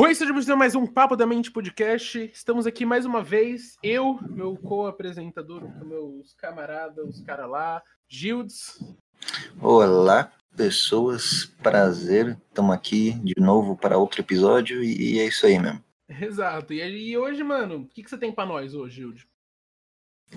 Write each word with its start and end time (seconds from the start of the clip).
Oi, 0.00 0.14
sejam 0.14 0.32
bem-vindos 0.32 0.48
a 0.48 0.54
mais 0.54 0.76
um 0.76 0.86
Papo 0.86 1.16
da 1.16 1.26
Mente 1.26 1.50
Podcast. 1.50 2.30
Estamos 2.32 2.68
aqui 2.68 2.86
mais 2.86 3.04
uma 3.04 3.20
vez, 3.20 3.76
eu, 3.82 4.16
meu 4.30 4.56
co-apresentador, 4.56 5.68
meus 5.84 6.32
camaradas, 6.34 7.16
os 7.16 7.20
caras 7.22 7.50
lá, 7.50 7.82
Gildes. 8.06 8.78
Olá, 9.60 10.30
pessoas, 10.56 11.46
prazer. 11.60 12.38
Estamos 12.48 12.76
aqui 12.76 13.14
de 13.24 13.34
novo 13.40 13.76
para 13.76 13.98
outro 13.98 14.20
episódio 14.20 14.84
e 14.84 15.18
é 15.18 15.26
isso 15.26 15.44
aí 15.44 15.58
mesmo. 15.58 15.82
Exato. 16.08 16.72
E, 16.72 17.10
e 17.10 17.18
hoje, 17.18 17.42
mano, 17.42 17.78
o 17.78 17.88
que, 17.88 18.04
que 18.04 18.08
você 18.08 18.16
tem 18.16 18.30
para 18.30 18.46
nós 18.46 18.74
hoje, 18.74 19.00
Gildes? 19.00 19.26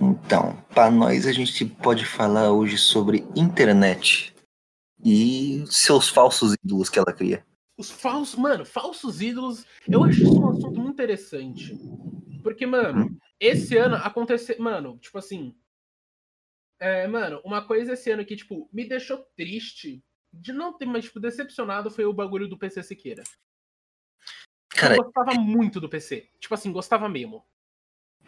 Então, 0.01 0.57
para 0.73 0.89
nós 0.89 1.27
a 1.27 1.31
gente 1.31 1.65
pode 1.65 2.03
falar 2.03 2.51
hoje 2.51 2.79
sobre 2.79 3.27
internet 3.35 4.33
e 5.05 5.63
seus 5.67 6.09
falsos 6.09 6.55
ídolos 6.63 6.89
que 6.89 6.97
ela 6.97 7.13
cria. 7.13 7.45
Os 7.81 7.89
falsos, 7.89 8.35
mano, 8.35 8.63
falsos 8.63 9.21
ídolos, 9.21 9.65
eu 9.89 10.03
acho 10.03 10.21
isso 10.21 10.39
um 10.39 10.49
assunto 10.51 10.79
muito 10.79 10.93
interessante. 10.93 11.75
Porque, 12.43 12.63
mano, 12.63 13.17
esse 13.39 13.75
ano 13.75 13.95
aconteceu. 13.95 14.55
Mano, 14.59 14.99
tipo 14.99 15.17
assim. 15.17 15.55
É, 16.79 17.07
mano, 17.07 17.41
uma 17.43 17.65
coisa 17.65 17.93
esse 17.93 18.11
ano 18.11 18.23
que, 18.23 18.35
tipo, 18.35 18.69
me 18.71 18.87
deixou 18.87 19.17
triste 19.35 20.03
de 20.31 20.53
não 20.53 20.77
ter, 20.77 20.85
mas, 20.85 21.05
tipo, 21.05 21.19
decepcionado 21.19 21.89
foi 21.89 22.05
o 22.05 22.13
bagulho 22.13 22.47
do 22.47 22.55
PC 22.55 22.83
Siqueira. 22.83 23.23
Cara, 24.69 24.95
eu 24.95 25.03
gostava 25.03 25.33
muito 25.33 25.81
do 25.81 25.89
PC. 25.89 26.29
Tipo 26.39 26.53
assim, 26.53 26.71
gostava 26.71 27.09
mesmo. 27.09 27.43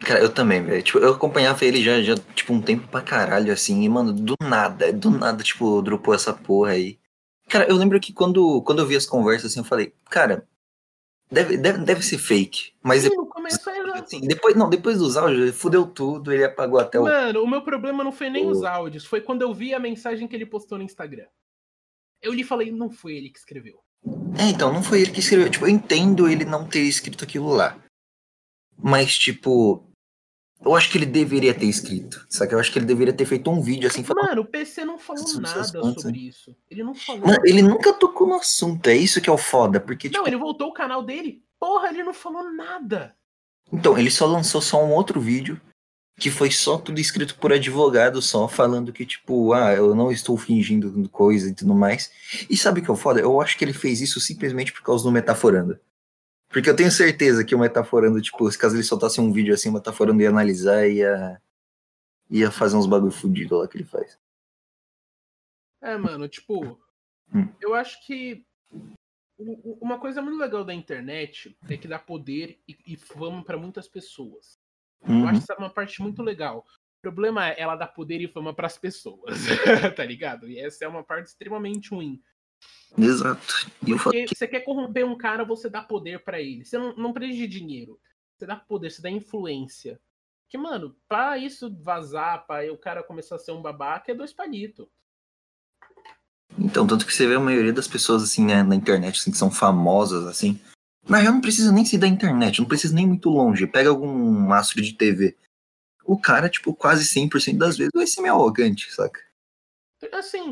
Cara, 0.00 0.18
eu 0.18 0.34
também, 0.34 0.64
velho. 0.64 0.82
Tipo, 0.82 0.98
eu 0.98 1.14
acompanhava 1.14 1.64
ele 1.64 1.80
já, 1.80 2.02
já, 2.02 2.16
tipo, 2.34 2.52
um 2.52 2.60
tempo 2.60 2.88
pra 2.88 3.00
caralho, 3.00 3.52
assim, 3.52 3.82
e, 3.84 3.88
mano, 3.88 4.12
do 4.12 4.34
nada, 4.42 4.92
do 4.92 5.10
nada, 5.10 5.44
tipo, 5.44 5.80
dropou 5.80 6.12
essa 6.12 6.34
porra 6.34 6.72
aí. 6.72 6.98
Cara, 7.54 7.70
eu 7.70 7.76
lembro 7.76 8.00
que 8.00 8.12
quando, 8.12 8.60
quando 8.62 8.80
eu 8.80 8.86
vi 8.86 8.96
as 8.96 9.06
conversas, 9.06 9.52
assim, 9.52 9.60
eu 9.60 9.64
falei, 9.64 9.94
cara, 10.10 10.44
deve, 11.30 11.56
deve, 11.56 11.84
deve 11.84 12.02
ser 12.02 12.18
fake. 12.18 12.72
Mas 12.82 13.02
Sim, 13.02 13.10
depois, 13.10 13.28
começo 13.28 13.70
assim, 13.94 14.20
depois, 14.22 14.56
não, 14.56 14.68
depois 14.68 14.98
dos 14.98 15.16
áudios, 15.16 15.40
ele 15.40 15.52
fudeu 15.52 15.86
tudo, 15.86 16.32
ele 16.32 16.42
apagou 16.42 16.80
até 16.80 16.98
o. 16.98 17.04
Mano, 17.04 17.44
o 17.44 17.48
meu 17.48 17.62
problema 17.62 18.02
não 18.02 18.10
foi 18.10 18.28
nem 18.28 18.44
O- 18.44 18.50
os 18.50 18.64
áudios, 18.64 19.06
foi 19.06 19.20
quando 19.20 19.42
eu 19.42 19.54
vi 19.54 19.72
a 19.72 19.78
mensagem 19.78 20.26
que 20.26 20.34
ele 20.34 20.44
postou 20.44 20.78
no 20.78 20.82
Instagram. 20.82 21.26
Eu 22.20 22.32
lhe 22.32 22.42
falei, 22.42 22.72
não 22.72 22.90
foi 22.90 23.14
ele 23.14 23.30
que 23.30 23.38
escreveu. 23.38 23.78
É, 24.36 24.48
então, 24.50 24.72
não 24.72 24.82
foi 24.82 25.02
ele 25.02 25.12
que 25.12 25.20
escreveu. 25.20 25.48
Tipo, 25.48 25.66
eu 25.66 25.70
entendo 25.70 26.28
ele 26.28 26.44
não 26.44 26.66
ter 26.66 26.80
escrito 26.80 27.22
aquilo 27.22 27.50
lá. 27.50 27.78
Mas, 28.76 29.16
tipo, 29.16 29.88
eu 30.64 30.74
acho 30.74 30.90
que 30.90 30.98
ele 30.98 31.06
deveria 31.06 31.52
ter 31.52 31.66
escrito. 31.66 32.24
Sabe? 32.28 32.54
Eu 32.54 32.58
acho 32.58 32.72
que 32.72 32.78
ele 32.78 32.86
deveria 32.86 33.12
ter 33.12 33.26
feito 33.26 33.50
um 33.50 33.60
vídeo 33.60 33.86
assim 33.86 34.02
falando. 34.02 34.28
Mano, 34.28 34.42
o 34.42 34.44
PC 34.44 34.84
não 34.84 34.98
falou 34.98 35.40
nada 35.40 35.64
sobre 35.64 36.28
isso. 36.28 36.56
Ele 36.70 36.82
não 36.82 36.94
falou. 36.94 37.26
Mano, 37.26 37.40
ele 37.44 37.62
nunca 37.62 37.92
tocou 37.92 38.26
no 38.26 38.34
assunto, 38.34 38.86
é 38.88 38.96
isso 38.96 39.20
que 39.20 39.28
é 39.28 39.32
o 39.32 39.38
foda, 39.38 39.78
porque, 39.80 40.08
tipo, 40.08 40.20
Não, 40.20 40.26
ele 40.26 40.36
voltou 40.36 40.68
o 40.68 40.72
canal 40.72 41.02
dele. 41.02 41.42
Porra, 41.60 41.88
ele 41.88 42.02
não 42.02 42.14
falou 42.14 42.50
nada. 42.52 43.14
então, 43.72 43.98
ele 43.98 44.10
só 44.10 44.26
lançou 44.26 44.60
só 44.60 44.84
um 44.84 44.92
outro 44.92 45.20
vídeo 45.20 45.60
que 46.16 46.30
foi 46.30 46.50
só 46.50 46.78
tudo 46.78 47.00
escrito 47.00 47.34
por 47.36 47.52
advogado, 47.52 48.22
só 48.22 48.46
falando 48.46 48.92
que, 48.92 49.04
tipo, 49.04 49.52
ah, 49.52 49.72
eu 49.74 49.94
não 49.94 50.12
estou 50.12 50.36
fingindo 50.36 51.08
coisa 51.08 51.50
e 51.50 51.54
tudo 51.54 51.74
mais. 51.74 52.10
E 52.48 52.56
sabe 52.56 52.80
o 52.80 52.84
que 52.84 52.90
é 52.90 52.92
o 52.94 52.96
foda? 52.96 53.20
Eu 53.20 53.40
acho 53.40 53.58
que 53.58 53.64
ele 53.64 53.72
fez 53.72 54.00
isso 54.00 54.20
simplesmente 54.20 54.72
por 54.72 54.82
causa 54.82 55.02
do 55.02 55.10
Metaforando. 55.10 55.78
Porque 56.54 56.70
eu 56.70 56.76
tenho 56.76 56.90
certeza 56.90 57.44
que 57.44 57.52
o 57.52 57.58
Metaforando, 57.58 58.22
tipo, 58.22 58.48
se 58.48 58.56
caso 58.56 58.76
ele 58.76 58.84
soltasse 58.84 59.20
um 59.20 59.32
vídeo 59.32 59.52
assim, 59.52 59.68
o 59.68 59.72
Metaforando 59.72 60.22
ia 60.22 60.28
analisar 60.28 60.86
e 60.88 60.98
ia, 60.98 61.42
ia 62.30 62.48
fazer 62.52 62.76
uns 62.76 62.86
bagulho 62.86 63.10
fudido 63.10 63.58
lá 63.58 63.66
que 63.66 63.76
ele 63.76 63.84
faz. 63.84 64.16
É, 65.82 65.96
mano, 65.96 66.28
tipo, 66.28 66.80
Hum. 67.34 67.48
eu 67.60 67.74
acho 67.74 68.06
que 68.06 68.46
uma 69.80 69.98
coisa 69.98 70.22
muito 70.22 70.38
legal 70.38 70.64
da 70.64 70.72
internet 70.72 71.56
é 71.68 71.76
que 71.76 71.88
dá 71.88 71.98
poder 71.98 72.60
e, 72.68 72.78
e 72.86 72.96
fama 72.96 73.42
pra 73.42 73.56
muitas 73.58 73.88
pessoas. 73.88 74.56
Eu 75.02 75.12
Uhum. 75.12 75.26
acho 75.28 75.40
essa 75.40 75.56
uma 75.58 75.68
parte 75.70 76.00
muito 76.00 76.22
legal. 76.22 76.64
O 76.98 77.00
problema 77.02 77.48
é 77.48 77.60
ela 77.60 77.74
dar 77.74 77.88
poder 77.88 78.20
e 78.20 78.28
fama 78.28 78.54
pras 78.54 78.78
pessoas, 78.78 79.36
tá 79.98 80.04
ligado? 80.04 80.48
E 80.48 80.60
essa 80.60 80.84
é 80.84 80.88
uma 80.88 81.02
parte 81.02 81.26
extremamente 81.26 81.90
ruim. 81.90 82.22
Exato. 82.96 83.70
E 83.86 83.90
eu 83.90 83.98
Porque 83.98 84.26
você 84.28 84.46
quer 84.46 84.60
corromper 84.60 85.04
um 85.04 85.16
cara, 85.16 85.44
você 85.44 85.68
dá 85.68 85.82
poder 85.82 86.22
pra 86.22 86.40
ele. 86.40 86.64
Você 86.64 86.78
não, 86.78 86.94
não 86.96 87.12
precisa 87.12 87.38
de 87.38 87.48
dinheiro. 87.48 87.98
Você 88.36 88.46
dá 88.46 88.56
poder, 88.56 88.90
você 88.90 89.02
dá 89.02 89.10
influência. 89.10 90.00
Que, 90.48 90.56
mano, 90.56 90.94
pra 91.08 91.36
isso 91.36 91.74
vazar, 91.82 92.46
pra 92.46 92.72
o 92.72 92.78
cara 92.78 93.02
começar 93.02 93.36
a 93.36 93.38
ser 93.38 93.52
um 93.52 93.62
babaca, 93.62 94.12
é 94.12 94.14
dois 94.14 94.32
palitos. 94.32 94.86
Então, 96.58 96.86
tanto 96.86 97.04
que 97.04 97.12
você 97.12 97.26
vê 97.26 97.34
a 97.34 97.40
maioria 97.40 97.72
das 97.72 97.88
pessoas, 97.88 98.22
assim, 98.22 98.44
né, 98.44 98.62
na 98.62 98.76
internet, 98.76 99.18
assim, 99.18 99.32
que 99.32 99.36
são 99.36 99.50
famosas, 99.50 100.26
assim. 100.26 100.60
Na 101.08 101.18
real, 101.18 101.34
não 101.34 101.40
precisa 101.40 101.72
nem 101.72 101.84
ser 101.84 101.98
da 101.98 102.06
internet, 102.06 102.60
não 102.60 102.68
precisa 102.68 102.94
nem 102.94 103.06
muito 103.06 103.28
longe. 103.28 103.66
Pega 103.66 103.90
algum 103.90 104.30
mastro 104.30 104.80
de 104.80 104.92
TV. 104.94 105.36
O 106.04 106.18
cara, 106.18 106.48
tipo, 106.48 106.74
quase 106.74 107.04
100% 107.04 107.58
das 107.58 107.76
vezes 107.76 107.92
vai 107.94 108.06
ser 108.06 108.20
meio 108.20 108.34
arrogante, 108.34 108.92
saca? 108.92 109.20
Assim, 110.12 110.50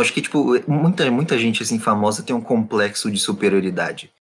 acho 0.00 0.12
que, 0.14 0.22
tipo, 0.22 0.44
muita, 0.70 1.10
muita 1.10 1.38
gente, 1.38 1.62
assim, 1.62 1.78
famosa 1.78 2.22
tem 2.24 2.34
um 2.34 2.40
complexo 2.42 3.10
de 3.10 3.18
superioridade. 3.18 4.12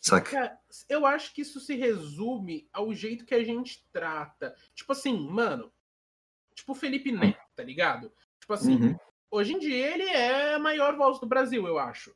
Saca? 0.00 0.30
cara, 0.30 0.58
eu 0.88 1.06
acho 1.06 1.32
que 1.32 1.42
isso 1.42 1.60
se 1.60 1.74
resume 1.76 2.68
ao 2.72 2.92
jeito 2.92 3.24
que 3.24 3.34
a 3.34 3.44
gente 3.44 3.84
trata. 3.92 4.54
Tipo 4.74 4.92
assim, 4.92 5.16
mano. 5.28 5.72
Tipo 6.54 6.72
o 6.72 6.74
Felipe 6.74 7.10
Neto, 7.12 7.38
tá 7.54 7.62
ligado? 7.62 8.12
Tipo 8.40 8.52
assim, 8.52 8.74
Uhum. 8.74 8.96
hoje 9.30 9.52
em 9.54 9.58
dia 9.58 9.94
ele 9.94 10.02
é 10.04 10.54
a 10.54 10.58
maior 10.58 10.96
voz 10.96 11.18
do 11.20 11.26
Brasil, 11.26 11.66
eu 11.66 11.78
acho. 11.78 12.14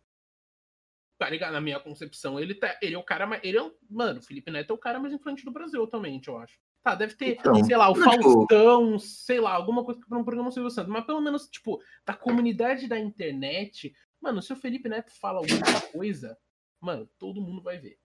Tá 1.19 1.31
ligado? 1.31 1.53
Na 1.53 1.61
minha 1.61 1.81
concepção. 1.81 2.39
Ele, 2.39 2.55
tá, 2.55 2.77
ele 2.83 2.95
é 2.95 2.99
o 2.99 3.05
cara 3.05 3.27
mais. 3.27 3.43
Ele 3.45 3.57
é, 3.57 3.63
o- 3.63 3.75
mano, 3.89 4.19
o 4.19 4.23
Felipe 4.23 4.51
Neto 4.51 4.71
é 4.73 4.75
o 4.75 4.79
cara 4.79 4.99
mais 5.01 5.15
influente 5.15 5.45
do 5.45 5.51
Brasil 5.53 5.83
atualmente, 5.83 6.29
eu 6.29 6.37
acho. 6.39 6.59
Tá, 6.87 6.95
deve 6.95 7.15
ter, 7.15 7.37
Então, 7.41 7.65
sei 7.65 7.77
lá, 7.77 7.91
o 7.91 7.95
tipo- 7.95 8.05
Faustão, 8.05 8.97
sei 8.97 9.41
lá, 9.41 9.53
alguma 9.55 9.85
coisa 9.85 10.01
para 10.09 10.17
um 10.17 10.23
programa 10.23 10.53
Silvio 10.53 10.71
Santos. 10.71 10.93
Mas 10.93 11.05
pelo 11.05 11.21
menos, 11.21 11.49
tipo, 11.49 11.81
da 12.07 12.15
comunidade 12.15 12.87
da 12.87 12.97
internet. 12.97 13.93
Mano, 14.23 14.41
se 14.41 14.53
o 14.53 14.57
Felipe 14.57 14.89
Neto 14.89 15.11
fala 15.21 15.39
alguma 15.41 15.81
coisa, 15.93 16.39
mano, 16.81 17.09
todo 17.19 17.41
mundo 17.41 17.61
vai 17.61 17.77
ver. 17.77 17.99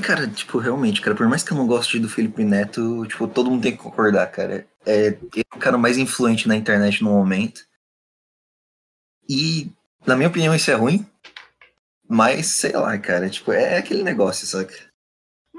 Cara, 0.00 0.28
tipo, 0.28 0.58
realmente, 0.58 1.00
cara, 1.00 1.16
por 1.16 1.28
mais 1.28 1.42
que 1.42 1.52
eu 1.52 1.56
não 1.56 1.66
goste 1.66 1.98
do 1.98 2.08
Felipe 2.08 2.44
Neto, 2.44 3.04
tipo, 3.08 3.26
todo 3.26 3.50
mundo 3.50 3.64
tem 3.64 3.72
que 3.76 3.82
concordar, 3.82 4.28
cara. 4.30 4.64
É, 4.86 5.06
ele 5.08 5.18
é 5.52 5.56
o 5.56 5.58
cara 5.58 5.76
mais 5.76 5.98
influente 5.98 6.46
na 6.46 6.54
internet 6.54 7.02
no 7.02 7.10
momento. 7.10 7.62
E, 9.28 9.72
na 10.06 10.14
minha 10.14 10.28
opinião, 10.28 10.54
isso 10.54 10.70
é 10.70 10.74
ruim. 10.74 11.04
Mas, 12.08 12.46
sei 12.46 12.70
lá, 12.74 12.96
cara, 12.96 13.28
tipo, 13.28 13.50
é 13.50 13.76
aquele 13.76 14.04
negócio, 14.04 14.46
saca? 14.46 14.88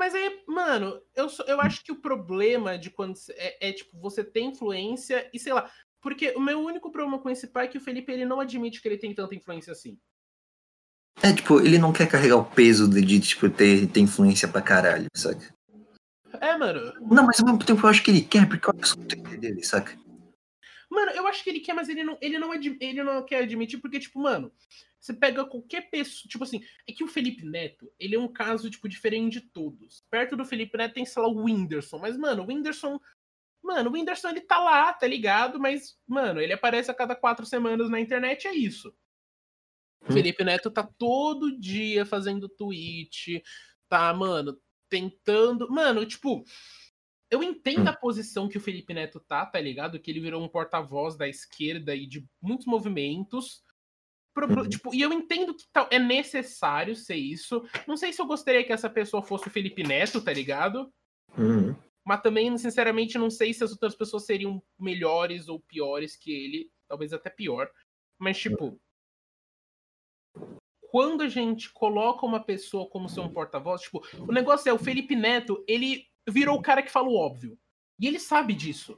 Mas 0.01 0.15
aí, 0.15 0.41
mano, 0.47 0.99
eu, 1.15 1.27
eu 1.45 1.61
acho 1.61 1.83
que 1.83 1.91
o 1.91 2.01
problema 2.01 2.75
de 2.75 2.89
quando 2.89 3.19
é, 3.35 3.69
é, 3.69 3.71
tipo, 3.71 3.95
você 3.99 4.23
tem 4.23 4.47
influência 4.47 5.29
e 5.31 5.37
sei 5.37 5.53
lá. 5.53 5.69
Porque 6.01 6.31
o 6.31 6.39
meu 6.39 6.59
único 6.59 6.91
problema 6.91 7.19
com 7.19 7.29
esse 7.29 7.45
pai 7.45 7.65
é 7.65 7.67
que 7.67 7.77
o 7.77 7.81
Felipe 7.81 8.11
ele 8.11 8.25
não 8.25 8.39
admite 8.39 8.81
que 8.81 8.87
ele 8.87 8.97
tem 8.97 9.13
tanta 9.13 9.35
influência 9.35 9.71
assim. 9.71 9.99
É, 11.21 11.31
tipo, 11.31 11.61
ele 11.61 11.77
não 11.77 11.93
quer 11.93 12.09
carregar 12.09 12.37
o 12.37 12.43
peso 12.43 12.89
de, 12.89 12.99
de, 12.99 13.19
tipo, 13.19 13.47
ter, 13.47 13.85
ter 13.89 13.99
influência 13.99 14.47
pra 14.47 14.59
caralho, 14.59 15.05
saca? 15.15 15.53
É, 16.39 16.57
mano. 16.57 16.93
Não, 17.01 17.23
mas 17.23 17.39
ao 17.39 17.45
mesmo 17.45 17.63
tempo 17.63 17.85
eu 17.85 17.89
acho 17.91 18.01
que 18.01 18.09
ele 18.09 18.21
quer, 18.23 18.49
porque 18.49 18.67
olha 18.67 18.83
só 18.83 18.99
o 18.99 19.05
Twitter 19.05 19.39
dele, 19.39 19.63
saca? 19.63 19.95
Mano, 20.91 21.11
eu 21.11 21.25
acho 21.25 21.41
que 21.41 21.49
ele 21.49 21.61
quer, 21.61 21.73
mas 21.73 21.87
ele 21.87 22.03
não, 22.03 22.17
ele 22.21 22.37
não, 22.37 22.53
ele 22.53 23.01
não 23.01 23.25
quer 23.25 23.43
admitir, 23.43 23.79
porque, 23.79 23.97
tipo, 23.97 24.19
mano, 24.19 24.51
você 24.99 25.13
pega 25.13 25.45
qualquer 25.45 25.89
pessoa. 25.89 26.29
Tipo 26.29 26.43
assim, 26.43 26.61
é 26.85 26.91
que 26.91 27.01
o 27.01 27.07
Felipe 27.07 27.45
Neto, 27.45 27.89
ele 27.97 28.15
é 28.15 28.19
um 28.19 28.27
caso, 28.27 28.69
tipo, 28.69 28.89
diferente 28.89 29.39
de 29.39 29.41
todos. 29.41 30.03
Perto 30.11 30.35
do 30.35 30.43
Felipe 30.43 30.77
Neto 30.77 30.93
tem, 30.93 31.05
sei 31.05 31.21
lá, 31.21 31.29
o 31.29 31.45
Whindersson. 31.45 31.97
Mas, 31.97 32.17
mano, 32.17 32.43
o 32.43 32.47
Whindersson. 32.47 32.99
Mano, 33.63 33.89
o 33.89 33.93
Whindersson 33.93 34.29
ele 34.29 34.41
tá 34.41 34.59
lá, 34.59 34.91
tá 34.91 35.07
ligado? 35.07 35.59
Mas, 35.59 35.97
mano, 36.05 36.41
ele 36.41 36.51
aparece 36.51 36.91
a 36.91 36.93
cada 36.93 37.15
quatro 37.15 37.45
semanas 37.45 37.89
na 37.89 37.99
internet, 37.99 38.45
é 38.47 38.53
isso. 38.53 38.93
O 40.01 40.11
Hum. 40.11 40.13
Felipe 40.13 40.43
Neto 40.43 40.69
tá 40.69 40.83
todo 40.83 41.57
dia 41.57 42.05
fazendo 42.05 42.49
tweet, 42.49 43.41
tá, 43.87 44.13
mano, 44.13 44.59
tentando. 44.89 45.69
Mano, 45.69 46.05
tipo, 46.05 46.43
eu 47.31 47.41
entendo 47.41 47.87
a 47.87 47.93
posição 47.93 48.47
que 48.49 48.57
o 48.57 48.61
Felipe 48.61 48.93
Neto 48.93 49.19
tá, 49.19 49.45
tá 49.45 49.59
ligado? 49.59 49.99
Que 49.99 50.11
ele 50.11 50.19
virou 50.19 50.43
um 50.43 50.49
porta-voz 50.49 51.15
da 51.15 51.27
esquerda 51.27 51.95
e 51.95 52.05
de 52.05 52.27
muitos 52.41 52.65
movimentos. 52.67 53.63
Proble- 54.33 54.61
Uhum. 54.63 54.69
Tipo, 54.69 54.93
e 54.93 55.01
eu 55.01 55.11
entendo 55.11 55.53
que 55.55 55.65
tal- 55.73 55.87
é 55.91 55.97
necessário 55.99 56.95
ser 56.95 57.15
isso. 57.15 57.63
Não 57.87 57.97
sei 57.97 58.13
se 58.13 58.21
eu 58.21 58.25
gostaria 58.25 58.63
que 58.63 58.71
essa 58.73 58.89
pessoa 58.89 59.23
fosse 59.23 59.47
o 59.47 59.51
Felipe 59.51 59.83
Neto, 59.83 60.21
tá 60.23 60.31
ligado? 60.31 60.93
Uhum. 61.37 61.75
Mas 62.05 62.21
também, 62.21 62.57
sinceramente, 62.57 63.17
não 63.17 63.29
sei 63.29 63.53
se 63.53 63.63
as 63.63 63.71
outras 63.71 63.95
pessoas 63.95 64.25
seriam 64.25 64.61
melhores 64.79 65.47
ou 65.47 65.59
piores 65.59 66.15
que 66.15 66.31
ele. 66.31 66.71
Talvez 66.87 67.13
até 67.13 67.29
pior. 67.29 67.69
Mas, 68.19 68.37
tipo. 68.37 68.79
Quando 70.89 71.21
a 71.23 71.29
gente 71.29 71.71
coloca 71.71 72.25
uma 72.25 72.43
pessoa 72.43 72.89
como 72.89 73.07
ser 73.07 73.21
um 73.21 73.31
porta-voz, 73.31 73.81
tipo, 73.81 74.01
o 74.27 74.31
negócio 74.33 74.69
é, 74.69 74.73
o 74.73 74.77
Felipe 74.79 75.15
Neto, 75.15 75.63
ele 75.67 76.05
virou 76.29 76.57
o 76.57 76.61
cara 76.61 76.81
que 76.81 76.91
fala 76.91 77.07
o 77.07 77.15
óbvio. 77.15 77.57
E 77.99 78.07
ele 78.07 78.19
sabe 78.19 78.53
disso. 78.55 78.97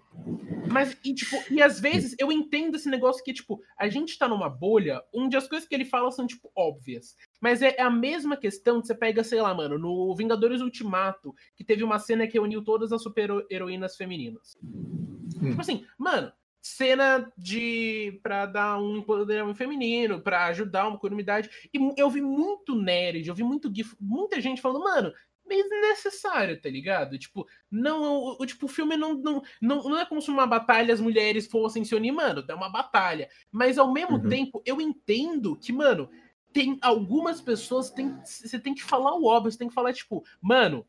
Mas, 0.71 0.97
e, 1.03 1.13
tipo, 1.13 1.35
e 1.51 1.61
às 1.61 1.79
vezes 1.79 2.15
eu 2.17 2.31
entendo 2.31 2.75
esse 2.75 2.89
negócio 2.89 3.23
que, 3.23 3.33
tipo, 3.33 3.61
a 3.77 3.89
gente 3.89 4.17
tá 4.17 4.29
numa 4.29 4.49
bolha 4.49 5.03
onde 5.13 5.35
as 5.35 5.45
coisas 5.45 5.67
que 5.67 5.75
ele 5.75 5.83
fala 5.83 6.09
são, 6.09 6.25
tipo, 6.25 6.49
óbvias. 6.55 7.17
Mas 7.41 7.61
é 7.61 7.81
a 7.81 7.89
mesma 7.89 8.37
questão 8.37 8.79
que 8.79 8.87
você 8.87 8.95
pega, 8.95 9.23
sei 9.23 9.41
lá, 9.41 9.53
mano, 9.53 9.77
no 9.77 10.15
Vingadores 10.15 10.61
Ultimato, 10.61 11.35
que 11.55 11.65
teve 11.65 11.83
uma 11.83 11.99
cena 11.99 12.25
que 12.25 12.39
uniu 12.39 12.63
todas 12.63 12.93
as 12.93 13.03
super-heroínas 13.03 13.97
femininas. 13.97 14.55
Hum. 14.63 15.27
Tipo 15.49 15.61
assim, 15.61 15.85
mano, 15.97 16.31
cena 16.61 17.29
de 17.37 18.19
para 18.23 18.45
dar 18.45 18.81
um 18.81 18.97
empoderamento 18.97 19.57
feminino, 19.57 20.21
para 20.21 20.45
ajudar 20.45 20.87
uma 20.87 20.97
comunidade. 20.97 21.49
E 21.73 21.93
eu 21.97 22.09
vi 22.09 22.21
muito 22.21 22.73
nerd, 22.73 23.27
eu 23.27 23.35
vi 23.35 23.43
muito 23.43 23.69
gif, 23.73 23.95
muita 23.99 24.39
gente 24.39 24.61
falando, 24.61 24.83
mano, 24.85 25.13
meio 25.45 25.67
desnecessário, 25.69 26.59
tá 26.59 26.69
ligado? 26.69 27.17
Tipo, 27.17 27.47
não, 27.69 28.37
o, 28.39 28.45
tipo, 28.45 28.65
o 28.65 28.69
filme 28.69 28.95
não, 28.95 29.13
não, 29.15 29.43
não, 29.61 29.83
não 29.83 29.99
é 29.99 30.05
como 30.05 30.21
se 30.21 30.29
uma 30.29 30.47
batalha 30.47 30.93
as 30.93 31.01
mulheres 31.01 31.47
fossem 31.47 31.83
se 31.83 31.95
unir, 31.95 32.11
mano, 32.11 32.43
é 32.47 32.53
uma 32.53 32.69
batalha. 32.69 33.29
Mas 33.51 33.77
ao 33.77 33.91
mesmo 33.91 34.17
uhum. 34.17 34.29
tempo, 34.29 34.61
eu 34.65 34.79
entendo 34.79 35.57
que, 35.57 35.71
mano, 35.71 36.09
tem 36.51 36.77
algumas 36.81 37.41
pessoas, 37.41 37.89
tem, 37.89 38.15
você 38.23 38.59
tem 38.59 38.73
que 38.73 38.83
falar 38.83 39.15
o 39.15 39.25
óbvio, 39.25 39.51
você 39.51 39.57
tem 39.57 39.67
que 39.67 39.73
falar, 39.73 39.93
tipo, 39.93 40.23
mano, 40.41 40.85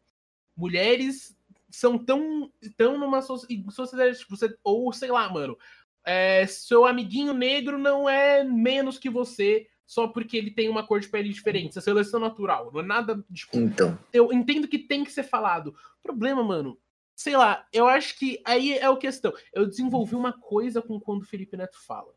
mulheres 0.57 1.37
são 1.71 1.99
tão, 1.99 2.53
tão 2.77 2.99
numa 2.99 3.21
sociedade, 3.23 4.19
tipo, 4.19 4.37
você, 4.37 4.57
ou 4.63 4.93
sei 4.93 5.11
lá, 5.11 5.29
mano, 5.29 5.59
é, 6.05 6.47
seu 6.47 6.85
amiguinho 6.85 7.33
negro 7.33 7.79
não 7.79 8.09
é 8.09 8.45
menos 8.45 8.99
que 8.99 9.09
você, 9.09 9.67
só 9.87 10.09
porque 10.09 10.37
ele 10.37 10.51
tem 10.51 10.69
uma 10.69 10.87
cor 10.87 11.01
de 11.01 11.09
pele 11.09 11.29
diferente. 11.29 11.71
Isso 11.71 11.79
é 11.79 11.83
seleção 11.83 12.21
natural, 12.21 12.71
não 12.73 12.81
é 12.81 12.85
nada. 12.85 13.25
Tipo, 13.33 13.59
então. 13.59 13.99
Eu 14.13 14.33
entendo 14.33 14.69
que 14.69 14.79
tem 14.79 15.05
que 15.05 15.13
ser 15.13 15.25
falado. 15.25 15.69
O 15.69 16.03
problema, 16.03 16.43
mano, 16.43 16.79
sei 17.15 17.37
lá, 17.37 17.67
eu 17.73 17.87
acho 17.87 18.19
que 18.19 18.41
aí 18.45 18.73
é 18.73 18.87
a 18.87 18.97
questão. 18.97 19.33
Eu 19.53 19.67
desenvolvi 19.67 20.15
uma 20.15 20.33
coisa 20.33 20.83
com 20.83 20.99
quando 21.01 21.23
o 21.23 21.27
Felipe 21.27 21.57
Neto 21.57 21.79
fala. 21.87 22.13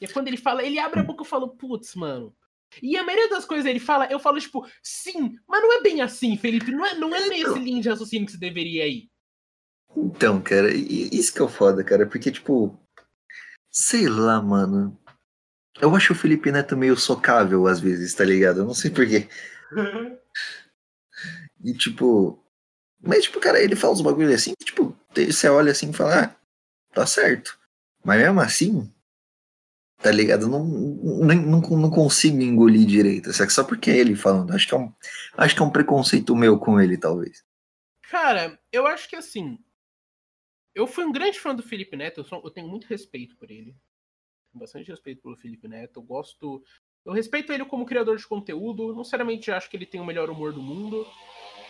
E 0.00 0.04
é 0.04 0.08
quando 0.08 0.28
ele 0.28 0.36
fala, 0.36 0.62
ele 0.62 0.78
abre 0.78 1.00
a 1.00 1.04
boca 1.04 1.22
e 1.22 1.26
fala, 1.26 1.48
putz, 1.48 1.94
mano. 1.94 2.34
E 2.82 2.96
a 2.96 3.04
maioria 3.04 3.28
das 3.28 3.44
coisas 3.44 3.66
ele 3.66 3.78
fala, 3.78 4.06
eu 4.10 4.18
falo, 4.18 4.40
tipo, 4.40 4.66
sim, 4.82 5.38
mas 5.46 5.62
não 5.62 5.72
é 5.78 5.82
bem 5.82 6.00
assim, 6.00 6.36
Felipe. 6.36 6.72
Não 6.72 6.84
é, 6.84 6.94
não 6.94 7.14
é 7.14 7.28
bem 7.28 7.42
esse 7.42 7.58
linha 7.58 7.80
de 7.80 7.88
raciocínio 7.88 8.26
que 8.26 8.32
você 8.32 8.38
deveria 8.38 8.86
ir. 8.86 9.08
Então, 9.96 10.42
cara, 10.42 10.74
isso 10.74 11.32
que 11.32 11.40
é 11.40 11.44
o 11.44 11.48
foda, 11.48 11.84
cara, 11.84 12.04
porque, 12.04 12.32
tipo, 12.32 12.76
sei 13.70 14.08
lá, 14.08 14.42
mano. 14.42 14.98
Eu 15.80 15.94
acho 15.94 16.12
o 16.12 16.16
Felipe 16.16 16.52
Neto 16.52 16.76
meio 16.76 16.96
socável 16.96 17.66
às 17.66 17.80
vezes, 17.80 18.14
tá 18.14 18.24
ligado? 18.24 18.60
Eu 18.60 18.64
não 18.64 18.74
sei 18.74 18.90
porquê. 18.90 19.28
e 21.62 21.74
tipo. 21.74 22.40
Mas, 23.00 23.24
tipo, 23.24 23.38
cara, 23.40 23.60
ele 23.60 23.76
fala 23.76 23.92
uns 23.92 24.00
bagulho 24.00 24.34
assim 24.34 24.54
que, 24.58 24.64
tipo, 24.64 24.96
você 25.14 25.48
olha 25.48 25.72
assim 25.72 25.90
e 25.90 25.92
fala, 25.92 26.24
ah, 26.24 26.36
tá 26.94 27.06
certo. 27.06 27.58
Mas 28.02 28.18
mesmo 28.18 28.40
assim, 28.40 28.90
tá 29.98 30.10
ligado? 30.10 30.48
Não, 30.48 30.64
não, 30.64 31.34
não, 31.34 31.60
não 31.60 31.90
consigo 31.90 32.40
engolir 32.40 32.86
direito. 32.86 33.30
Só 33.32 33.62
porque 33.62 33.90
é 33.90 33.98
ele 33.98 34.16
falando. 34.16 34.52
Acho 34.52 34.68
que, 34.68 34.74
é 34.74 34.78
um, 34.78 34.92
acho 35.36 35.54
que 35.54 35.60
é 35.60 35.64
um 35.64 35.70
preconceito 35.70 36.34
meu 36.34 36.58
com 36.58 36.80
ele, 36.80 36.96
talvez. 36.96 37.44
Cara, 38.08 38.58
eu 38.72 38.86
acho 38.86 39.08
que 39.08 39.16
assim. 39.16 39.58
Eu 40.74 40.86
fui 40.86 41.04
um 41.04 41.12
grande 41.12 41.38
fã 41.38 41.54
do 41.54 41.62
Felipe 41.62 41.96
Neto, 41.96 42.20
eu, 42.20 42.24
sou, 42.24 42.40
eu 42.42 42.50
tenho 42.50 42.68
muito 42.68 42.86
respeito 42.86 43.36
por 43.36 43.50
ele 43.50 43.76
bastante 44.58 44.90
respeito 44.90 45.22
pelo 45.22 45.36
Felipe 45.36 45.68
Neto. 45.68 46.00
Eu 46.00 46.02
gosto. 46.02 46.62
Eu 47.04 47.12
respeito 47.12 47.52
ele 47.52 47.64
como 47.64 47.86
criador 47.86 48.16
de 48.16 48.26
conteúdo. 48.26 48.88
Não 48.88 48.98
necessariamente 48.98 49.50
acho 49.50 49.68
que 49.68 49.76
ele 49.76 49.86
tem 49.86 50.00
o 50.00 50.04
melhor 50.04 50.30
humor 50.30 50.52
do 50.52 50.62
mundo. 50.62 51.06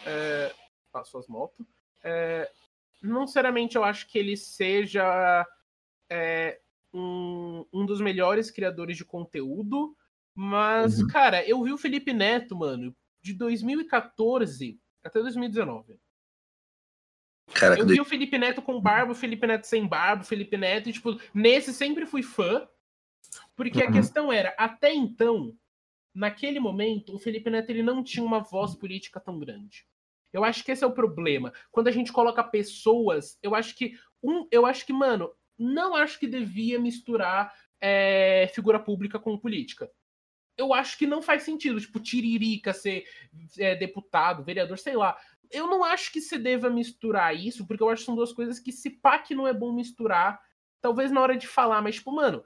É... 0.06 0.54
Passo 0.92 1.18
as 1.18 1.26
motos. 1.26 1.66
É... 2.02 2.50
Não 3.02 3.22
necessariamente 3.22 3.76
eu 3.76 3.84
acho 3.84 4.06
que 4.08 4.18
ele 4.18 4.36
seja 4.36 5.46
é... 6.08 6.60
um, 6.92 7.64
um 7.72 7.84
dos 7.84 8.00
melhores 8.00 8.50
criadores 8.50 8.96
de 8.96 9.04
conteúdo. 9.04 9.96
Mas, 10.34 11.00
uhum. 11.00 11.06
cara, 11.06 11.46
eu 11.48 11.62
vi 11.62 11.72
o 11.72 11.78
Felipe 11.78 12.12
Neto, 12.12 12.56
mano, 12.56 12.94
de 13.22 13.32
2014 13.34 14.80
até 15.02 15.20
2019. 15.20 15.96
Caraca, 17.52 17.80
eu 17.80 17.86
vi 17.86 18.00
o 18.00 18.04
Felipe 18.04 18.38
Neto 18.38 18.62
com 18.62 18.80
barba, 18.80 19.12
o 19.12 19.14
Felipe 19.14 19.46
Neto 19.46 19.64
sem 19.64 19.86
barba, 19.86 20.22
o 20.22 20.26
Felipe 20.26 20.56
Neto, 20.56 20.88
e, 20.88 20.92
tipo, 20.92 21.20
nesse 21.32 21.72
sempre 21.72 22.06
fui 22.06 22.22
fã. 22.22 22.66
Porque 23.56 23.82
uhum. 23.82 23.88
a 23.88 23.92
questão 23.92 24.32
era, 24.32 24.54
até 24.58 24.92
então, 24.92 25.56
naquele 26.14 26.60
momento, 26.60 27.14
o 27.14 27.18
Felipe 27.18 27.50
Neto 27.50 27.70
ele 27.70 27.82
não 27.82 28.02
tinha 28.02 28.24
uma 28.24 28.40
voz 28.40 28.74
política 28.74 29.20
tão 29.20 29.38
grande. 29.38 29.86
Eu 30.32 30.44
acho 30.44 30.64
que 30.64 30.72
esse 30.72 30.82
é 30.82 30.86
o 30.86 30.92
problema. 30.92 31.52
Quando 31.70 31.88
a 31.88 31.92
gente 31.92 32.12
coloca 32.12 32.42
pessoas, 32.42 33.38
eu 33.42 33.54
acho 33.54 33.76
que 33.76 33.96
um, 34.22 34.48
eu 34.50 34.66
acho 34.66 34.84
que, 34.84 34.92
mano, 34.92 35.30
não 35.58 35.94
acho 35.94 36.18
que 36.18 36.26
devia 36.26 36.78
misturar 36.78 37.52
é, 37.80 38.50
figura 38.52 38.80
pública 38.80 39.18
com 39.18 39.38
política. 39.38 39.90
Eu 40.56 40.72
acho 40.72 40.96
que 40.98 41.06
não 41.06 41.20
faz 41.20 41.42
sentido, 41.42 41.80
tipo, 41.80 42.00
Tiririca 42.00 42.72
ser 42.72 43.04
é, 43.58 43.74
deputado, 43.74 44.44
vereador, 44.44 44.78
sei 44.78 44.96
lá. 44.96 45.16
Eu 45.50 45.66
não 45.66 45.84
acho 45.84 46.12
que 46.12 46.20
você 46.20 46.38
deva 46.38 46.70
misturar 46.70 47.36
isso, 47.36 47.66
porque 47.66 47.82
eu 47.82 47.88
acho 47.88 48.02
que 48.02 48.06
são 48.06 48.16
duas 48.16 48.32
coisas 48.32 48.58
que, 48.58 48.72
se 48.72 48.90
pá, 48.90 49.18
que 49.18 49.34
não 49.34 49.46
é 49.46 49.52
bom 49.52 49.72
misturar, 49.72 50.40
talvez 50.80 51.10
na 51.12 51.20
hora 51.20 51.36
de 51.36 51.46
falar, 51.46 51.82
mas, 51.82 51.96
tipo, 51.96 52.10
mano, 52.12 52.42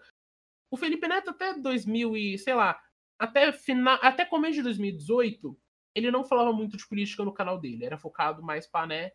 o 0.71 0.77
Felipe 0.77 1.09
Neto 1.09 1.31
até 1.31 1.55
2000 1.55 2.17
e, 2.17 2.39
sei 2.39 2.55
lá, 2.55 2.81
até 3.19 3.53
final, 3.53 3.99
até 4.03 4.25
começo 4.25 4.55
de 4.55 4.63
2018, 4.63 5.59
ele 5.95 6.11
não 6.11 6.25
falava 6.25 6.53
muito 6.53 6.77
de 6.77 6.87
política 6.87 7.25
no 7.25 7.35
canal 7.35 7.59
dele, 7.59 7.85
era 7.85 7.99
focado 7.99 8.43
mais 8.43 8.67
para, 8.67 8.87
né, 8.87 9.11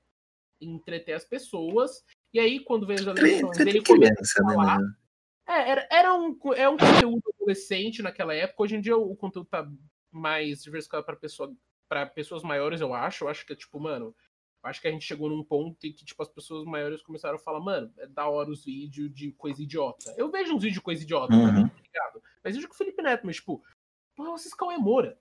entreter 0.60 1.14
as 1.14 1.26
pessoas. 1.26 2.04
E 2.34 2.40
aí 2.40 2.60
quando 2.60 2.88
veio 2.88 3.00
as 3.00 3.18
eleições, 3.18 3.60
ele 3.60 3.84
começou 3.84 4.46
a 4.46 4.48
né, 4.48 4.54
falar. 4.54 4.80
Né? 4.80 4.94
É, 5.48 5.70
era, 5.72 5.88
era 5.92 6.14
um, 6.16 6.38
é 6.56 6.70
um 6.70 6.78
conteúdo 6.78 7.24
adolescente 7.36 8.02
naquela 8.02 8.34
época. 8.34 8.64
Hoje 8.64 8.76
em 8.76 8.82
dia 8.82 8.98
o 8.98 9.16
conteúdo 9.16 9.48
tá 9.50 9.68
mais 10.12 10.64
diversificado 10.64 11.06
para 11.06 11.16
pessoa, 11.16 11.54
para 11.90 12.06
pessoas 12.06 12.44
maiores, 12.44 12.82
eu 12.82 12.94
acho. 12.94 13.24
Eu 13.24 13.30
acho 13.30 13.46
que 13.46 13.54
é 13.54 13.56
tipo, 13.56 13.80
mano, 13.80 14.16
acho 14.64 14.82
que 14.82 14.88
a 14.88 14.92
gente 14.92 15.06
chegou 15.06 15.30
num 15.30 15.44
ponto 15.44 15.86
em 15.86 15.92
que, 15.92 16.06
tipo, 16.06 16.22
as 16.22 16.30
pessoas 16.30 16.66
maiores 16.66 17.02
começaram 17.02 17.36
a 17.36 17.40
falar, 17.40 17.60
mano, 17.60 17.92
é 17.98 18.08
da 18.08 18.28
hora 18.28 18.50
os 18.50 18.64
vídeos 18.64 19.14
de 19.14 19.32
coisa 19.34 19.62
idiota. 19.62 20.14
Eu 20.18 20.32
vejo 20.32 20.56
uns 20.56 20.62
vídeos 20.62 20.76
de 20.76 20.82
coisa 20.82 21.04
idiota, 21.04 21.34
uhum. 21.34 21.68
tá 21.68 21.82
ligado? 21.82 22.24
Mas 22.44 22.56
vejo 22.56 22.68
com 22.68 22.74
o 22.74 22.78
Felipe 22.78 23.02
Neto, 23.02 23.26
mas, 23.26 23.36
tipo, 23.36 23.62
porra, 24.16 24.32
vocês 24.32 24.54
Cauê 24.54 24.78
Moura, 24.78 25.20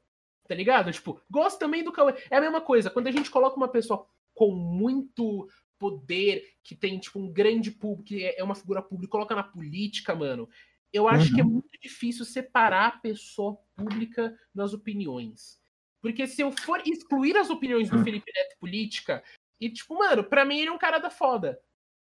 tá 0.49 0.55
ligado? 0.55 0.93
Tipo, 0.93 1.21
gosto 1.31 1.59
também 1.59 1.83
do 1.83 1.93
Cauê. 1.93 2.15
É 2.31 2.37
a 2.37 2.41
mesma 2.41 2.61
coisa, 2.61 2.91
quando 2.91 3.09
a 3.09 3.13
gente 3.13 3.31
coloca 3.31 3.57
uma 3.57 3.69
pessoa 3.69 4.07
com 4.35 4.55
muito 4.55 5.49
poder, 5.79 6.55
que 6.63 6.77
tem, 6.77 6.99
tipo, 6.99 7.19
um 7.19 7.33
grande 7.33 7.71
público, 7.71 8.05
que 8.05 8.25
é 8.25 8.43
uma 8.45 8.55
figura 8.55 8.81
pública, 8.81 9.11
coloca 9.11 9.35
na 9.35 9.43
política, 9.43 10.15
mano, 10.15 10.49
eu 10.93 11.09
acho 11.09 11.31
uhum. 11.31 11.35
que 11.35 11.41
é 11.41 11.45
uhum. 11.45 11.51
muito 11.51 11.81
difícil 11.83 12.25
separar 12.25 12.87
a 12.87 12.99
pessoa 12.99 13.59
pública 13.75 14.39
das 14.55 14.73
opiniões. 14.73 15.62
Porque 16.03 16.27
se 16.27 16.43
eu 16.43 16.51
for 16.51 16.83
excluir 16.85 17.37
as 17.37 17.49
opiniões 17.49 17.89
do 17.89 17.99
hum. 17.99 18.05
Felipe 18.05 18.31
Neto 18.35 18.59
política, 18.59 19.23
e 19.61 19.71
tipo, 19.71 19.97
mano, 19.97 20.25
pra 20.25 20.45
mim 20.45 20.59
ele 20.59 20.69
é 20.69 20.73
um 20.73 20.79
cara 20.79 20.99
da 20.99 21.09
foda. 21.09 21.59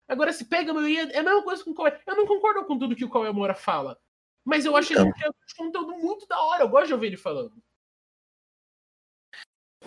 Agora, 0.07 0.33
se 0.33 0.45
pega 0.45 0.71
a 0.71 0.75
maioria, 0.75 1.11
é 1.11 1.19
a 1.19 1.23
mesma 1.23 1.43
coisa 1.43 1.65
com 1.65 1.71
o 1.71 1.75
Cauê. 1.75 1.99
Eu 2.07 2.15
não 2.15 2.26
concordo 2.26 2.65
com 2.65 2.79
tudo 2.79 2.95
que 2.95 3.05
o 3.05 3.11
Cauê 3.11 3.33
Moura 3.33 3.55
fala. 3.55 3.99
Mas 4.45 4.65
eu 4.65 4.76
acho 4.76 4.93
então. 4.93 5.07
ele 5.07 5.29
um 5.29 5.65
conteúdo 5.65 5.99
muito 5.99 6.26
da 6.29 6.38
hora. 6.41 6.62
Eu 6.62 6.69
gosto 6.69 6.87
de 6.87 6.95
ouvir 6.95 7.09
ele 7.09 7.17
falando. 7.17 7.53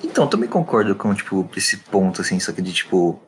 Então, 0.03 0.29
também 0.29 0.49
concordo 0.49 0.95
com, 0.95 1.13
tipo, 1.13 1.49
esse 1.55 1.77
ponto, 1.77 2.21
assim, 2.21 2.39
só 2.39 2.51
que 2.51 2.61
de, 2.61 2.73
tipo, 2.73 3.21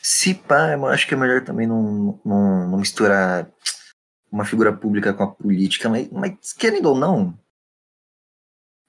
se 0.00 0.34
pá, 0.34 0.72
eu 0.72 0.86
acho 0.86 1.06
que 1.06 1.14
é 1.14 1.16
melhor 1.16 1.44
também 1.44 1.66
não, 1.66 2.20
não, 2.24 2.68
não 2.70 2.78
misturar 2.78 3.50
uma 4.30 4.44
figura 4.44 4.72
pública 4.72 5.12
com 5.12 5.22
a 5.22 5.30
política, 5.30 5.88
mas, 5.88 6.08
mas 6.10 6.52
querendo 6.52 6.86
ou 6.86 6.94
não, 6.94 7.38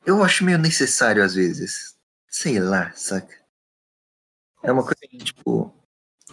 eu 0.06 0.24
acho 0.24 0.44
meio 0.44 0.58
necessário 0.58 1.24
às 1.24 1.34
vezes. 1.34 1.96
Sei 2.28 2.60
lá, 2.60 2.92
saca? 2.94 3.36
É 4.64 4.72
uma 4.72 4.84
coisa 4.84 5.00
que, 5.10 5.18
tipo. 5.18 5.74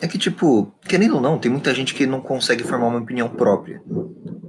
É 0.01 0.07
que, 0.07 0.19
tipo, 0.19 0.73
querendo 0.83 1.15
ou 1.15 1.21
não, 1.21 1.39
tem 1.39 1.51
muita 1.51 1.75
gente 1.75 1.95
que 1.95 2.07
não 2.07 2.21
consegue 2.21 2.65
formar 2.65 2.89
uma 2.89 2.99
opinião 2.99 3.29
própria. 3.31 3.83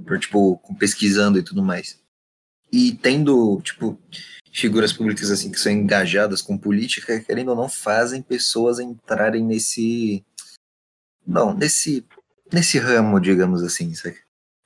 Por, 0.06 0.18
tipo, 0.18 0.60
pesquisando 0.78 1.38
e 1.38 1.42
tudo 1.42 1.62
mais. 1.62 1.98
E 2.70 2.92
tendo, 2.92 3.60
tipo, 3.62 3.98
figuras 4.52 4.92
públicas 4.92 5.30
assim 5.30 5.50
que 5.50 5.58
são 5.58 5.72
engajadas 5.72 6.42
com 6.42 6.58
política, 6.58 7.20
querendo 7.20 7.48
ou 7.50 7.56
não, 7.56 7.68
fazem 7.68 8.20
pessoas 8.20 8.78
entrarem 8.78 9.42
nesse. 9.44 10.24
Não, 11.26 11.54
nesse. 11.54 12.06
Nesse 12.52 12.78
ramo, 12.78 13.20
digamos 13.20 13.62
assim, 13.62 13.94
saca? 13.94 14.18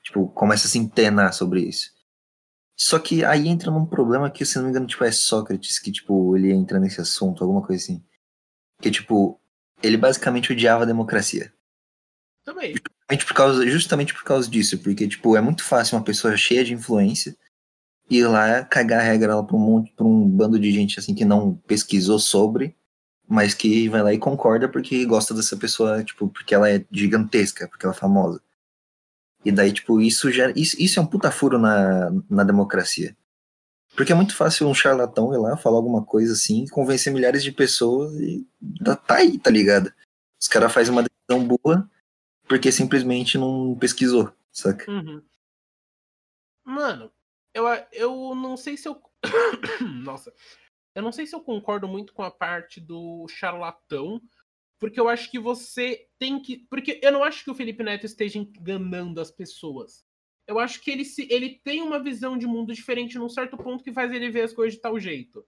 Tipo, 0.03 0.29
começa 0.29 0.67
a 0.67 0.71
se 0.71 0.79
intenar 0.79 1.33
sobre 1.33 1.63
isso. 1.63 1.93
Só 2.77 2.99
que 2.99 3.25
aí 3.25 3.49
entra 3.49 3.71
num 3.71 3.87
problema 3.87 4.31
que, 4.31 4.45
se 4.45 4.57
não 4.57 4.65
me 4.65 4.71
engano, 4.71 4.87
tipo, 4.87 5.05
é 5.05 5.13
Sócrates 5.13 5.79
que, 5.79 5.93
tipo, 5.93 6.37
ele 6.37 6.53
entra 6.53 6.81
nesse 6.81 7.01
assunto, 7.01 7.45
alguma 7.45 7.63
coisa 7.65 7.83
assim. 7.83 8.03
Que, 8.81 8.91
tipo, 8.91 9.41
ele 9.83 9.97
basicamente 9.97 10.53
odiava 10.53 10.83
a 10.83 10.87
democracia. 10.87 11.53
Também. 12.45 12.75
Justamente 12.75 13.27
por 13.27 13.35
causa, 13.35 13.67
justamente 13.67 14.15
por 14.15 14.25
causa 14.25 14.51
disso, 14.51 14.79
porque, 14.79 15.07
tipo, 15.07 15.37
é 15.37 15.41
muito 15.41 15.63
fácil 15.63 15.97
uma 15.97 16.05
pessoa 16.05 16.37
cheia 16.37 16.65
de 16.65 16.75
influência 16.75 17.37
ir 18.11 18.27
lá 18.27 18.65
cagar 18.65 19.01
a 19.01 19.03
regra 19.03 19.37
lá 19.37 19.43
pra 19.43 19.57
um, 19.57 19.61
monte, 19.61 19.93
pra 19.93 20.07
um 20.07 20.29
bando 20.29 20.59
de 20.59 20.71
gente, 20.71 20.99
assim, 20.99 21.15
que 21.15 21.25
não 21.25 21.55
pesquisou 21.67 22.19
sobre, 22.19 22.77
mas 23.29 23.55
que 23.55 23.89
vai 23.89 24.03
lá 24.03 24.13
e 24.13 24.19
concorda 24.19 24.69
porque 24.69 25.05
gosta 25.07 25.33
dessa 25.33 25.57
pessoa, 25.57 26.03
tipo, 26.05 26.29
porque 26.29 26.55
ela 26.55 26.71
é 26.71 26.85
gigantesca, 26.91 27.69
porque 27.69 27.87
ela 27.87 27.95
é 27.95 27.99
famosa. 27.99 28.43
E 29.45 29.51
daí, 29.51 29.73
tipo, 29.73 30.01
isso 30.01 30.31
gera. 30.31 30.53
Isso, 30.57 30.77
isso 30.81 30.99
é 30.99 31.03
um 31.03 31.07
puta 31.07 31.31
furo 31.31 31.59
na, 31.59 32.11
na 32.31 32.45
democracia. 32.45 33.17
Porque 33.97 34.13
é 34.13 34.15
muito 34.15 34.35
fácil 34.35 34.69
um 34.69 34.75
charlatão 34.75 35.35
ir 35.35 35.39
lá 35.39 35.57
falar 35.57 35.77
alguma 35.77 36.05
coisa 36.05 36.33
assim, 36.33 36.67
convencer 36.69 37.13
milhares 37.13 37.43
de 37.43 37.53
pessoas 37.53 38.15
e 38.15 38.47
tá 39.07 39.17
aí, 39.17 39.39
tá 39.39 39.51
ligado? 39.51 39.93
Os 40.41 40.49
caras 40.49 40.73
fazem 40.73 40.93
uma 40.93 41.03
decisão 41.03 41.47
boa 41.47 41.89
porque 42.49 42.73
simplesmente 42.73 43.37
não 43.37 43.77
pesquisou, 43.79 44.33
saca? 44.51 44.91
Uhum. 44.91 45.23
Mano, 46.65 47.13
eu, 47.55 47.65
eu 47.93 48.35
não 48.35 48.57
sei 48.57 48.77
se 48.77 48.89
eu. 48.89 49.01
Nossa. 50.05 50.33
Eu 50.95 51.03
não 51.03 51.13
sei 51.13 51.27
se 51.27 51.35
eu 51.35 51.41
concordo 51.41 51.89
muito 51.89 52.13
com 52.13 52.23
a 52.23 52.31
parte 52.31 52.81
do 52.81 53.27
charlatão, 53.29 54.21
porque 54.83 54.99
eu 54.99 55.09
acho 55.09 55.31
que 55.31 55.39
você 55.39 56.09
tem 56.19 56.43
que. 56.43 56.67
Porque 56.69 56.99
eu 57.01 57.13
não 57.13 57.23
acho 57.23 57.45
que 57.45 57.51
o 57.53 57.55
Felipe 57.55 57.85
Neto 57.85 58.05
esteja 58.05 58.37
enganando 58.37 59.21
as 59.21 59.31
pessoas. 59.31 60.05
Eu 60.45 60.59
acho 60.59 60.81
que 60.81 60.91
ele, 60.91 61.05
se, 61.05 61.25
ele 61.31 61.61
tem 61.63 61.81
uma 61.81 62.03
visão 62.03 62.37
de 62.37 62.49
mundo 62.49 62.75
diferente 62.75 63.17
num 63.17 63.29
certo 63.29 63.57
ponto 63.57 63.85
que 63.85 63.93
faz 63.93 64.13
ele 64.13 64.29
ver 64.29 64.41
as 64.41 64.53
coisas 64.53 64.75
de 64.75 64.81
tal 64.81 64.99
jeito. 64.99 65.47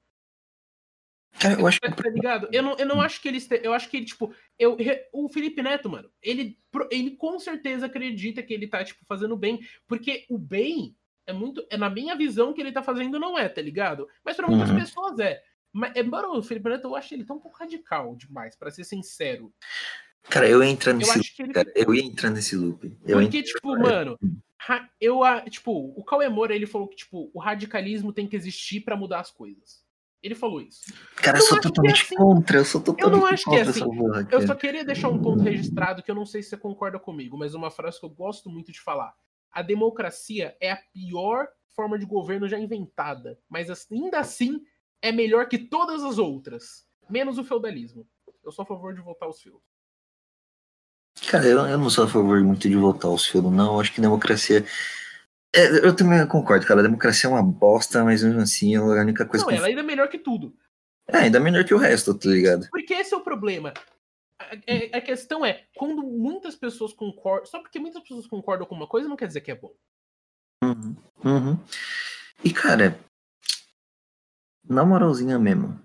Cara, 1.41 1.61
eu 1.61 1.67
acho 1.67 1.81
que... 1.81 1.91
Tá 1.91 2.09
ligado? 2.09 2.49
Eu 2.53 2.63
não, 2.63 2.77
eu 2.77 2.87
não 2.87 3.01
acho 3.01 3.21
que 3.21 3.27
ele 3.27 3.39
este... 3.39 3.61
Eu 3.61 3.73
acho 3.73 3.91
que 3.91 3.97
ele, 3.97 4.07
tipo, 4.07 4.33
eu, 4.57 4.77
o 5.13 5.29
Felipe 5.29 5.61
Neto, 5.63 5.91
mano, 5.91 6.09
ele, 6.23 6.57
ele 6.93 7.17
com 7.17 7.37
certeza 7.41 7.87
acredita 7.87 8.41
que 8.41 8.55
ele 8.55 8.69
tá, 8.69 8.85
tipo, 8.85 9.05
fazendo 9.05 9.37
bem, 9.37 9.59
porque 9.89 10.25
o 10.31 10.39
bem 10.39 10.97
é 11.27 11.33
muito. 11.33 11.67
É 11.71 11.77
na 11.77 11.91
minha 11.91 12.15
visão 12.15 12.53
que 12.53 12.61
ele 12.61 12.71
tá 12.71 12.85
fazendo, 12.85 13.19
não 13.19 13.37
é, 13.37 13.49
tá 13.49 13.61
ligado? 13.61 14.09
Mas 14.25 14.37
para 14.37 14.47
muitas 14.47 14.71
uhum. 14.71 14.77
pessoas 14.77 15.19
é. 15.19 15.43
Mas, 15.75 15.93
embora 15.97 16.31
o 16.31 16.41
Felipe 16.41 16.69
Neto, 16.69 16.87
eu 16.87 16.95
acho 16.95 17.13
ele 17.13 17.25
tão 17.25 17.37
um 17.37 17.41
pouco 17.41 17.59
radical 17.59 18.15
demais, 18.15 18.55
para 18.55 18.71
ser 18.71 18.85
sincero. 18.85 19.53
Cara, 20.23 20.49
eu 20.49 20.63
ia 20.63 20.71
entrar 20.71 20.93
nesse 20.93 21.19
loop, 21.19 21.43
ele... 21.43 21.53
cara. 21.53 21.73
Eu 21.75 21.93
ia 21.93 22.05
entrar 22.05 22.31
nesse 22.31 22.55
loop. 22.55 22.97
Eu 23.05 23.19
Porque, 23.19 23.43
tipo, 23.43 23.77
mano, 23.77 24.17
eu, 25.01 25.21
tipo, 25.51 25.93
o 25.97 26.05
Cauê 26.05 26.29
Moura, 26.29 26.55
ele 26.55 26.65
falou 26.65 26.87
que, 26.87 26.95
tipo, 26.95 27.29
o 27.35 27.41
radicalismo 27.41 28.13
tem 28.13 28.29
que 28.29 28.37
existir 28.37 28.83
para 28.83 28.97
mudar 28.97 29.19
as 29.19 29.33
coisas. 29.33 29.83
Ele 30.23 30.37
falou 30.37 30.63
isso. 30.63 30.81
Cara, 31.17 31.39
eu, 31.39 31.43
eu 31.43 31.47
sou 31.49 31.61
totalmente 31.61 32.01
é 32.01 32.05
assim. 32.05 32.15
contra, 32.15 32.59
eu 32.59 32.65
sou 32.65 32.81
totalmente 32.81 33.13
Eu 33.15 33.21
não 33.21 33.27
acho 33.27 33.45
que 33.45 33.57
é 33.57 33.61
assim. 33.63 33.85
Porra, 33.85 34.29
eu 34.31 34.47
só 34.47 34.55
queria 34.55 34.85
deixar 34.85 35.09
um 35.09 35.21
ponto 35.21 35.43
registrado 35.43 36.05
que 36.05 36.11
eu 36.11 36.15
não 36.15 36.25
sei 36.25 36.41
se 36.41 36.51
você 36.51 36.57
concorda 36.57 37.01
comigo, 37.01 37.37
mas 37.37 37.53
uma 37.53 37.71
frase 37.71 37.99
que 37.99 38.07
eu 38.07 38.11
gosto 38.11 38.49
muito 38.49 38.71
de 38.71 38.81
falar. 38.81 39.13
A 39.51 39.61
democracia 39.61 40.57
é 40.61 40.71
a 40.71 40.81
pior 40.93 41.49
forma 41.75 41.99
de 41.99 42.07
governo 42.07 42.49
já 42.49 42.59
inventada, 42.59 43.39
mas 43.49 43.69
ainda 43.91 44.21
assim 44.21 44.63
é 45.03 45.13
melhor 45.13 45.49
que 45.49 45.59
todas 45.59 46.03
as 46.03 46.19
outras, 46.19 46.87
menos 47.09 47.39
o 47.39 47.45
feudalismo. 47.45 48.07
Eu 48.45 48.53
sou 48.53 48.63
a 48.63 48.67
favor 48.67 48.95
de 48.95 49.01
voltar 49.01 49.27
aos 49.27 49.41
feudos. 49.41 49.63
Cara, 51.31 51.47
eu, 51.47 51.59
eu 51.67 51.79
não 51.79 51.89
sou 51.89 52.05
a 52.05 52.09
favor 52.09 52.43
muito 52.43 52.69
de 52.69 52.77
voltar 52.77 53.09
aos 53.09 53.27
feudos, 53.27 53.53
não. 53.53 53.75
Eu 53.75 53.81
acho 53.81 53.93
que 53.93 54.01
democracia. 54.01 54.65
É, 55.55 55.87
eu 55.87 55.95
também 55.95 56.27
concordo, 56.27 56.67
cara. 56.67 56.81
A 56.81 56.83
democracia 56.83 57.29
é 57.29 57.33
uma 57.33 57.43
bosta, 57.43 58.05
mas 58.05 58.23
mesmo 58.23 58.41
assim 58.41 58.75
é 58.75 58.79
a 58.79 58.83
única 58.83 59.25
coisa. 59.25 59.45
Não, 59.45 59.53
que... 59.53 59.59
ela 59.59 59.69
ainda 59.69 59.81
é 59.81 59.85
melhor 59.85 60.09
que 60.09 60.19
tudo. 60.19 60.55
É, 61.07 61.19
ainda 61.19 61.39
é 61.39 61.41
melhor 61.41 61.65
que 61.65 61.75
o 61.75 61.79
resto, 61.79 62.15
tá 62.15 62.29
ligado? 62.29 62.69
Porque 62.71 62.95
esse 62.95 63.15
é 63.15 63.17
o 63.17 63.21
problema. 63.21 63.73
A, 64.39 64.45
a, 64.45 64.99
a 64.99 65.01
questão 65.01 65.45
é, 65.45 65.65
quando 65.77 66.03
muitas 66.03 66.57
pessoas 66.57 66.93
concordam. 66.93 67.47
Só 67.47 67.61
porque 67.61 67.79
muitas 67.79 68.03
pessoas 68.03 68.27
concordam 68.27 68.67
com 68.67 68.75
uma 68.75 68.89
coisa 68.89 69.09
não 69.09 69.17
quer 69.17 69.29
dizer 69.29 69.41
que 69.41 69.53
é 69.53 69.55
bom. 69.55 69.73
Uhum, 70.63 70.97
uhum. 71.25 71.59
E, 72.43 72.53
cara, 72.53 72.99
na 74.69 74.85
moralzinha 74.85 75.39
mesmo, 75.39 75.79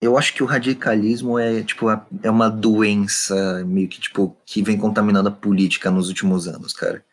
eu 0.00 0.16
acho 0.18 0.34
que 0.34 0.42
o 0.42 0.46
radicalismo 0.46 1.38
é, 1.38 1.62
tipo, 1.62 1.86
é 1.90 2.30
uma 2.30 2.50
doença 2.50 3.64
meio 3.64 3.88
que, 3.88 4.00
tipo, 4.00 4.36
que 4.44 4.62
vem 4.62 4.76
contaminando 4.76 5.28
a 5.28 5.32
política 5.32 5.90
nos 5.90 6.08
últimos 6.08 6.46
anos, 6.46 6.72
cara. 6.72 7.04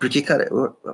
Porque, 0.00 0.22
cara, 0.22 0.48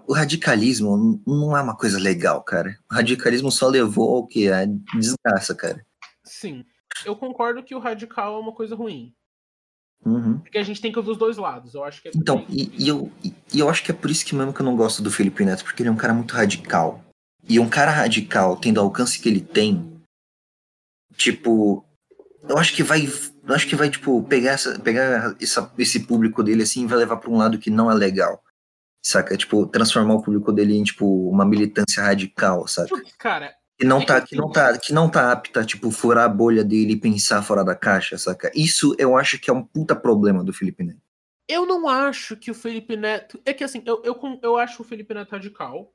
o, 0.07 0.13
radicalismo 0.13 1.23
não 1.25 1.57
é 1.57 1.63
uma 1.63 1.77
coisa 1.77 1.99
legal, 1.99 2.43
cara. 2.43 2.77
O 2.91 2.95
radicalismo 2.95 3.53
só 3.53 3.69
levou 3.69 4.17
ao 4.17 4.27
que? 4.27 4.51
A 4.51 4.67
desgraça, 4.99 5.55
cara. 5.55 5.87
Sim. 6.25 6.65
Eu 7.05 7.15
concordo 7.15 7.63
que 7.63 7.75
o 7.75 7.79
radical 7.79 8.37
é 8.37 8.41
uma 8.41 8.53
coisa 8.53 8.75
ruim. 8.75 9.15
Uhum. 10.05 10.39
Porque 10.41 10.59
a 10.59 10.63
gente 10.63 10.81
tem 10.81 10.91
que 10.91 10.99
ouvir 10.99 11.13
os 11.13 11.17
dois 11.17 11.37
lados. 11.37 11.75
Eu 11.75 11.85
acho 11.85 12.03
que 12.03 12.09
é 12.09 12.11
então, 12.15 12.45
e, 12.49 12.71
e, 12.77 12.89
eu, 12.89 13.11
e 13.25 13.59
eu 13.61 13.71
acho 13.71 13.85
que 13.85 13.93
é 13.93 13.95
por 13.95 14.11
isso 14.11 14.27
que 14.27 14.35
mesmo 14.35 14.53
que 14.53 14.61
eu 14.61 14.67
não 14.67 14.77
gosto 14.77 15.03
do 15.03 15.11
Felipe 15.11 15.45
Neto, 15.45 15.65
porque 15.65 15.83
ele 15.83 15.89
é 15.89 15.93
um 15.93 15.97
cara 15.97 16.13
muito 16.13 16.35
radical. 16.35 17.01
E 17.49 17.61
um 17.61 17.69
cara 17.69 17.91
radical, 17.91 18.57
tendo 18.57 18.79
o 18.79 18.81
alcance 18.81 19.21
que 19.21 19.29
ele 19.29 19.41
tem, 19.41 20.03
tipo, 21.17 21.85
eu 22.49 22.59
acho 22.59 22.75
que 22.75 22.83
vai, 22.83 23.07
eu 23.47 23.55
acho 23.55 23.67
que 23.67 23.77
vai 23.77 23.89
tipo 23.89 24.23
pegar 24.25 24.53
essa, 24.53 24.79
pegar 24.81 25.37
essa, 25.41 25.73
esse 25.79 26.01
público 26.01 26.43
dele 26.43 26.63
assim 26.63 26.85
e 26.85 26.87
vai 26.87 26.99
levar 26.99 27.17
para 27.17 27.31
um 27.31 27.37
lado 27.37 27.59
que 27.59 27.71
não 27.71 27.91
é 27.91 27.95
legal. 27.95 28.43
Saca? 29.05 29.37
Tipo, 29.37 29.67
transformar 29.67 30.15
o 30.15 30.23
público 30.23 30.53
dele 30.53 30.77
em 30.77 30.83
tipo 30.83 31.29
uma 31.29 31.45
militância 31.45 32.03
radical, 32.03 32.67
saca? 32.67 33.01
Cara, 33.19 33.55
que 33.79 33.85
não 33.85 34.01
é 34.01 34.07
tá, 34.07 34.21
que, 34.21 34.29
que 34.29 34.37
não 34.37 34.51
tá, 34.51 34.79
que 34.79 34.93
não 34.93 35.09
tá 35.09 35.31
apta, 35.31 35.65
tipo, 35.65 35.91
furar 35.91 36.25
a 36.25 36.29
bolha 36.29 36.65
dele 36.65 36.95
e 36.95 37.01
pensar 37.01 37.43
fora 37.43 37.63
da 37.63 37.77
caixa, 37.77 38.19
saca? 38.19 38.51
Isso 38.55 38.97
eu 38.99 39.17
acho 39.17 39.39
que 39.39 39.51
é 39.51 39.53
um 39.53 39.63
puta 39.63 39.95
problema 39.95 40.43
do 40.43 40.53
Felipe 40.53 40.83
Neto. 40.83 41.01
Eu 41.49 41.65
não 41.65 41.89
acho 41.89 42.37
que 42.37 42.51
o 42.51 42.55
Felipe 42.55 42.97
Neto. 42.97 43.41
É 43.45 43.53
que 43.53 43.63
assim, 43.63 43.83
eu, 43.87 44.03
eu, 44.03 44.19
eu 44.43 44.57
acho 44.57 44.83
o 44.83 44.85
Felipe 44.85 45.15
Neto 45.15 45.31
radical 45.31 45.93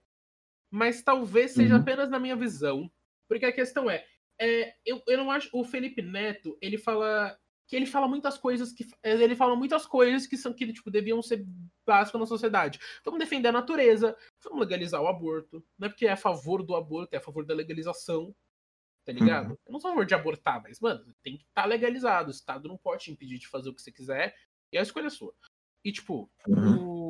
mas 0.72 1.04
talvez 1.04 1.52
seja 1.52 1.76
uhum. 1.76 1.82
apenas 1.82 2.10
na 2.10 2.18
minha 2.18 2.36
visão. 2.36 2.90
Porque 3.28 3.46
a 3.46 3.52
questão 3.52 3.90
é, 3.90 4.06
é, 4.40 4.74
eu, 4.86 5.02
eu 5.08 5.18
não 5.18 5.30
acho. 5.30 5.50
O 5.54 5.64
Felipe 5.64 6.02
Neto, 6.02 6.58
ele 6.62 6.78
fala. 6.78 7.38
Que 7.68 7.76
ele 7.78 7.86
fala 7.86 8.08
muitas 8.08 8.38
coisas 8.38 8.74
que. 8.74 8.88
Ele 9.04 9.36
fala 9.36 9.56
muitas 9.56 9.86
coisas 9.86 10.26
que 10.26 10.38
são 10.38 10.54
que, 10.54 10.72
tipo, 10.74 10.90
deviam 10.90 11.22
ser 11.22 11.46
básicas 11.86 12.20
na 12.20 12.26
sociedade. 12.26 12.80
Vamos 13.06 13.20
defender 13.20 13.50
a 13.50 13.54
natureza, 13.54 14.18
vamos 14.44 14.60
legalizar 14.60 15.02
o 15.02 15.08
aborto. 15.08 15.64
Não 15.78 15.88
é 15.88 15.90
porque 15.90 16.08
é 16.08 16.12
a 16.12 16.18
favor 16.18 16.64
do 16.64 16.76
aborto, 16.76 17.14
é 17.14 17.18
a 17.18 17.22
favor 17.22 17.46
da 17.46 17.54
legalização. 17.54 18.34
Tá 19.06 19.12
ligado? 19.12 19.52
Uhum. 19.52 19.58
Eu 19.66 19.72
não 19.74 19.80
sou 19.80 19.90
a 19.90 19.94
favor 19.94 20.06
de 20.06 20.14
abortar, 20.14 20.62
mas, 20.62 20.80
mano, 20.80 21.04
tem 21.24 21.38
que 21.38 21.44
estar 21.44 21.64
tá 21.64 21.68
legalizado. 21.68 22.28
O 22.28 22.32
Estado 22.32 22.68
não 22.68 22.78
pode 22.78 23.06
te 23.06 23.12
impedir 23.12 23.40
de 23.40 23.48
fazer 23.48 23.70
o 23.70 23.74
que 23.74 23.82
você 23.82 23.92
quiser. 23.92 24.36
E 24.72 24.78
a 24.78 24.82
escolha 24.82 25.08
é 25.08 25.10
sua. 25.10 25.34
E, 25.84 25.92
tipo, 25.92 26.30
uhum. 26.48 26.78
o 26.80 27.01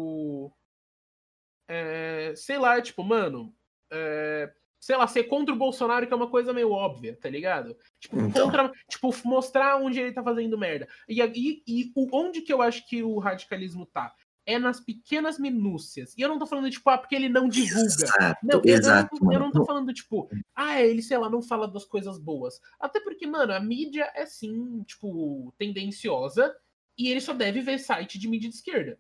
é, 2.32 2.36
sei 2.36 2.58
lá, 2.58 2.82
tipo, 2.82 3.04
mano, 3.04 3.54
é, 3.92 4.52
sei 4.80 4.98
lá, 4.98 5.06
ser 5.06 5.26
contra 5.26 5.54
o 5.54 5.58
Bolsonaro, 5.58 6.08
que 6.08 6.14
é 6.14 6.16
uma 6.16 6.30
coisa 6.30 6.52
meio 6.52 6.72
óbvia, 6.72 7.18
tá 7.22 7.30
ligado? 7.30 7.78
Tipo, 8.00 8.20
então. 8.20 8.46
contra, 8.46 8.72
tipo 8.90 9.14
mostrar 9.26 9.78
onde 9.78 10.00
ele 10.00 10.12
tá 10.12 10.24
fazendo 10.24 10.58
merda. 10.58 10.88
E, 11.08 11.22
e, 11.22 11.64
e 11.68 11.92
onde 12.12 12.42
que 12.42 12.52
eu 12.52 12.62
acho 12.62 12.88
que 12.88 13.04
o 13.04 13.20
radicalismo 13.20 13.86
tá? 13.86 14.14
É 14.44 14.58
nas 14.58 14.80
pequenas 14.80 15.38
minúcias. 15.38 16.16
E 16.18 16.22
eu 16.22 16.28
não 16.28 16.40
tô 16.40 16.48
falando, 16.48 16.70
tipo, 16.72 16.90
ah, 16.90 16.98
porque 16.98 17.14
ele 17.14 17.30
não 17.30 17.48
divulga. 17.48 17.86
Exato, 17.86 18.40
não, 18.44 18.62
exato, 18.66 19.16
eu, 19.16 19.26
não, 19.26 19.34
eu 19.34 19.40
não 19.40 19.52
tô 19.52 19.64
falando, 19.64 19.94
tipo, 19.94 20.28
ah, 20.56 20.82
ele, 20.82 21.04
sei 21.04 21.18
lá, 21.20 21.30
não 21.30 21.44
fala 21.44 21.68
das 21.68 21.86
coisas 21.86 22.18
boas. 22.18 22.60
Até 22.80 23.00
porque, 23.00 23.28
mano, 23.28 23.54
a 23.54 23.60
mídia 23.60 24.12
é 24.16 24.26
sim, 24.26 24.82
tipo, 24.84 25.54
tendenciosa 25.60 26.56
e 26.98 27.08
ele 27.08 27.22
só 27.22 27.34
deve 27.34 27.62
ver 27.62 27.78
site 27.78 28.18
de 28.18 28.28
mídia 28.28 28.50
de 28.50 28.56
esquerda 28.56 28.98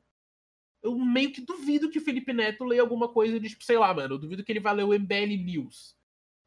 eu 0.84 0.98
meio 0.98 1.32
que 1.32 1.42
duvido 1.42 1.90
que 1.90 2.00
o 2.00 2.04
Felipe 2.04 2.34
Neto 2.34 2.64
leia 2.64 2.82
alguma 2.82 3.08
coisa 3.08 3.40
de, 3.40 3.50
tipo, 3.50 3.64
sei 3.64 3.78
lá, 3.78 3.94
mano, 3.94 4.16
eu 4.16 4.20
duvido 4.20 4.44
que 4.44 4.52
ele 4.52 4.60
vá 4.60 4.72
ler 4.72 4.84
o 4.84 4.94
MBL 4.94 5.38
News. 5.44 5.96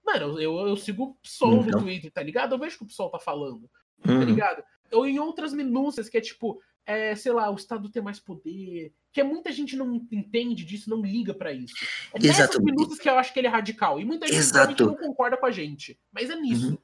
Mano, 0.05 0.41
eu, 0.41 0.59
eu 0.59 0.77
sigo 0.77 1.05
o 1.05 1.15
PSOL 1.17 1.63
então. 1.63 1.81
no 1.81 1.85
Twitter, 1.85 2.13
tá 2.13 2.23
ligado? 2.23 2.55
Eu 2.55 2.59
vejo 2.59 2.79
que 2.79 2.85
o 2.85 2.87
PSOL 2.87 3.11
tá 3.11 3.19
falando, 3.19 3.71
tá 4.03 4.13
uhum. 4.13 4.21
tá 4.21 4.25
ligado? 4.25 4.65
Ou 4.93 5.07
em 5.07 5.19
outras 5.19 5.53
minúcias, 5.53 6.09
que 6.09 6.19
é 6.19 6.21
tipo, 6.21 6.61
é, 6.85 7.15
sei 7.15 7.33
lá, 7.33 7.51
o 7.51 7.55
Estado 7.55 7.89
tem 7.89 8.03
mais 8.03 8.21
poder, 8.21 8.93
que 9.13 9.21
é, 9.21 9.25
muita 9.25 9.51
gente 9.51 9.77
não 9.77 9.95
entende 10.13 10.65
disso, 10.65 10.91
não 10.91 11.01
liga 11.01 11.33
para 11.33 11.53
isso. 11.53 11.75
É 12.13 12.19
nessas 12.19 12.59
minúcias 12.59 12.99
que 12.99 13.09
eu 13.09 13.17
acho 13.19 13.33
que 13.33 13.41
ele 13.41 13.47
é 13.47 13.51
radical. 13.51 13.99
E 13.99 14.05
muita 14.05 14.27
gente 14.27 14.37
Exato. 14.37 14.87
não 14.87 14.97
concorda 14.97 15.37
com 15.37 15.47
a 15.47 15.51
gente. 15.51 15.99
Mas 16.13 16.29
é 16.29 16.37
nisso. 16.37 16.71
Uhum. 16.71 16.79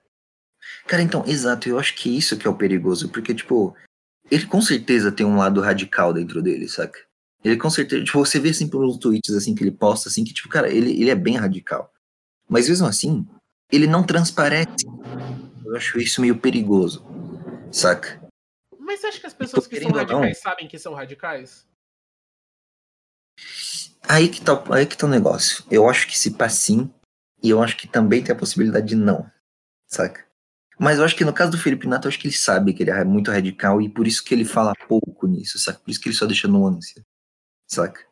Cara, 0.87 1.03
então, 1.03 1.25
exato, 1.27 1.69
eu 1.69 1.79
acho 1.79 1.95
que 1.95 2.15
isso 2.15 2.37
que 2.37 2.47
é 2.47 2.51
o 2.51 2.57
perigoso, 2.57 3.09
porque, 3.09 3.35
tipo, 3.35 3.75
ele 4.31 4.47
com 4.47 4.61
certeza 4.61 5.11
tem 5.11 5.25
um 5.25 5.37
lado 5.37 5.61
radical 5.61 6.13
dentro 6.13 6.43
dele, 6.43 6.69
saca? 6.69 7.01
Ele 7.43 7.57
com 7.57 7.71
certeza, 7.71 8.05
tipo, 8.05 8.19
você 8.19 8.39
vê 8.39 8.51
assim 8.51 8.69
pelos 8.69 8.99
tweets 8.99 9.35
assim 9.35 9.55
que 9.55 9.63
ele 9.63 9.71
posta 9.71 10.09
assim 10.09 10.25
que 10.25 10.35
tipo, 10.35 10.49
cara, 10.49 10.69
ele, 10.69 10.93
ele 10.93 11.11
é 11.11 11.15
bem 11.15 11.37
radical. 11.37 11.93
Mas 12.49 12.69
mesmo 12.69 12.87
assim, 12.87 13.27
ele 13.73 13.87
não 13.87 14.05
transparece. 14.05 14.87
Eu 15.65 15.77
acho 15.77 15.99
isso 15.99 16.21
meio 16.21 16.39
perigoso. 16.39 17.05
Saca? 17.73 18.21
Mas 18.79 19.01
você 19.01 19.07
acha 19.07 19.21
que 19.21 19.27
as 19.27 19.35
pessoas 19.35 19.67
que 19.67 19.81
são 19.81 19.91
radicais 19.91 20.27
não, 20.27 20.35
sabem 20.35 20.69
que 20.69 20.79
são 20.79 20.93
radicais? 20.93 21.67
Aí 24.07 24.29
que 24.29 24.43
tá, 24.43 24.63
aí 24.73 24.85
que 24.85 24.97
tá 24.97 25.07
o 25.07 25.11
negócio. 25.11 25.65
Eu 25.71 25.89
acho 25.89 26.07
que 26.07 26.19
se 26.19 26.33
passa 26.33 26.57
sim, 26.57 26.93
e 27.43 27.49
eu 27.49 27.63
acho 27.63 27.77
que 27.77 27.87
também 27.87 28.23
tem 28.23 28.35
a 28.35 28.39
possibilidade 28.39 28.89
de 28.89 28.97
não. 28.97 29.31
Saca? 29.87 30.27
Mas 30.79 30.99
eu 30.99 31.05
acho 31.05 31.17
que 31.17 31.25
no 31.25 31.33
caso 31.33 31.53
do 31.53 31.59
Felipe 31.59 31.87
Neto, 31.87 32.05
eu 32.05 32.09
acho 32.09 32.19
que 32.19 32.27
ele 32.27 32.35
sabe 32.35 32.75
que 32.75 32.83
ele 32.83 32.91
é 32.91 33.05
muito 33.05 33.31
radical 33.31 33.81
e 33.81 33.89
por 33.89 34.07
isso 34.07 34.25
que 34.25 34.35
ele 34.35 34.45
fala 34.45 34.75
pouco 34.89 35.27
nisso, 35.27 35.59
saca? 35.59 35.79
Por 35.79 35.91
isso 35.91 36.01
que 36.01 36.09
ele 36.09 36.17
só 36.17 36.27
deixa 36.27 36.49
nuance 36.49 37.03
saca? 37.71 38.05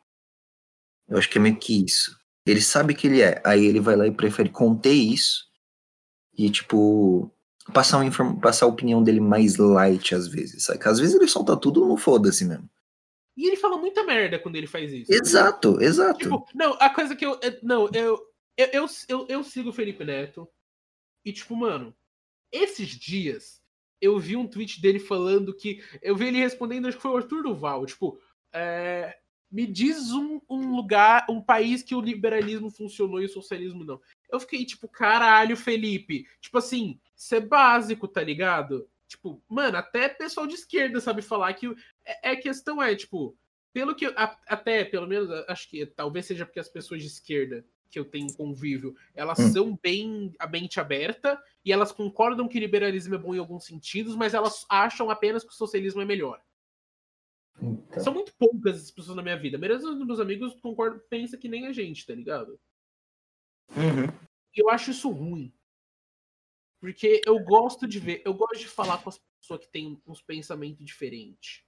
Eu 1.07 1.17
acho 1.17 1.29
que 1.29 1.37
é 1.37 1.41
meio 1.41 1.57
que 1.57 1.85
isso. 1.85 2.17
Ele 2.45 2.61
sabe 2.61 2.95
que 2.95 3.07
ele 3.07 3.21
é, 3.21 3.41
aí 3.45 3.65
ele 3.65 3.79
vai 3.79 3.95
lá 3.95 4.07
e 4.07 4.11
prefere 4.11 4.49
conter 4.49 4.93
isso 4.93 5.47
e, 6.37 6.49
tipo, 6.49 7.31
passar, 7.73 8.03
inform... 8.05 8.39
passar 8.39 8.65
a 8.65 8.69
opinião 8.69 9.03
dele 9.03 9.19
mais 9.19 9.57
light 9.57 10.15
às 10.15 10.27
vezes, 10.27 10.63
sabe? 10.63 10.79
Às 10.83 10.99
vezes 10.99 11.15
ele 11.15 11.27
solta 11.27 11.57
tudo 11.57 11.85
no 11.85 11.97
foda-se 11.97 12.45
mesmo. 12.45 12.69
E 13.35 13.47
ele 13.47 13.55
fala 13.55 13.77
muita 13.77 14.03
merda 14.03 14.39
quando 14.39 14.55
ele 14.55 14.67
faz 14.67 14.91
isso. 14.91 15.11
Exato, 15.11 15.81
exato. 15.81 16.19
Tipo, 16.19 16.45
não, 16.53 16.73
a 16.73 16.89
coisa 16.89 17.15
que 17.15 17.25
eu. 17.25 17.39
Não, 17.63 17.89
eu, 17.93 18.19
eu, 18.57 18.67
eu, 18.73 18.85
eu, 19.07 19.27
eu 19.29 19.43
sigo 19.43 19.69
o 19.69 19.73
Felipe 19.73 20.03
Neto. 20.03 20.47
E, 21.23 21.31
tipo, 21.31 21.55
mano, 21.55 21.95
esses 22.51 22.89
dias 22.89 23.61
eu 24.01 24.17
vi 24.19 24.35
um 24.35 24.47
tweet 24.47 24.81
dele 24.81 24.99
falando 24.99 25.55
que. 25.55 25.81
Eu 26.01 26.15
vi 26.15 26.27
ele 26.27 26.39
respondendo, 26.39 26.87
acho 26.87 26.97
que 26.97 27.01
foi 27.01 27.11
o 27.11 27.17
Arthur 27.17 27.43
Duval. 27.43 27.85
Tipo, 27.85 28.19
é, 28.53 29.18
me 29.51 29.65
diz 29.65 30.11
um, 30.11 30.39
um, 30.49 30.75
lugar, 30.75 31.25
um 31.29 31.41
país 31.41 31.81
que 31.81 31.95
o 31.95 32.01
liberalismo 32.01 32.69
funcionou 32.69 33.21
e 33.21 33.25
o 33.25 33.29
socialismo 33.29 33.83
não. 33.83 33.99
Eu 34.31 34.39
fiquei 34.39 34.63
tipo, 34.63 34.87
caralho, 34.87 35.57
Felipe. 35.57 36.27
Tipo 36.39 36.59
assim, 36.59 36.99
isso 37.15 37.33
é 37.35 37.39
básico, 37.39 38.07
tá 38.07 38.21
ligado? 38.21 38.87
Tipo, 39.07 39.41
mano, 39.49 39.77
até 39.77 40.07
pessoal 40.07 40.45
de 40.45 40.53
esquerda 40.53 41.01
sabe 41.01 41.21
falar 41.21 41.53
que. 41.53 41.67
É, 42.05 42.31
é 42.31 42.35
questão 42.35 42.81
é, 42.81 42.95
tipo, 42.95 43.35
pelo 43.73 43.95
que. 43.95 44.05
A, 44.05 44.37
até, 44.47 44.85
pelo 44.85 45.07
menos, 45.07 45.29
acho 45.47 45.67
que 45.67 45.85
talvez 45.85 46.27
seja 46.27 46.45
porque 46.45 46.59
as 46.59 46.69
pessoas 46.69 47.01
de 47.01 47.07
esquerda 47.07 47.65
que 47.89 47.97
eu 47.97 48.05
tenho 48.05 48.31
convívio, 48.33 48.95
elas 49.15 49.39
hum. 49.39 49.51
são 49.51 49.79
bem 49.81 50.31
a 50.37 50.45
mente 50.45 50.79
aberta 50.79 51.41
e 51.65 51.73
elas 51.73 51.91
concordam 51.91 52.47
que 52.47 52.59
liberalismo 52.59 53.15
é 53.15 53.17
bom 53.17 53.33
em 53.33 53.39
alguns 53.39 53.65
sentidos, 53.65 54.15
mas 54.15 54.35
elas 54.35 54.63
acham 54.69 55.09
apenas 55.09 55.43
que 55.43 55.49
o 55.49 55.55
socialismo 55.55 56.01
é 56.01 56.05
melhor. 56.05 56.39
Então. 57.61 58.03
São 58.03 58.13
muito 58.13 58.33
poucas 58.35 58.83
as 58.83 58.91
pessoas 58.91 59.15
na 59.15 59.23
minha 59.23 59.37
vida. 59.37 59.57
A 59.57 59.59
maioria 59.59 59.79
dos 59.79 60.05
meus 60.05 60.19
amigos 60.19 60.53
concorda, 60.61 60.99
pensa 61.09 61.37
que 61.37 61.47
nem 61.47 61.67
a 61.67 61.73
gente, 61.73 62.05
tá 62.05 62.13
ligado? 62.13 62.59
Uhum. 63.75 64.07
E 64.55 64.61
eu 64.61 64.69
acho 64.69 64.91
isso 64.91 65.09
ruim. 65.09 65.53
Porque 66.79 67.21
eu 67.25 67.37
gosto 67.39 67.87
de 67.87 67.99
ver, 67.99 68.21
eu 68.25 68.33
gosto 68.33 68.59
de 68.59 68.67
falar 68.67 69.03
com 69.03 69.09
as 69.09 69.19
pessoas 69.41 69.65
que 69.65 69.71
têm 69.71 70.01
uns 70.07 70.21
pensamentos 70.21 70.85
diferentes. 70.85 71.63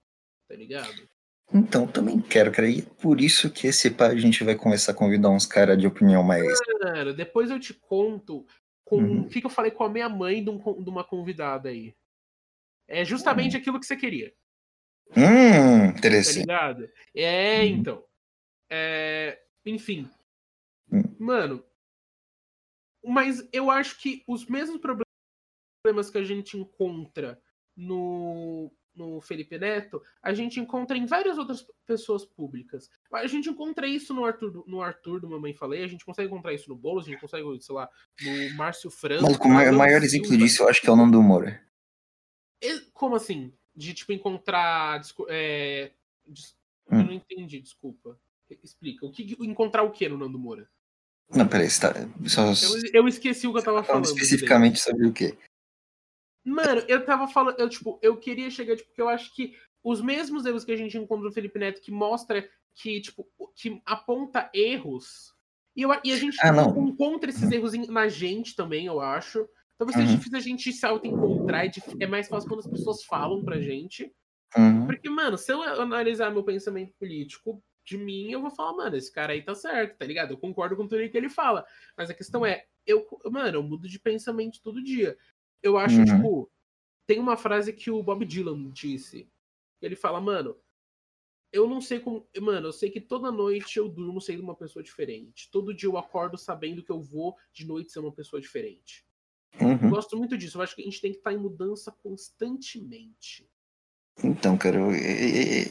Tá 0.48 0.56
ligado? 0.56 1.10
Então, 1.54 1.86
também 1.86 2.20
quero, 2.22 2.52
cara. 2.52 2.70
E 2.70 2.82
por 2.82 3.20
isso 3.20 3.52
que 3.52 3.68
esse 3.68 3.92
pai 3.92 4.12
a 4.12 4.18
gente 4.20 4.44
vai 4.44 4.56
começar 4.56 4.94
a 4.94 4.96
convidar 4.96 5.30
uns 5.30 5.46
caras 5.46 5.78
de 5.78 5.86
opinião 5.86 6.24
mais. 6.24 6.60
Cara, 6.80 7.14
depois 7.14 7.52
eu 7.52 7.60
te 7.60 7.74
conto 7.74 8.46
com 8.86 8.98
uhum. 8.98 9.22
o 9.22 9.30
que, 9.30 9.42
que 9.42 9.46
eu 9.46 9.52
falei 9.52 9.72
com 9.72 9.84
a 9.84 9.90
minha 9.90 10.08
mãe 10.08 10.44
de, 10.44 10.50
um, 10.50 10.58
de 10.58 10.90
uma 10.90 11.04
convidada 11.04 11.70
aí. 11.70 11.94
É 12.88 13.04
justamente 13.04 13.56
uhum. 13.56 13.62
aquilo 13.62 13.80
que 13.80 13.86
você 13.86 13.98
queria. 13.98 14.34
Hum, 15.16 15.86
interessante. 15.98 16.46
Tá 16.46 16.54
ligado? 16.54 16.90
É, 17.16 17.62
uhum. 17.62 17.68
então. 17.68 18.04
É, 18.70 19.40
enfim. 19.66 20.10
Hum. 20.92 21.04
Mano. 21.20 21.64
Mas 23.04 23.48
eu 23.52 23.72
acho 23.72 24.00
que 24.00 24.24
os 24.28 24.46
mesmos 24.46 24.80
problemas 24.80 26.10
que 26.12 26.18
a 26.18 26.24
gente 26.24 26.56
encontra 26.56 27.42
no, 27.76 28.72
no 28.96 29.20
Felipe 29.22 29.58
Neto, 29.58 30.02
a 30.22 30.34
gente 30.34 30.60
encontra 30.60 30.98
em 30.98 31.06
várias 31.06 31.38
outras 31.38 31.66
pessoas 31.86 32.24
públicas. 32.26 32.90
A 33.12 33.26
gente 33.28 33.50
encontra 33.50 33.88
isso 33.88 34.14
no 34.14 34.24
Arthur, 34.24 34.64
no 34.68 34.82
Arthur 34.82 35.20
do 35.20 35.30
Mamãe 35.30 35.54
Falei, 35.54 35.84
a 35.84 35.88
gente 35.88 36.06
consegue 36.06 36.28
encontrar 36.28 36.54
isso 36.54 36.70
no 36.70 36.76
Boulos, 36.76 37.08
a 37.08 37.10
gente 37.10 37.20
consegue, 37.20 37.44
sei 37.62 37.76
lá, 37.76 37.90
no 38.22 38.56
Márcio 38.56 38.92
Franco. 38.92 39.24
Mas 39.24 39.38
o 39.38 39.48
maior, 39.48 39.74
maior 39.74 40.04
exemplo 40.04 40.38
disso 40.38 40.64
eu 40.64 40.70
acho 40.70 40.82
que 40.82 40.88
é 40.88 40.92
o 40.92 40.96
nome 40.96 41.12
do 41.12 41.20
humor. 41.20 41.60
Como 42.94 43.16
assim? 43.16 43.52
De 43.76 43.94
tipo 43.94 44.12
encontrar. 44.12 45.02
É, 45.30 45.92
hum. 46.28 46.34
Eu 47.00 47.06
não 47.06 47.14
entendi, 47.14 47.60
desculpa. 47.60 48.20
Explica. 48.64 49.06
O 49.06 49.12
que, 49.12 49.38
encontrar 49.40 49.84
o 49.84 49.92
que 49.92 50.10
no 50.10 50.18
Nando 50.18 50.38
Moura? 50.38 50.70
Não, 51.30 51.48
peraí, 51.48 51.68
tá, 51.80 51.94
só... 52.28 52.48
eu, 52.48 52.82
eu, 52.94 53.08
esqueci 53.08 53.48
o 53.48 53.54
que 53.54 53.60
eu 53.60 53.64
tava 53.64 53.84
falando. 53.84 54.04
Especificamente 54.04 54.74
dele. 54.74 54.84
sobre 54.84 55.08
o 55.08 55.14
quê? 55.14 55.38
Mano, 56.44 56.84
eu 56.90 57.06
tava 57.06 57.28
falando. 57.28 57.58
Eu, 57.58 57.70
tipo, 57.70 57.98
eu 58.02 58.18
queria 58.18 58.50
chegar, 58.52 58.76
tipo, 58.76 58.90
porque 58.90 59.02
eu 59.02 59.08
acho 59.08 59.34
que 59.34 59.56
os 59.82 60.02
mesmos 60.02 60.46
erros 60.46 60.66
que 60.66 60.72
a 60.72 60.76
gente 60.76 60.98
encontra 60.98 61.26
no 61.26 61.32
Felipe 61.32 61.58
Neto, 61.58 61.82
que 61.82 61.92
mostra 61.92 62.48
que, 62.74 63.00
tipo, 63.00 63.26
que 63.56 63.82
aponta 63.86 64.50
erros. 64.54 65.34
E, 65.76 65.84
eu, 65.84 65.92
e 66.04 66.12
a 66.12 66.18
gente 66.18 66.38
ah, 66.42 66.52
encontra 66.78 67.30
esses 67.30 67.50
erros 67.50 67.74
na 67.88 68.10
gente 68.10 68.56
também, 68.56 68.88
eu 68.88 69.00
acho. 69.00 69.48
Talvez 69.82 69.96
seja 69.96 70.12
uhum. 70.12 70.18
difícil 70.18 70.38
a 70.38 70.42
gente 70.42 70.72
se 70.72 70.86
auto-encontrar, 70.86 71.66
é, 71.66 71.72
é 72.02 72.06
mais 72.06 72.28
fácil 72.28 72.48
quando 72.48 72.60
as 72.60 72.68
pessoas 72.68 73.04
falam 73.04 73.44
pra 73.44 73.60
gente. 73.60 74.14
Uhum. 74.56 74.86
Porque, 74.86 75.10
mano, 75.10 75.40
se 75.40 75.52
eu 75.52 75.60
analisar 75.64 76.30
meu 76.30 76.44
pensamento 76.44 76.94
político 77.00 77.64
de 77.84 77.98
mim, 77.98 78.30
eu 78.30 78.40
vou 78.40 78.52
falar, 78.52 78.78
mano, 78.78 78.96
esse 78.96 79.12
cara 79.12 79.34
aí 79.34 79.42
tá 79.42 79.56
certo, 79.56 79.98
tá 79.98 80.06
ligado? 80.06 80.34
Eu 80.34 80.38
concordo 80.38 80.76
com 80.76 80.88
tudo 80.88 81.10
que 81.10 81.18
ele 81.18 81.30
fala. 81.30 81.66
Mas 81.98 82.12
a 82.12 82.14
questão 82.14 82.46
é, 82.46 82.64
eu, 82.86 83.08
mano, 83.32 83.58
eu 83.58 83.64
mudo 83.64 83.90
de 83.90 84.00
pensamento 84.00 84.62
todo 84.62 84.84
dia. 84.84 85.18
Eu 85.64 85.80
acho, 85.80 85.98
uhum. 85.98 86.06
tipo, 86.06 86.52
tem 87.08 87.18
uma 87.18 87.36
frase 87.36 87.74
que 87.74 87.90
o 87.90 88.04
Bob 88.04 88.24
Dylan 88.24 88.70
disse. 88.70 89.28
Ele 89.82 89.96
fala, 89.96 90.22
mano, 90.22 90.56
eu 91.52 91.68
não 91.68 91.82
sei 91.82 92.00
como. 92.00 92.30
Mano, 92.40 92.68
eu 92.68 92.72
sei 92.72 92.92
que 92.92 93.02
toda 93.02 93.32
noite 93.32 93.80
eu 93.80 93.90
durmo 93.90 94.22
sendo 94.22 94.44
uma 94.44 94.56
pessoa 94.56 94.84
diferente. 94.84 95.50
Todo 95.50 95.74
dia 95.74 95.90
eu 95.90 95.98
acordo 95.98 96.38
sabendo 96.38 96.84
que 96.84 96.92
eu 96.92 97.02
vou 97.02 97.36
de 97.52 97.66
noite 97.66 97.92
ser 97.92 97.98
uma 97.98 98.12
pessoa 98.12 98.40
diferente. 98.40 99.10
Uhum. 99.60 99.90
Gosto 99.90 100.18
muito 100.18 100.38
disso. 100.38 100.58
Eu 100.58 100.62
acho 100.62 100.76
que 100.76 100.82
a 100.82 100.86
gente 100.86 101.02
tem 101.02 101.12
que 101.12 101.18
estar 101.18 101.34
em 101.34 101.38
mudança 101.38 101.92
constantemente. 102.04 103.48
Então, 104.24 104.58
cara, 104.58 104.80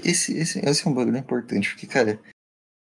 esse, 0.04 0.36
esse, 0.36 0.58
esse 0.58 0.86
é 0.86 0.90
um 0.90 0.94
bagulho 0.94 1.16
importante, 1.16 1.70
porque, 1.70 1.86
cara, 1.86 2.20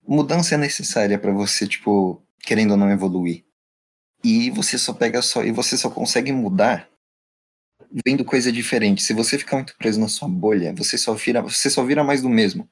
mudança 0.05 0.55
é 0.55 0.57
necessária 0.57 1.19
para 1.19 1.31
você, 1.31 1.67
tipo, 1.67 2.23
querendo 2.39 2.71
ou 2.71 2.77
não 2.77 2.89
evoluir. 2.89 3.43
E 4.23 4.49
você 4.51 4.77
só 4.77 4.93
pega 4.93 5.21
só. 5.21 5.43
E 5.43 5.51
você 5.51 5.77
só 5.77 5.89
consegue 5.89 6.31
mudar 6.31 6.89
vendo 8.05 8.23
coisa 8.23 8.51
diferente. 8.51 9.01
Se 9.01 9.13
você 9.13 9.37
ficar 9.37 9.57
muito 9.57 9.75
preso 9.77 9.99
na 9.99 10.07
sua 10.07 10.27
bolha, 10.27 10.73
você 10.73 10.97
só 10.97 11.13
vira, 11.13 11.41
você 11.41 11.69
só 11.69 11.83
vira 11.83 12.03
mais 12.03 12.21
do 12.21 12.29
mesmo. 12.29 12.69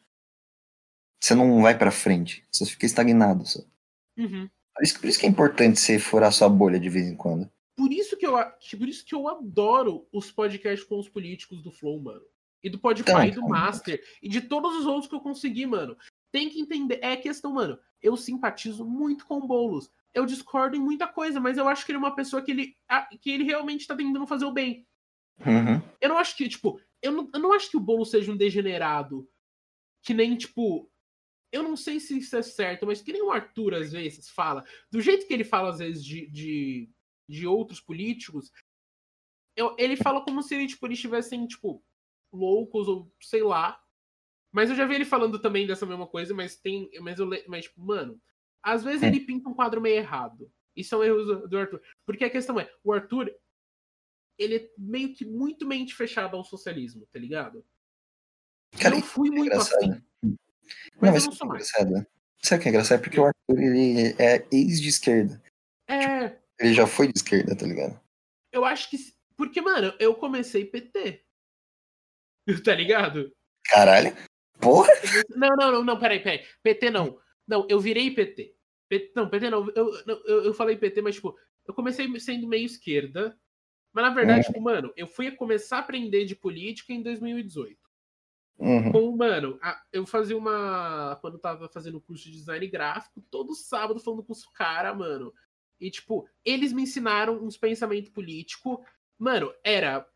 Você 1.21 1.35
não 1.35 1.61
vai 1.61 1.77
para 1.77 1.91
frente. 1.91 2.45
Você 2.51 2.65
fica 2.65 2.85
estagnado. 2.85 3.45
Só. 3.45 3.59
Uhum. 4.17 4.49
Por, 4.75 4.83
isso, 4.83 4.99
por 4.99 5.09
isso 5.09 5.19
que 5.19 5.25
é 5.25 5.29
importante 5.29 5.79
você 5.79 5.99
furar 5.99 6.31
sua 6.31 6.47
bolha 6.47 6.79
de 6.79 6.89
vez 6.89 7.07
em 7.07 7.15
quando. 7.15 7.49
Por 7.79 7.93
isso 7.93 8.17
que 8.17 8.27
eu, 8.27 8.33
por 8.33 8.89
isso 8.89 9.05
que 9.05 9.15
eu 9.15 9.25
adoro 9.29 10.05
os 10.11 10.29
podcasts 10.29 10.85
com 10.85 10.99
os 10.99 11.07
políticos 11.07 11.61
do 11.63 11.71
Flow, 11.71 11.97
mano. 11.97 12.25
E 12.61 12.69
do 12.69 12.77
Podpah 12.77 13.25
e 13.25 13.31
do 13.31 13.47
Master. 13.47 14.03
E 14.21 14.27
de 14.27 14.41
todos 14.41 14.75
os 14.75 14.85
outros 14.85 15.07
que 15.07 15.15
eu 15.15 15.21
consegui, 15.21 15.65
mano. 15.65 15.95
Tem 16.29 16.49
que 16.49 16.59
entender. 16.59 16.99
É 17.01 17.15
questão, 17.15 17.53
mano. 17.53 17.79
Eu 18.01 18.17
simpatizo 18.17 18.83
muito 18.83 19.25
com 19.25 19.37
o 19.37 19.47
Boulos. 19.47 19.89
Eu 20.13 20.25
discordo 20.25 20.75
em 20.75 20.81
muita 20.81 21.07
coisa, 21.07 21.39
mas 21.39 21.57
eu 21.57 21.69
acho 21.69 21.85
que 21.85 21.93
ele 21.93 21.95
é 21.95 21.99
uma 21.99 22.13
pessoa 22.13 22.41
que 22.41 22.51
ele, 22.51 22.75
que 23.21 23.29
ele 23.31 23.45
realmente 23.45 23.87
tá 23.87 23.95
tentando 23.95 24.27
fazer 24.27 24.43
o 24.43 24.51
bem. 24.51 24.85
Uhum. 25.39 25.81
Eu 26.01 26.09
não 26.09 26.17
acho 26.17 26.35
que, 26.35 26.49
tipo, 26.49 26.81
eu 27.01 27.13
não, 27.13 27.29
eu 27.33 27.39
não 27.39 27.53
acho 27.53 27.71
que 27.71 27.77
o 27.77 27.79
Boulos 27.79 28.11
seja 28.11 28.29
um 28.29 28.35
degenerado. 28.35 29.25
Que 30.03 30.13
nem, 30.13 30.35
tipo. 30.35 30.91
Eu 31.49 31.63
não 31.63 31.77
sei 31.77 31.97
se 32.01 32.17
isso 32.17 32.35
é 32.35 32.41
certo, 32.41 32.85
mas 32.85 33.01
que 33.01 33.13
nem 33.13 33.21
o 33.21 33.31
Arthur 33.31 33.73
às 33.73 33.93
vezes 33.93 34.27
fala. 34.29 34.65
Do 34.91 34.99
jeito 34.99 35.25
que 35.25 35.33
ele 35.33 35.45
fala, 35.45 35.69
às 35.69 35.79
vezes, 35.79 36.03
de, 36.03 36.29
de 36.29 36.89
de 37.29 37.45
outros 37.45 37.79
políticos, 37.79 38.51
eu, 39.55 39.75
ele 39.77 39.95
fala 39.95 40.23
como 40.23 40.41
se 40.41 40.67
tipo, 40.67 40.87
eles 40.87 40.97
estivessem, 40.97 41.45
tipo, 41.45 41.83
loucos 42.33 42.87
ou 42.87 43.11
sei 43.21 43.43
lá. 43.43 43.79
Mas 44.51 44.69
eu 44.69 44.75
já 44.75 44.85
vi 44.85 44.95
ele 44.95 45.05
falando 45.05 45.37
também 45.39 45.67
dessa 45.67 45.85
mesma 45.85 46.07
coisa, 46.07 46.33
mas 46.33 46.55
tem. 46.55 46.89
Mas 47.01 47.19
eu 47.19 47.29
mas, 47.47 47.65
tipo, 47.65 47.81
mano, 47.81 48.19
às 48.63 48.83
vezes 48.83 49.03
ele 49.03 49.19
pinta 49.19 49.47
um 49.47 49.53
quadro 49.53 49.79
meio 49.79 49.97
errado. 49.97 50.51
Isso 50.75 50.95
é 50.95 50.97
um 50.97 51.03
erro 51.03 51.47
do, 51.47 51.57
Arthur. 51.57 51.81
Porque 52.05 52.23
a 52.23 52.29
questão 52.29 52.59
é, 52.59 52.71
o 52.83 52.91
Arthur, 52.91 53.31
ele 54.37 54.55
é 54.55 54.69
meio 54.77 55.13
que 55.13 55.25
muito 55.25 55.67
mente 55.67 55.93
fechado 55.93 56.35
ao 56.35 56.43
socialismo, 56.43 57.05
tá 57.11 57.19
ligado? 57.19 57.63
Cara, 58.79 58.95
eu 58.95 59.01
fui 59.01 59.29
muito 59.29 59.55
assim. 59.55 60.01
Mas, 60.21 61.01
não, 61.01 61.11
mas 61.11 61.23
eu 61.23 61.29
não 61.29 61.37
sou 61.37 61.47
mais. 61.47 61.69
Engraçado. 61.69 62.07
Sabe 62.41 62.59
o 62.59 62.63
que 62.63 62.69
é 62.69 62.71
engraçado? 62.71 62.99
É 62.99 63.03
porque 63.03 63.19
o 63.19 63.25
Arthur 63.25 63.59
ele 63.59 64.15
é 64.17 64.47
ex 64.51 64.79
de 64.79 64.87
esquerda. 64.87 65.41
É. 65.87 66.38
Ele 66.59 66.73
já 66.73 66.85
foi 66.85 67.07
de 67.07 67.17
esquerda, 67.17 67.55
tá 67.55 67.65
ligado? 67.65 67.99
Eu 68.51 68.65
acho 68.65 68.89
que. 68.89 68.97
Porque, 69.35 69.61
mano, 69.61 69.93
eu 69.99 70.13
comecei 70.15 70.65
PT. 70.65 71.23
Tá 72.65 72.73
ligado? 72.73 73.31
Caralho. 73.63 74.11
Porra! 74.59 74.89
Não, 75.35 75.55
não, 75.55 75.71
não, 75.71 75.83
não, 75.83 75.99
peraí, 75.99 76.19
peraí. 76.19 76.43
PT 76.63 76.89
não. 76.89 77.19
Não, 77.47 77.67
eu 77.69 77.79
virei 77.79 78.09
PT. 78.09 78.55
PT 78.89 79.11
não, 79.15 79.29
PT 79.29 79.49
não. 79.51 79.69
Eu, 79.75 79.93
eu, 80.25 80.43
eu 80.45 80.53
falei 80.53 80.75
PT, 80.75 81.01
mas, 81.01 81.15
tipo, 81.15 81.37
eu 81.67 81.73
comecei 81.73 82.19
sendo 82.19 82.47
meio 82.47 82.65
esquerda. 82.65 83.37
Mas, 83.93 84.03
na 84.03 84.09
verdade, 84.13 84.39
uhum. 84.39 84.53
tipo, 84.53 84.61
mano, 84.61 84.93
eu 84.95 85.07
fui 85.07 85.31
começar 85.31 85.77
a 85.77 85.79
aprender 85.81 86.25
de 86.25 86.35
política 86.35 86.91
em 86.91 87.01
2018. 87.01 87.77
Uhum. 88.59 88.91
Com, 88.91 89.15
mano, 89.15 89.57
eu 89.91 90.05
fazia 90.05 90.37
uma. 90.37 91.17
Quando 91.21 91.35
eu 91.35 91.39
tava 91.39 91.69
fazendo 91.69 92.01
curso 92.01 92.25
de 92.25 92.31
design 92.31 92.67
gráfico, 92.67 93.21
todo 93.31 93.55
sábado 93.55 93.99
falando 93.99 94.23
com 94.23 94.33
os 94.33 94.45
caras, 94.45 94.97
mano. 94.97 95.33
E, 95.79 95.89
tipo, 95.89 96.27
eles 96.43 96.73
me 96.73 96.83
ensinaram 96.83 97.43
uns 97.43 97.57
pensamentos 97.57 98.09
político. 98.09 98.83
Mano, 99.17 99.53
era. 99.63 100.07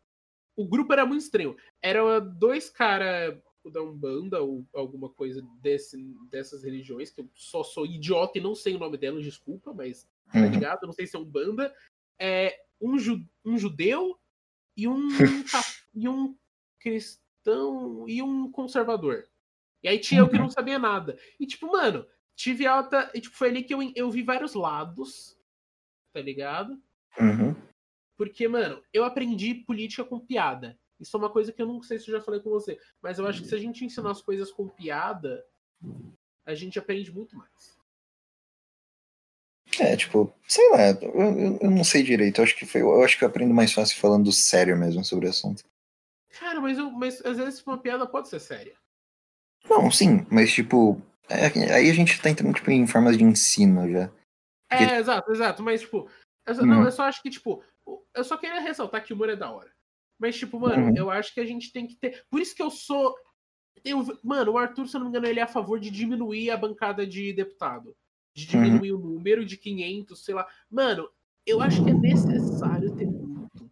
O 0.56 0.66
grupo 0.66 0.92
era 0.92 1.06
muito 1.06 1.22
estranho. 1.22 1.56
Era 1.82 2.20
dois 2.20 2.70
caras 2.70 3.36
da 3.72 3.82
Umbanda 3.82 4.42
ou 4.42 4.64
alguma 4.74 5.08
coisa 5.08 5.42
desse, 5.60 5.96
dessas 6.30 6.62
religiões, 6.62 7.10
que 7.10 7.22
eu 7.22 7.30
só 7.34 7.64
sou 7.64 7.86
idiota 7.86 8.38
e 8.38 8.42
não 8.42 8.54
sei 8.54 8.76
o 8.76 8.78
nome 8.78 8.98
delas, 8.98 9.24
desculpa, 9.24 9.72
mas 9.72 10.06
tá 10.30 10.40
uhum. 10.40 10.50
ligado? 10.50 10.86
Não 10.86 10.92
sei 10.92 11.06
se 11.06 11.16
é 11.16 11.18
Umbanda. 11.18 11.74
É, 12.20 12.56
um, 12.80 12.98
ju, 12.98 13.26
um 13.44 13.56
judeu, 13.56 14.18
e 14.76 14.88
um, 14.88 15.08
e 15.94 16.08
um 16.08 16.36
cristão 16.78 18.04
e 18.08 18.22
um 18.22 18.50
conservador. 18.50 19.26
E 19.82 19.88
aí 19.88 19.98
tinha 19.98 20.20
eu 20.20 20.28
que 20.28 20.38
não 20.38 20.50
sabia 20.50 20.78
nada. 20.78 21.18
E 21.38 21.46
tipo, 21.46 21.70
mano, 21.70 22.06
tive 22.34 22.66
alta. 22.66 23.10
E, 23.14 23.20
tipo, 23.20 23.36
foi 23.36 23.48
ali 23.48 23.62
que 23.62 23.74
eu, 23.74 23.80
eu 23.94 24.10
vi 24.10 24.22
vários 24.22 24.54
lados, 24.54 25.38
tá 26.14 26.20
ligado? 26.20 26.80
Uhum. 27.20 27.54
Porque, 28.16 28.46
mano, 28.46 28.80
eu 28.92 29.04
aprendi 29.04 29.54
política 29.54 30.04
com 30.04 30.20
piada. 30.20 30.78
Isso 31.00 31.16
é 31.16 31.18
uma 31.18 31.28
coisa 31.28 31.52
que 31.52 31.60
eu 31.60 31.66
não 31.66 31.82
sei 31.82 31.98
se 31.98 32.08
eu 32.08 32.16
já 32.16 32.24
falei 32.24 32.40
com 32.40 32.50
você. 32.50 32.78
Mas 33.02 33.18
eu 33.18 33.26
acho 33.26 33.42
que 33.42 33.48
se 33.48 33.54
a 33.54 33.58
gente 33.58 33.84
ensinar 33.84 34.12
as 34.12 34.22
coisas 34.22 34.52
com 34.52 34.68
piada, 34.68 35.44
a 36.46 36.54
gente 36.54 36.78
aprende 36.78 37.12
muito 37.12 37.36
mais. 37.36 37.76
É, 39.80 39.96
tipo, 39.96 40.32
sei 40.46 40.70
lá, 40.70 40.90
eu, 40.90 41.58
eu, 41.60 41.70
não 41.70 41.82
sei 41.82 42.04
direito. 42.04 42.38
Eu 42.38 42.44
acho 42.44 42.56
que 42.56 42.64
foi. 42.64 42.80
Eu 42.80 43.02
acho 43.02 43.18
que 43.18 43.24
eu 43.24 43.28
aprendo 43.28 43.52
mais 43.52 43.72
fácil 43.72 43.98
falando 43.98 44.30
sério 44.30 44.76
mesmo 44.76 45.04
sobre 45.04 45.26
o 45.26 45.30
assunto. 45.30 45.64
Cara, 46.38 46.60
mas, 46.60 46.78
eu, 46.78 46.92
mas 46.92 47.20
às 47.26 47.36
vezes 47.36 47.66
uma 47.66 47.78
piada 47.78 48.06
pode 48.06 48.28
ser 48.28 48.40
séria. 48.40 48.76
Não, 49.68 49.90
sim, 49.90 50.24
mas 50.30 50.52
tipo. 50.52 51.02
É, 51.28 51.46
aí 51.74 51.90
a 51.90 51.94
gente 51.94 52.20
tá 52.20 52.30
entrando 52.30 52.54
tipo, 52.54 52.70
em 52.70 52.86
formas 52.86 53.18
de 53.18 53.24
ensino 53.24 53.90
já. 53.90 54.12
Porque... 54.68 54.84
É, 54.84 54.98
exato, 54.98 55.30
exato. 55.32 55.62
Mas, 55.62 55.80
tipo, 55.82 56.08
eu, 56.46 56.54
uhum. 56.56 56.66
não, 56.66 56.84
eu 56.84 56.92
só 56.92 57.04
acho 57.04 57.22
que, 57.22 57.30
tipo, 57.30 57.62
eu 58.14 58.24
só 58.24 58.36
queria 58.36 58.60
ressaltar 58.60 59.04
que 59.04 59.12
o 59.12 59.16
humor 59.16 59.28
é 59.28 59.36
da 59.36 59.50
hora. 59.50 59.72
Mas, 60.18 60.36
tipo, 60.36 60.58
mano, 60.58 60.88
uhum. 60.88 60.94
eu 60.96 61.10
acho 61.10 61.32
que 61.34 61.40
a 61.40 61.46
gente 61.46 61.72
tem 61.72 61.86
que 61.86 61.96
ter. 61.96 62.24
Por 62.30 62.40
isso 62.40 62.54
que 62.54 62.62
eu 62.62 62.70
sou. 62.70 63.14
Eu, 63.84 64.04
mano, 64.22 64.52
o 64.52 64.58
Arthur, 64.58 64.86
se 64.86 64.96
eu 64.96 65.00
não 65.00 65.06
me 65.06 65.10
engano, 65.10 65.26
ele 65.26 65.40
é 65.40 65.42
a 65.42 65.48
favor 65.48 65.78
de 65.78 65.90
diminuir 65.90 66.50
a 66.50 66.56
bancada 66.56 67.06
de 67.06 67.32
deputado 67.32 67.94
de 68.34 68.46
diminuir 68.46 68.92
uhum. 68.92 69.00
o 69.00 69.08
número 69.14 69.44
de 69.44 69.56
500, 69.56 70.24
sei 70.24 70.34
lá. 70.34 70.46
Mano, 70.68 71.08
eu 71.46 71.60
acho 71.60 71.84
que 71.84 71.90
é 71.90 71.94
necessário 71.94 72.94
ter 72.96 73.06
muito. 73.06 73.70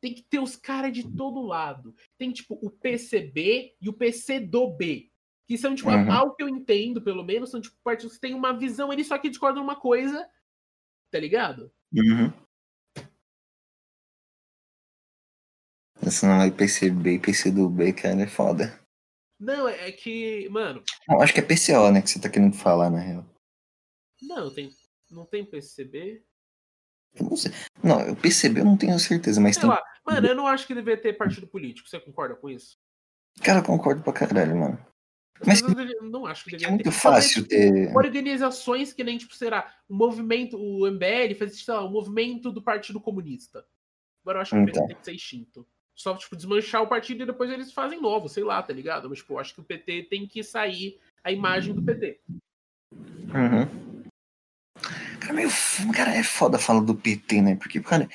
Tem 0.00 0.12
que 0.12 0.22
ter 0.22 0.40
os 0.40 0.56
caras 0.56 0.92
de 0.92 1.08
todo 1.16 1.46
lado. 1.46 1.94
Tem, 2.18 2.32
tipo, 2.32 2.58
o 2.60 2.68
PCB 2.68 3.76
e 3.80 3.88
o 3.88 3.92
PC 3.92 4.40
do 4.40 4.66
B. 4.68 5.11
Que 5.52 5.58
são, 5.58 5.74
tipo, 5.74 5.90
uhum. 5.90 6.10
algo 6.10 6.34
que 6.34 6.42
eu 6.42 6.48
entendo, 6.48 7.02
pelo 7.02 7.22
menos, 7.22 7.50
são, 7.50 7.60
tipo, 7.60 7.76
partidos 7.84 8.14
que 8.14 8.22
têm 8.22 8.32
uma 8.32 8.56
visão, 8.56 8.90
eles 8.90 9.06
só 9.06 9.18
que 9.18 9.28
discordam 9.28 9.62
uma 9.62 9.76
coisa, 9.76 10.26
tá 11.10 11.18
ligado? 11.20 11.70
Uhum. 11.92 12.32
Esse 16.06 16.24
não 16.24 16.40
é 16.40 16.50
PCB 16.50 17.16
e 17.16 17.18
PC 17.18 17.50
do 17.50 17.68
B, 17.68 17.92
cara, 17.92 18.22
é 18.22 18.26
foda. 18.26 18.80
Não, 19.38 19.68
é 19.68 19.92
que, 19.92 20.48
mano. 20.48 20.82
Não, 21.06 21.20
acho 21.20 21.34
que 21.34 21.40
é 21.40 21.42
PCO, 21.42 21.92
né, 21.92 22.00
que 22.00 22.08
você 22.08 22.18
tá 22.18 22.30
querendo 22.30 22.56
falar, 22.56 22.88
na 22.88 23.00
real. 23.00 23.26
Não, 24.22 24.50
tem, 24.54 24.70
não 25.10 25.26
tem 25.26 25.44
PCB? 25.44 26.24
Não 27.20 27.36
sei. 27.36 27.52
Não, 27.84 28.12
o 28.12 28.16
PCB 28.16 28.60
eu 28.60 28.64
não 28.64 28.78
tenho 28.78 28.98
certeza, 28.98 29.38
mas 29.38 29.56
sei 29.56 29.64
tem. 29.64 29.70
Lá. 29.70 29.84
Mano, 30.06 30.26
eu 30.28 30.34
não 30.34 30.46
acho 30.46 30.66
que 30.66 30.74
deveria 30.74 31.02
ter 31.02 31.12
partido 31.12 31.46
político. 31.46 31.86
Você 31.90 32.00
concorda 32.00 32.36
com 32.36 32.48
isso? 32.48 32.78
Cara, 33.42 33.58
eu 33.58 33.64
concordo 33.64 34.02
pra 34.02 34.14
caralho, 34.14 34.56
mano. 34.56 34.91
Mas 35.44 35.60
eu 35.60 36.02
não 36.02 36.26
acho 36.26 36.44
que 36.44 36.50
deveria 36.50 36.68
é 36.68 36.70
muito 36.70 36.84
ter. 36.84 36.90
fácil 36.90 37.46
ter. 37.46 37.94
Organizações 37.96 38.92
que 38.92 39.02
nem, 39.02 39.18
tipo, 39.18 39.34
será, 39.34 39.74
o 39.88 39.94
movimento, 39.94 40.56
o 40.56 40.86
MBL 40.90 41.34
faz, 41.38 41.64
sei 41.64 41.74
lá, 41.74 41.84
o 41.84 41.90
movimento 41.90 42.52
do 42.52 42.62
Partido 42.62 43.00
Comunista. 43.00 43.64
Agora 44.22 44.38
eu 44.38 44.42
acho 44.42 44.50
que 44.52 44.62
o 44.62 44.64
PT 44.64 44.78
então. 44.78 44.86
tem 44.86 44.96
que 44.96 45.04
ser 45.04 45.14
extinto. 45.14 45.66
Só, 45.94 46.16
tipo, 46.16 46.36
desmanchar 46.36 46.82
o 46.82 46.86
partido 46.86 47.22
e 47.22 47.26
depois 47.26 47.50
eles 47.50 47.72
fazem 47.72 48.00
novo, 48.00 48.28
sei 48.28 48.44
lá, 48.44 48.62
tá 48.62 48.72
ligado? 48.72 49.08
Mas, 49.08 49.18
tipo, 49.18 49.34
eu 49.34 49.38
acho 49.38 49.54
que 49.54 49.60
o 49.60 49.64
PT 49.64 50.04
tem 50.04 50.26
que 50.26 50.42
sair 50.42 50.98
a 51.22 51.30
imagem 51.32 51.74
do 51.74 51.82
PT. 51.82 52.20
Uhum. 52.92 54.02
Cara, 55.20 55.32
meio, 55.34 55.48
cara, 55.94 56.14
é 56.14 56.22
foda 56.22 56.58
falar 56.58 56.80
do 56.80 56.94
PT, 56.94 57.42
né? 57.42 57.56
Porque, 57.56 57.80
cara, 57.80 58.08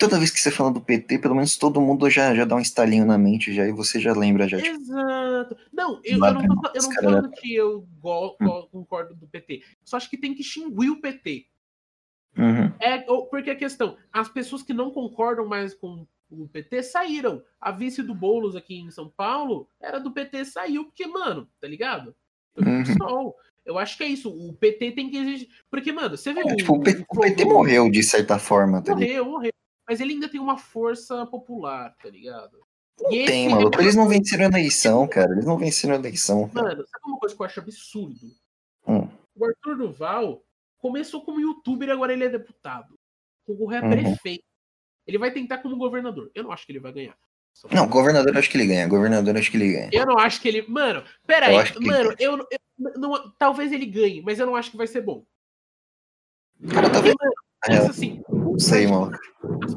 toda 0.00 0.18
vez 0.18 0.30
que 0.30 0.40
você 0.40 0.50
fala 0.50 0.72
do 0.72 0.80
PT, 0.80 1.18
pelo 1.18 1.34
menos 1.34 1.56
todo 1.56 1.80
mundo 1.80 2.08
já, 2.08 2.34
já 2.34 2.46
dá 2.46 2.56
um 2.56 2.60
estalinho 2.60 3.04
na 3.04 3.18
mente 3.18 3.52
já 3.52 3.66
e 3.66 3.72
você 3.72 4.00
já 4.00 4.12
lembra 4.14 4.48
já. 4.48 4.56
Tipo, 4.56 4.74
Exato. 4.76 5.56
Não, 5.70 6.00
eu, 6.02 6.24
eu 6.24 6.34
não 6.34 6.60
tô, 6.60 6.70
eu 6.74 6.82
não 6.82 6.92
falando 6.92 7.30
que 7.30 7.54
eu 7.54 7.86
go, 8.00 8.36
go, 8.40 8.66
concordo 8.68 9.14
do 9.14 9.28
PT. 9.28 9.62
Só 9.84 9.98
acho 9.98 10.08
que 10.08 10.16
tem 10.16 10.34
que 10.34 10.40
extinguir 10.40 10.90
o 10.90 11.00
PT. 11.00 11.46
Uhum. 12.36 12.72
É, 12.80 12.98
porque 12.98 13.50
a 13.50 13.56
questão, 13.56 13.96
as 14.12 14.28
pessoas 14.28 14.62
que 14.62 14.72
não 14.72 14.90
concordam 14.90 15.46
mais 15.46 15.74
com 15.74 16.06
o 16.30 16.48
PT 16.48 16.82
saíram. 16.82 17.42
A 17.60 17.70
vice 17.70 18.02
do 18.02 18.14
Boulos 18.14 18.56
aqui 18.56 18.76
em 18.76 18.90
São 18.90 19.08
Paulo 19.08 19.68
era 19.80 19.98
do 19.98 20.12
PT, 20.12 20.46
saiu, 20.46 20.84
porque, 20.84 21.06
mano, 21.06 21.46
tá 21.60 21.68
ligado? 21.68 22.14
Uhum. 22.56 23.32
Eu 23.66 23.78
acho 23.78 23.96
que 23.96 24.04
é 24.04 24.06
isso. 24.06 24.30
O 24.30 24.52
PT 24.54 24.92
tem 24.92 25.10
que 25.10 25.18
exigir. 25.18 25.48
Porque, 25.70 25.92
mano, 25.92 26.16
você 26.16 26.32
vê. 26.32 26.40
É, 26.40 26.44
o, 26.44 26.56
tipo, 26.56 26.74
o, 26.74 26.80
PT, 26.80 27.04
o 27.08 27.20
PT 27.20 27.44
morreu 27.44 27.90
de 27.90 28.02
certa 28.02 28.38
forma, 28.38 28.82
tá 28.82 28.92
Morreu, 28.92 29.24
morreu. 29.24 29.52
Mas 29.90 30.00
ele 30.00 30.12
ainda 30.12 30.28
tem 30.28 30.38
uma 30.38 30.56
força 30.56 31.26
popular, 31.26 31.96
tá 32.00 32.08
ligado? 32.08 32.56
Não 33.00 33.12
e 33.12 33.24
tem, 33.24 33.48
mano. 33.48 33.72
É... 33.76 33.80
Eles 33.80 33.96
não 33.96 34.06
venceram 34.06 34.44
a 34.44 34.48
eleição, 34.48 35.08
cara. 35.08 35.32
Eles 35.32 35.44
não 35.44 35.58
venceram 35.58 35.96
a 35.96 35.98
eleição. 35.98 36.48
Cara. 36.48 36.68
Mano, 36.68 36.86
sabe 36.86 37.04
uma 37.06 37.18
coisa 37.18 37.34
que 37.34 37.42
eu 37.42 37.46
acho 37.46 37.58
absurdo? 37.58 38.30
Hum. 38.86 39.08
O 39.34 39.44
Arthur 39.44 39.76
Duval 39.76 40.44
começou 40.78 41.24
como 41.24 41.40
youtuber 41.40 41.88
e 41.88 41.90
agora 41.90 42.12
ele 42.12 42.22
é 42.22 42.28
deputado. 42.28 42.96
O 43.48 43.72
é 43.72 43.80
uhum. 43.80 43.90
prefeito. 43.90 44.44
Ele 45.08 45.18
vai 45.18 45.32
tentar 45.32 45.58
como 45.58 45.76
governador. 45.76 46.30
Eu 46.36 46.44
não 46.44 46.52
acho 46.52 46.64
que 46.64 46.70
ele 46.70 46.78
vai 46.78 46.92
ganhar. 46.92 47.16
Não, 47.72 47.88
governador 47.88 48.36
acho 48.36 48.48
que 48.48 48.56
ele 48.58 48.68
ganha. 48.68 48.86
Governador 48.86 49.36
acho 49.36 49.50
que 49.50 49.56
ele 49.56 49.72
ganha. 49.72 49.90
Eu 49.92 50.06
não 50.06 50.20
acho 50.20 50.40
que 50.40 50.46
ele. 50.46 50.62
Mano, 50.68 51.02
pera 51.26 51.46
aí. 51.46 51.56
Mano, 51.80 52.14
eu, 52.16 52.38
eu, 52.48 52.60
não, 52.96 53.28
talvez 53.32 53.72
ele 53.72 53.86
ganhe, 53.86 54.22
mas 54.22 54.38
eu 54.38 54.46
não 54.46 54.54
acho 54.54 54.70
que 54.70 54.76
vai 54.76 54.86
ser 54.86 55.00
bom. 55.00 55.26
Cara, 56.72 56.88
tá 56.88 57.00
vendo? 57.66 57.82
É, 57.82 57.86
assim, 57.86 58.22
não 58.28 58.58
sei, 58.58 58.86
mano. 58.86 59.18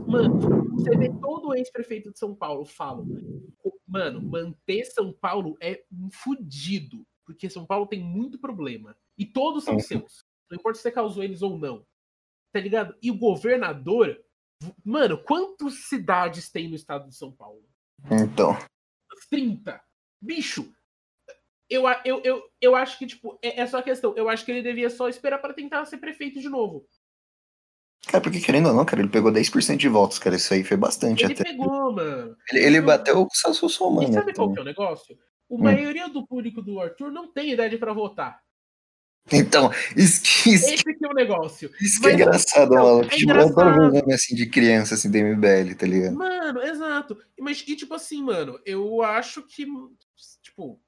Mano, 0.07 0.39
você 0.75 0.95
vê 0.97 1.09
todo 1.21 1.49
o 1.49 1.55
ex-prefeito 1.55 2.11
de 2.11 2.19
São 2.19 2.35
Paulo 2.35 2.65
falam. 2.65 3.05
Mano, 3.87 4.21
manter 4.21 4.85
São 4.85 5.11
Paulo 5.13 5.57
é 5.61 5.83
um 5.91 6.09
fudido. 6.11 7.05
Porque 7.25 7.49
São 7.49 7.65
Paulo 7.65 7.87
tem 7.87 8.01
muito 8.01 8.39
problema. 8.39 8.95
E 9.17 9.25
todos 9.25 9.63
são 9.63 9.75
uhum. 9.75 9.79
seus. 9.79 10.25
Não 10.49 10.57
importa 10.57 10.77
se 10.77 10.83
você 10.83 10.91
causou 10.91 11.23
eles 11.23 11.41
ou 11.41 11.57
não. 11.57 11.85
Tá 12.51 12.59
ligado? 12.59 12.95
E 13.01 13.09
o 13.09 13.17
governador. 13.17 14.21
Mano, 14.83 15.17
quantas 15.17 15.87
cidades 15.87 16.49
tem 16.49 16.69
no 16.69 16.75
estado 16.75 17.07
de 17.07 17.15
São 17.15 17.31
Paulo? 17.31 17.63
Então. 18.11 18.57
30. 19.29 19.81
Bicho, 20.21 20.71
eu, 21.69 21.83
eu, 22.05 22.21
eu, 22.23 22.43
eu 22.61 22.75
acho 22.75 22.97
que, 22.99 23.07
tipo, 23.07 23.39
é, 23.41 23.61
é 23.61 23.67
só 23.67 23.79
a 23.79 23.83
questão. 23.83 24.13
Eu 24.15 24.29
acho 24.29 24.45
que 24.45 24.51
ele 24.51 24.61
devia 24.61 24.89
só 24.89 25.09
esperar 25.09 25.39
para 25.39 25.53
tentar 25.53 25.85
ser 25.85 25.97
prefeito 25.97 26.39
de 26.39 26.49
novo. 26.49 26.85
Cara, 28.13 28.21
porque 28.21 28.39
querendo 28.39 28.67
ou 28.67 28.75
não, 28.75 28.85
cara, 28.85 29.01
ele 29.01 29.09
pegou 29.09 29.31
10% 29.31 29.75
de 29.75 29.89
votos, 29.89 30.19
cara. 30.19 30.35
Isso 30.35 30.53
aí 30.53 30.63
foi 30.63 30.77
bastante 30.77 31.23
ele 31.23 31.33
até. 31.33 31.45
pegou, 31.45 31.91
mano. 31.91 32.37
Ele, 32.51 32.63
ele 32.63 32.81
bateu 32.81 33.23
o 33.23 33.27
Celso 33.33 33.67
Somano. 33.67 34.07
E 34.07 34.13
sabe 34.13 34.35
qual 34.35 34.53
que 34.53 34.59
é 34.59 34.61
o 34.61 34.65
negócio? 34.65 35.15
A 35.15 35.55
hum. 35.55 35.57
maioria 35.57 36.07
do 36.07 36.23
público 36.27 36.61
do 36.61 36.79
Arthur 36.79 37.11
não 37.11 37.33
tem 37.33 37.53
idade 37.53 37.75
para 37.75 37.91
votar. 37.91 38.39
Então, 39.31 39.71
isso 39.97 40.21
que, 40.21 40.53
isso 40.53 40.69
Esse 40.69 40.83
que 40.83 41.03
é 41.03 41.07
o 41.07 41.13
negócio. 41.15 41.71
Isso 41.81 41.99
que 41.99 42.07
é 42.07 42.13
engraçado, 42.13 42.75
não, 42.75 42.83
mano. 42.83 43.05
É 43.05 43.07
tipo, 43.07 43.23
engraçado. 43.23 43.57
eu 43.57 43.67
adoro 43.67 43.91
ver 43.91 44.01
nome 44.01 44.13
assim 44.13 44.35
de 44.35 44.47
criança, 44.47 44.93
assim, 44.93 45.09
da 45.09 45.17
MBL, 45.17 45.73
tá 45.75 45.87
ligado? 45.87 46.15
Mano, 46.15 46.61
exato. 46.61 47.17
Mas, 47.39 47.63
e 47.67 47.75
tipo 47.75 47.95
assim, 47.95 48.21
mano, 48.21 48.59
eu 48.63 49.01
acho 49.01 49.41
que, 49.41 49.65
tipo, 50.43 50.79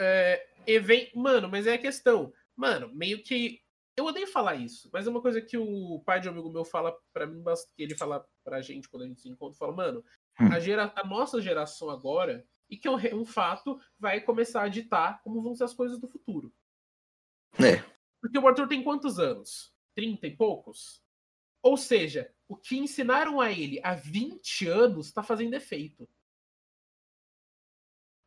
é, 0.00 0.46
event... 0.66 1.10
Mano, 1.14 1.46
mas 1.46 1.66
é 1.66 1.74
a 1.74 1.78
questão. 1.78 2.32
Mano, 2.56 2.90
meio 2.94 3.22
que. 3.22 3.60
Eu 3.98 4.04
odeio 4.04 4.28
falar 4.28 4.54
isso, 4.54 4.88
mas 4.92 5.08
é 5.08 5.10
uma 5.10 5.20
coisa 5.20 5.42
que 5.42 5.58
o 5.58 6.00
pai 6.06 6.20
de 6.20 6.28
um 6.28 6.30
amigo 6.30 6.52
meu 6.52 6.64
fala 6.64 6.96
para 7.12 7.26
mim, 7.26 7.42
que 7.74 7.82
ele 7.82 7.96
fala 7.96 8.24
pra 8.44 8.62
gente 8.62 8.88
quando 8.88 9.02
a 9.02 9.08
gente 9.08 9.20
se 9.20 9.28
encontra, 9.28 9.58
fala, 9.58 9.74
mano, 9.74 10.04
hum. 10.40 10.52
a, 10.52 10.60
gera... 10.60 10.92
a 10.94 11.04
nossa 11.04 11.42
geração 11.42 11.90
agora, 11.90 12.46
e 12.70 12.76
que 12.76 12.86
é 12.86 12.92
um 13.12 13.24
fato, 13.24 13.76
vai 13.98 14.20
começar 14.20 14.62
a 14.62 14.68
ditar 14.68 15.20
como 15.24 15.42
vão 15.42 15.52
ser 15.56 15.64
as 15.64 15.74
coisas 15.74 15.98
do 15.98 16.06
futuro. 16.06 16.54
É. 17.54 17.82
Porque 18.20 18.38
o 18.38 18.46
Arthur 18.46 18.68
tem 18.68 18.84
quantos 18.84 19.18
anos? 19.18 19.74
Trinta 19.96 20.28
e 20.28 20.36
poucos? 20.36 21.02
Ou 21.60 21.76
seja, 21.76 22.32
o 22.46 22.56
que 22.56 22.78
ensinaram 22.78 23.40
a 23.40 23.50
ele 23.50 23.80
há 23.82 23.96
20 23.96 24.68
anos 24.68 25.10
tá 25.10 25.24
fazendo 25.24 25.54
efeito. 25.54 26.08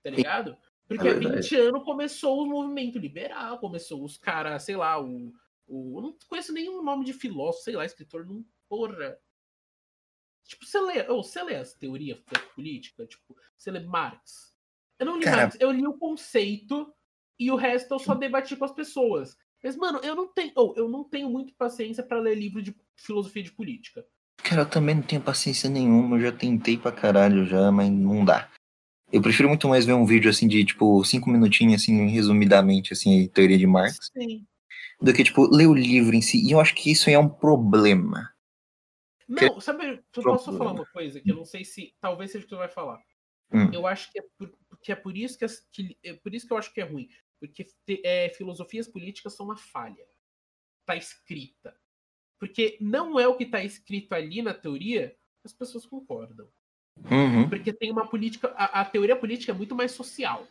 Tá 0.03 0.09
ligado? 0.09 0.57
Porque 0.85 1.07
é 1.07 1.11
há 1.11 1.13
20 1.13 1.55
anos 1.55 1.85
começou 1.85 2.43
o 2.43 2.45
movimento 2.45 2.99
liberal, 2.99 3.57
começou 3.57 4.03
os 4.03 4.17
caras, 4.17 4.63
sei 4.63 4.75
lá, 4.75 5.01
o, 5.01 5.31
o. 5.67 5.97
Eu 5.97 6.01
não 6.01 6.17
conheço 6.27 6.53
nenhum 6.53 6.83
nome 6.83 7.05
de 7.05 7.13
filósofo, 7.13 7.63
sei 7.63 7.75
lá, 7.75 7.85
escritor, 7.85 8.25
não. 8.25 8.45
Porra. 8.69 9.17
Tipo, 10.45 10.65
você 10.65 10.79
lê, 10.81 11.05
oh, 11.09 11.23
você 11.23 11.41
lê 11.43 11.55
as 11.55 11.73
teorias 11.73 12.19
políticas, 12.55 13.07
tipo, 13.07 13.35
você 13.57 13.71
lê 13.71 13.79
Marx. 13.79 14.53
Eu 14.99 15.05
não 15.05 15.17
li 15.17 15.23
Cara... 15.23 15.43
Marx, 15.43 15.57
eu 15.59 15.71
li 15.71 15.85
o 15.85 15.97
conceito 15.97 16.93
e 17.39 17.49
o 17.51 17.55
resto 17.55 17.93
eu 17.93 17.99
só 17.99 18.13
debati 18.13 18.55
com 18.55 18.65
as 18.65 18.73
pessoas. 18.73 19.37
Mas, 19.63 19.75
mano, 19.75 19.99
eu 19.99 20.15
não 20.15 20.27
tenho, 20.27 20.51
oh, 20.55 20.73
eu 20.75 20.89
não 20.89 21.03
tenho 21.03 21.29
muito 21.29 21.53
paciência 21.53 22.03
para 22.03 22.19
ler 22.19 22.35
livro 22.35 22.61
de 22.61 22.75
filosofia 22.95 23.43
de 23.43 23.51
política. 23.51 24.05
Cara, 24.37 24.63
eu 24.63 24.69
também 24.69 24.95
não 24.95 25.03
tenho 25.03 25.21
paciência 25.21 25.69
nenhuma, 25.69 26.17
eu 26.17 26.21
já 26.21 26.31
tentei 26.31 26.77
pra 26.77 26.91
caralho 26.91 27.45
já, 27.45 27.71
mas 27.71 27.89
não 27.91 28.25
dá. 28.25 28.49
Eu 29.11 29.21
prefiro 29.21 29.49
muito 29.49 29.67
mais 29.67 29.85
ver 29.85 29.93
um 29.93 30.05
vídeo 30.05 30.29
assim 30.29 30.47
de 30.47 30.63
tipo 30.65 31.03
cinco 31.03 31.29
minutinhos, 31.29 31.81
assim, 31.81 32.07
resumidamente, 32.07 32.93
assim, 32.93 33.27
teoria 33.27 33.57
de 33.57 33.67
Marx. 33.67 34.09
Sim. 34.13 34.45
Do 35.01 35.13
que, 35.13 35.23
tipo, 35.23 35.47
ler 35.53 35.67
o 35.67 35.73
livro 35.73 36.15
em 36.15 36.21
si. 36.21 36.37
E 36.45 36.51
eu 36.51 36.59
acho 36.59 36.75
que 36.75 36.91
isso 36.91 37.09
é 37.09 37.17
um 37.17 37.27
problema. 37.29 38.31
Não, 39.27 39.59
sabe, 39.61 39.85
eu 40.15 40.23
posso 40.23 40.51
só 40.51 40.57
falar 40.57 40.73
uma 40.73 40.85
coisa 40.85 41.19
que 41.21 41.31
eu 41.31 41.35
não 41.35 41.45
sei 41.45 41.63
se. 41.63 41.95
Talvez 41.99 42.31
seja 42.31 42.43
o 42.43 42.47
que 42.47 42.53
tu 42.53 42.57
vai 42.57 42.67
falar. 42.69 43.01
Hum. 43.53 43.69
Eu 43.73 43.87
acho 43.87 44.11
que 44.11 44.19
é 44.19 44.23
por, 44.37 44.53
que 44.81 44.91
é 44.91 44.95
por 44.95 45.17
isso 45.17 45.37
que, 45.39 45.45
que- 45.71 45.97
é 46.03 46.13
por 46.13 46.33
isso 46.35 46.45
que 46.45 46.53
eu 46.53 46.57
acho 46.57 46.73
que 46.73 46.81
é 46.81 46.83
ruim. 46.83 47.09
Porque 47.39 47.63
te- 47.85 48.01
é, 48.05 48.29
filosofias 48.29 48.87
políticas 48.87 49.33
são 49.33 49.45
uma 49.47 49.57
falha. 49.57 50.05
Tá 50.85 50.95
escrita. 50.95 51.75
Porque 52.39 52.77
não 52.81 53.19
é 53.19 53.27
o 53.27 53.35
que 53.37 53.45
tá 53.45 53.63
escrito 53.63 54.13
ali 54.13 54.41
na 54.41 54.53
teoria, 54.53 55.15
as 55.43 55.53
pessoas 55.53 55.85
concordam. 55.85 56.47
Uhum. 57.09 57.49
Porque 57.49 57.71
tem 57.73 57.91
uma 57.91 58.07
política. 58.07 58.49
A, 58.57 58.81
a 58.81 58.85
teoria 58.85 59.15
política 59.15 59.51
é 59.51 59.55
muito 59.55 59.75
mais 59.75 59.91
social. 59.91 60.45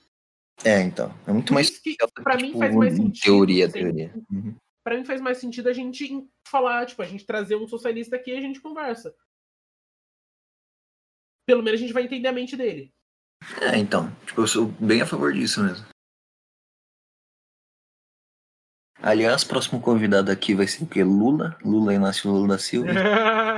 É, 0.64 0.80
então. 0.80 1.14
É 1.26 1.32
muito 1.32 1.52
mais. 1.54 1.70
que, 1.70 1.96
pra 2.22 2.36
mim, 2.36 2.48
tipo, 2.48 2.58
faz 2.58 2.74
mais 2.74 2.94
sentido. 2.94 3.22
Teoria, 3.22 3.66
assim, 3.66 3.80
teoria. 3.80 4.14
Uhum. 4.30 4.54
Pra 4.84 4.96
mim 4.96 5.04
faz 5.04 5.20
mais 5.20 5.38
sentido 5.38 5.68
a 5.68 5.72
gente 5.72 6.28
falar, 6.46 6.86
tipo, 6.86 7.02
a 7.02 7.06
gente 7.06 7.24
trazer 7.24 7.56
um 7.56 7.68
socialista 7.68 8.16
aqui 8.16 8.30
e 8.30 8.36
a 8.36 8.40
gente 8.40 8.60
conversa. 8.60 9.14
Pelo 11.46 11.62
menos 11.62 11.80
a 11.80 11.82
gente 11.82 11.92
vai 11.92 12.04
entender 12.04 12.28
a 12.28 12.32
mente 12.32 12.56
dele. 12.56 12.92
É, 13.60 13.76
então. 13.76 14.10
Tipo, 14.26 14.42
eu 14.42 14.46
sou 14.46 14.66
bem 14.80 15.00
a 15.00 15.06
favor 15.06 15.32
disso 15.32 15.62
mesmo. 15.62 15.86
Aliás, 19.02 19.44
próximo 19.44 19.80
convidado 19.80 20.30
aqui 20.30 20.54
vai 20.54 20.66
ser 20.66 20.84
o 20.84 20.86
quê? 20.86 21.02
Lula? 21.02 21.56
Lula 21.64 21.94
Inácio 21.94 22.30
Lula 22.30 22.48
da 22.48 22.58
Silva 22.58 22.90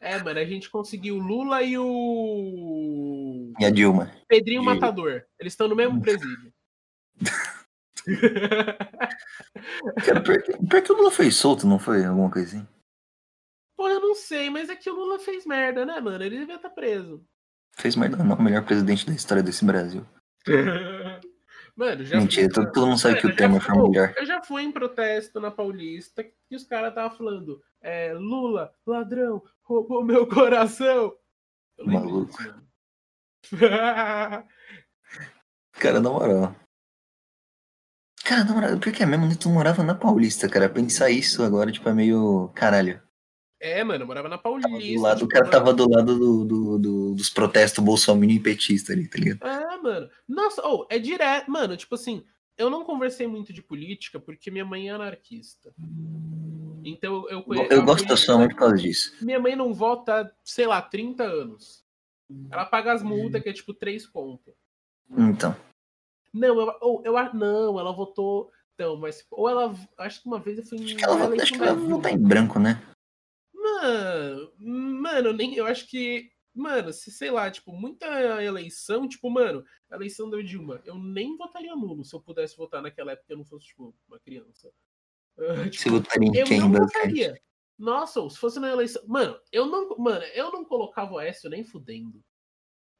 é, 0.00 0.18
mano, 0.22 0.38
a 0.40 0.44
gente 0.44 0.70
conseguiu 0.70 1.16
o 1.16 1.22
Lula 1.22 1.62
e 1.62 1.76
o 1.78 3.52
e 3.58 3.64
a 3.64 3.70
Dilma. 3.70 4.10
Pedrinho 4.28 4.62
E- 4.62 4.64
Matador. 4.64 5.24
Eles 5.38 5.52
estão 5.52 5.68
no 5.68 5.76
mesmo 5.76 6.00
presídio. 6.02 6.52
Cara, 10.04 10.20
pior, 10.22 10.82
que, 10.82 10.92
o 10.92 10.96
Lula 10.96 11.10
foi 11.10 11.30
solto, 11.30 11.66
não 11.66 11.78
foi? 11.78 12.04
Alguma 12.04 12.30
coisa 12.30 12.56
assim? 12.56 12.66
Pô, 13.76 13.88
eu 13.88 14.00
não 14.00 14.14
sei, 14.14 14.50
mas 14.50 14.68
é 14.68 14.76
que 14.76 14.90
o 14.90 14.94
Lula 14.94 15.18
fez 15.18 15.46
merda, 15.46 15.84
né, 15.84 16.00
mano? 16.00 16.22
Ele 16.22 16.38
devia 16.38 16.56
estar 16.56 16.70
preso. 16.70 17.24
Fez 17.76 17.94
merda 17.94 18.24
não, 18.24 18.36
o 18.36 18.42
melhor 18.42 18.64
presidente 18.64 19.06
da 19.06 19.12
história 19.12 19.42
desse 19.42 19.64
Brasil. 19.64 20.04
Mano, 21.78 22.04
já 22.04 22.16
Mentira, 22.18 22.52
fui- 22.52 22.72
todo, 22.72 22.86
mundo 22.88 22.98
sabe 22.98 23.20
que 23.20 23.28
Mano, 23.28 23.28
o 23.28 23.32
eu 23.32 23.38
já 23.38 23.46
Temer 23.46 23.60
fui- 23.60 23.70
foi 23.74 23.82
o 23.84 23.88
melhor. 23.88 24.14
Eu 24.16 24.26
já 24.26 24.42
fui 24.42 24.62
em 24.64 24.72
protesto 24.72 25.38
na 25.38 25.48
Paulista 25.50 26.26
e 26.50 26.56
os 26.56 26.64
caras 26.64 26.88
estavam 26.88 27.16
falando: 27.16 27.62
é, 27.80 28.12
Lula, 28.14 28.74
ladrão, 28.84 29.40
roubou 29.62 30.04
meu 30.04 30.26
coração. 30.26 31.14
Eu 31.78 31.86
Maluco. 31.86 32.36
Cara, 35.72 36.00
na 36.00 36.10
moral. 36.10 36.56
Cara, 38.24 38.44
na 38.44 38.52
moral, 38.52 38.78
pior 38.78 38.92
que 38.94 39.02
é 39.02 39.06
mesmo, 39.06 39.26
né? 39.26 39.36
Tu 39.38 39.48
morava 39.48 39.82
na 39.84 39.94
Paulista, 39.94 40.48
cara. 40.48 40.68
Pensar 40.68 41.08
isso 41.10 41.42
agora, 41.44 41.70
tipo, 41.70 41.88
é 41.88 41.94
meio. 41.94 42.50
Caralho. 42.54 43.00
é, 43.60 43.82
mano, 43.84 44.02
eu 44.02 44.06
morava 44.06 44.28
na 44.28 44.36
Tava 44.36 44.58
Paulista. 44.60 44.94
do 44.96 45.00
lado, 45.00 45.16
o 45.16 45.28
tipo, 45.28 45.30
cara 45.30 45.44
mano. 45.46 45.52
tava 45.52 45.72
do 45.74 45.88
lado 45.88 46.18
do, 46.18 46.44
do- 46.44 46.78
do- 46.78 47.14
dos 47.14 47.30
protestos 47.30 47.82
bolsominion 47.84 48.36
e 48.36 48.40
petista 48.40 48.92
ali, 48.92 49.08
tá 49.08 49.18
ligado? 49.18 49.46
É, 49.46 49.67
mano. 49.82 50.10
Nossa, 50.28 50.66
ou 50.66 50.86
é 50.90 50.98
direto. 50.98 51.50
Mano, 51.50 51.76
tipo 51.76 51.94
assim, 51.94 52.24
eu 52.56 52.68
não 52.68 52.84
conversei 52.84 53.26
muito 53.26 53.52
de 53.52 53.62
política 53.62 54.18
porque 54.18 54.50
minha 54.50 54.64
mãe 54.64 54.88
é 54.88 54.92
anarquista. 54.92 55.72
Então 56.84 57.28
eu 57.28 57.42
conheço. 57.42 57.72
Eu 57.72 57.84
gosto 57.84 58.06
da 58.06 58.16
sua 58.16 58.38
mãe 58.38 58.48
por 58.48 58.56
causa 58.56 58.76
disso. 58.76 59.14
Minha 59.20 59.40
mãe 59.40 59.54
não 59.54 59.72
vota, 59.74 60.34
sei 60.44 60.66
lá, 60.66 60.80
30 60.80 61.24
anos. 61.24 61.84
Ela 62.50 62.66
paga 62.66 62.92
as 62.92 63.02
multas, 63.02 63.42
que 63.42 63.48
é 63.48 63.52
tipo 63.52 63.72
3 63.72 64.06
contas. 64.06 64.54
Então. 65.16 65.56
Não, 66.32 66.60
eu, 66.60 66.76
ou, 66.80 67.02
eu 67.04 67.34
não, 67.34 67.78
ela 67.80 67.92
votou. 67.92 68.50
Não, 68.78 68.96
mas. 68.96 69.26
Ou 69.30 69.48
ela. 69.48 69.74
Acho 69.96 70.22
que 70.22 70.28
uma 70.28 70.38
vez 70.38 70.58
eu 70.58 70.64
fui 70.64 70.96
ela, 71.02 71.16
vai- 71.16 71.40
acho 71.40 71.52
que 71.52 71.62
ela 71.62 72.10
em 72.10 72.18
branco, 72.18 72.58
né? 72.58 72.80
Mano, 73.54 74.52
mano, 74.58 75.32
nem, 75.32 75.54
eu 75.54 75.66
acho 75.66 75.86
que. 75.88 76.30
Mano, 76.58 76.92
se 76.92 77.10
sei 77.12 77.30
lá, 77.30 77.48
tipo, 77.50 77.72
muita 77.72 78.06
eleição, 78.42 79.08
tipo, 79.08 79.30
mano, 79.30 79.64
a 79.90 79.94
eleição 79.94 80.28
da 80.28 80.40
Dilma, 80.42 80.80
eu 80.84 80.96
nem 80.98 81.36
votaria 81.36 81.74
nulo 81.76 82.04
se 82.04 82.14
eu 82.14 82.20
pudesse 82.20 82.56
votar 82.56 82.82
naquela 82.82 83.12
época 83.12 83.26
e 83.30 83.32
eu 83.32 83.38
não 83.38 83.44
fosse, 83.44 83.66
tipo, 83.66 83.94
uma 84.08 84.18
criança. 84.18 84.70
Se 85.72 85.84
tipo, 85.84 85.90
votaria 85.92 86.28
em 86.28 86.36
eu 86.36 86.46
quem, 86.46 86.58
não 86.60 86.72
votaria. 86.72 87.40
Nossa, 87.78 88.28
se 88.28 88.36
fosse 88.36 88.58
na 88.58 88.72
eleição. 88.72 89.00
Mano, 89.06 89.38
eu 89.52 89.66
não. 89.66 89.96
Mano, 89.96 90.24
eu 90.34 90.50
não 90.50 90.64
colocava 90.64 91.14
o 91.14 91.20
Écio 91.20 91.48
nem 91.48 91.62
fudendo. 91.64 92.20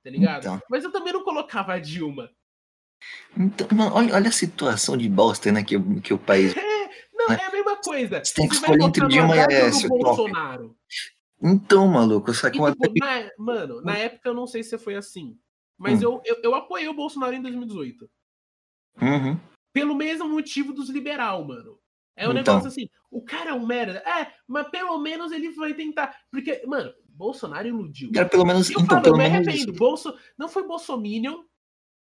Tá 0.04 0.10
ligado? 0.10 0.38
Então. 0.44 0.62
Mas 0.70 0.84
eu 0.84 0.92
também 0.92 1.12
não 1.12 1.24
colocava 1.24 1.72
a 1.72 1.80
Dilma. 1.80 2.30
Então, 3.36 3.66
mano, 3.76 3.92
olha, 3.92 4.14
olha 4.14 4.28
a 4.28 4.32
situação 4.32 4.96
de 4.96 5.08
bosta, 5.08 5.50
né, 5.50 5.64
que, 5.64 5.76
o- 5.76 6.00
que 6.00 6.14
o 6.14 6.18
país. 6.18 6.54
Não, 7.12 7.28
Né? 7.30 7.38
é 7.42 7.46
a 7.46 7.50
mesma 7.50 7.76
coisa. 7.82 8.24
Você 8.24 8.32
tem 8.34 8.48
que 8.48 8.54
escolher 8.54 8.84
entre 8.84 9.08
Dilma 9.08 9.34
e. 9.36 9.88
Bolsonaro. 9.88 10.77
Então, 11.42 11.86
maluco, 11.88 12.32
só 12.34 12.50
que 12.50 12.58
uma. 12.58 12.70
na- 12.70 13.30
mano, 13.38 13.80
na 13.82 13.96
época 13.96 14.28
eu 14.28 14.34
não 14.34 14.46
sei 14.46 14.62
se 14.62 14.76
foi 14.78 14.96
assim. 14.96 15.38
Mas 15.76 16.00
Hum. 16.00 16.04
eu, 16.04 16.22
eu, 16.24 16.40
eu 16.42 16.54
apoiei 16.54 16.88
o 16.88 16.94
Bolsonaro 16.94 17.34
em 17.34 17.40
2018. 17.42 18.10
Uhum. 19.00 19.38
Pelo 19.72 19.94
mesmo 19.94 20.28
motivo 20.28 20.72
dos 20.72 20.88
liberal, 20.90 21.44
mano. 21.44 21.78
É 22.16 22.26
um 22.26 22.32
Então. 22.32 22.54
negócio 22.56 22.66
assim, 22.68 22.88
o 23.12 23.22
cara 23.22 23.50
é 23.50 23.52
um 23.54 23.64
merda. 23.64 23.98
É, 24.00 24.32
mas 24.46 24.68
pelo 24.70 24.98
menos 24.98 25.30
ele 25.30 25.50
vai 25.52 25.72
tentar. 25.74 26.18
Porque, 26.32 26.60
mano, 26.66 26.92
Bolsonaro 27.08 27.68
iludiu. 27.68 28.10
Cara, 28.12 28.28
pelo 28.28 28.44
menos. 28.44 28.68
Eu 28.70 28.80
Então, 28.80 28.86
falo, 28.86 28.98
eu 28.98 29.02
pelo 29.04 29.16
me 29.18 29.28
menos. 29.30 29.46
arrependo. 29.46 29.72
Bolso... 29.74 30.18
Não 30.36 30.48
foi 30.48 30.66
Bolsominion 30.66 31.44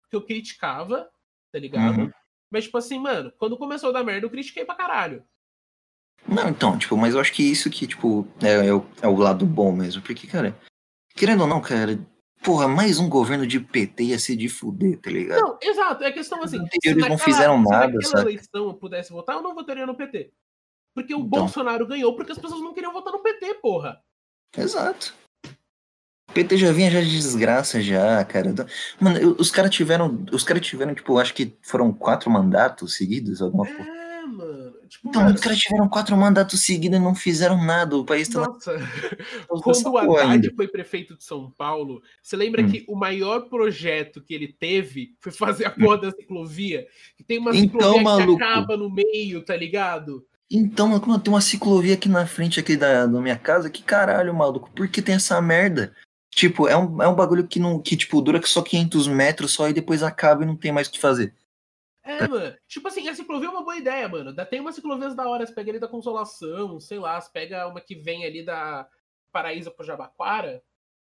que 0.09 0.15
eu 0.15 0.21
criticava, 0.21 1.09
tá 1.51 1.59
ligado? 1.59 1.99
Uhum. 1.99 2.11
Mas, 2.49 2.63
tipo 2.65 2.77
assim, 2.77 2.97
mano, 2.97 3.33
quando 3.37 3.57
começou 3.57 3.89
a 3.89 3.93
dar 3.93 4.03
merda, 4.05 4.25
eu 4.25 4.29
critiquei 4.31 4.63
pra 4.63 4.75
caralho. 4.75 5.25
Não, 6.27 6.49
então, 6.49 6.77
tipo, 6.77 6.97
mas 6.97 7.13
eu 7.13 7.19
acho 7.19 7.31
que 7.33 7.43
isso 7.43 7.69
que, 7.69 7.85
tipo, 7.85 8.27
é, 8.41 8.67
é 8.67 8.73
o, 8.73 8.85
é 9.01 9.07
o 9.07 9.15
lado 9.15 9.45
bom 9.45 9.71
mesmo. 9.71 10.01
Porque, 10.01 10.25
cara, 10.27 10.57
querendo 11.15 11.41
ou 11.41 11.47
não, 11.47 11.61
cara, 11.61 11.99
porra, 12.43 12.67
mais 12.67 12.97
um 12.99 13.07
governo 13.07 13.45
de 13.45 13.59
PT 13.59 14.03
ia 14.05 14.19
ser 14.19 14.35
de 14.35 14.49
fuder, 14.49 14.99
tá 14.99 15.09
ligado? 15.11 15.39
Não, 15.41 15.57
exato. 15.61 16.03
É 16.03 16.11
questão 16.11 16.41
assim. 16.43 16.57
Se 16.57 16.63
anteriores 16.63 17.03
não 17.03 17.09
naquela- 17.15 17.17
fizeram 17.37 17.63
se 17.63 17.69
nada, 17.69 17.85
naquela 17.93 18.03
sabe? 18.17 18.31
eleição 18.31 18.67
eu 18.67 18.73
pudesse 18.73 19.11
votar, 19.11 19.35
eu 19.35 19.43
não 19.43 19.53
votaria 19.53 19.85
no 19.85 19.95
PT. 19.95 20.31
Porque 20.95 21.13
o 21.13 21.19
Então. 21.19 21.27
Bolsonaro 21.41 21.85
ganhou 21.85 22.15
porque 22.15 22.31
as 22.31 22.37
pessoas 22.39 22.61
não 22.61 22.73
queriam 22.73 22.93
votar 22.93 23.11
no 23.13 23.19
PT, 23.19 23.55
porra. 23.55 23.99
Exato. 24.57 25.13
O 26.29 26.33
PT 26.33 26.57
já 26.57 26.71
vinha 26.71 26.89
já 26.89 27.01
de 27.01 27.09
desgraça 27.11 27.81
já, 27.81 28.23
cara. 28.25 28.53
Mano, 28.99 29.17
eu- 29.19 29.35
os 29.37 29.51
caras 29.51 29.69
tiveram, 29.71 30.25
os 30.31 30.43
caras 30.43 30.65
tiveram, 30.65 30.95
tipo, 30.95 31.17
acho 31.19 31.33
que 31.33 31.55
foram 31.61 31.93
quatro 31.93 32.29
mandatos 32.31 32.95
seguidos, 32.95 33.41
alguma 33.41 33.65
coisa. 33.65 33.81
É, 33.81 33.85
mano. 33.85 34.04
Tipo, 34.95 35.09
Então, 35.09 35.21
mano, 35.23 35.35
os 35.35 35.41
caras 35.41 35.57
tiveram 35.59 35.87
quatro 35.87 36.15
mandatos 36.17 36.61
seguidos 36.61 36.97
e 36.97 37.01
não 37.01 37.13
fizeram 37.13 37.63
nada. 37.63 37.97
O 37.97 38.05
país 38.05 38.27
tá 38.27 38.41
na 38.41 38.47
nossa. 38.47 38.75
Quando 39.47 39.87
o 39.91 40.17
Haddad 40.17 40.53
foi 40.55 40.67
prefeito 40.67 41.15
de 41.17 41.23
São 41.23 41.51
Paulo, 41.51 42.01
você 42.21 42.35
lembra 42.35 42.61
Hum. 42.63 42.69
que 42.69 42.85
o 42.87 42.95
maior 42.95 43.41
projeto 43.49 44.21
que 44.21 44.33
ele 44.33 44.47
teve 44.47 45.13
foi 45.19 45.31
fazer 45.31 45.65
a 45.65 45.69
porra 45.71 45.97
da 45.99 46.11
ciclovia? 46.11 46.87
Que 47.17 47.23
tem 47.23 47.37
uma 47.39 47.55
Então, 47.55 47.79
ciclovia 47.81 48.01
maluco. 48.03 48.37
que 48.37 48.43
acaba 48.43 48.77
no 48.77 48.89
meio, 48.89 49.41
tá 49.43 49.55
ligado? 49.55 50.25
Então, 50.49 50.87
mano, 50.87 51.19
tem 51.19 51.33
uma 51.33 51.41
ciclovia 51.41 51.95
aqui 51.95 52.07
na 52.07 52.25
frente 52.27 52.59
aqui 52.59 52.77
da, 52.77 53.05
da 53.05 53.19
minha 53.21 53.37
casa. 53.37 53.69
Que 53.69 53.81
caralho, 53.83 54.33
maluco. 54.33 54.69
Por 54.75 54.87
que 54.87 55.01
tem 55.01 55.15
essa 55.15 55.41
merda? 55.41 55.93
Tipo, 56.29 56.67
é 56.67 56.75
um, 56.77 57.01
é 57.01 57.07
um 57.07 57.15
bagulho 57.15 57.47
que 57.47 57.59
não 57.59 57.79
que 57.79 57.95
tipo 57.95 58.21
dura 58.21 58.41
só 58.45 58.61
500 58.61 59.07
metros 59.07 59.53
só 59.53 59.69
e 59.69 59.73
depois 59.73 60.03
acaba 60.03 60.43
e 60.43 60.45
não 60.45 60.55
tem 60.55 60.71
mais 60.71 60.87
o 60.87 60.91
que 60.91 60.99
fazer. 60.99 61.33
É, 62.05 62.27
mano. 62.27 62.55
Tipo 62.67 62.87
assim, 62.87 63.07
a 63.09 63.15
ciclovia 63.15 63.47
é 63.47 63.51
uma 63.51 63.63
boa 63.63 63.77
ideia, 63.77 64.07
mano. 64.07 64.31
Dá- 64.33 64.45
Tem 64.45 64.59
umas 64.59 64.75
ciclovias 64.75 65.15
da 65.15 65.27
hora. 65.27 65.45
Você 65.45 65.53
pega 65.53 65.71
ali 65.71 65.79
da 65.79 65.87
Consolação, 65.87 66.79
sei 66.79 66.99
lá. 66.99 67.19
Você 67.19 67.29
pega 67.33 67.67
uma 67.67 67.81
que 67.81 67.95
vem 67.95 68.23
ali 68.25 68.45
da 68.45 68.87
Paraíso 69.31 69.71
pro 69.71 69.85
Jabaquara. 69.85 70.61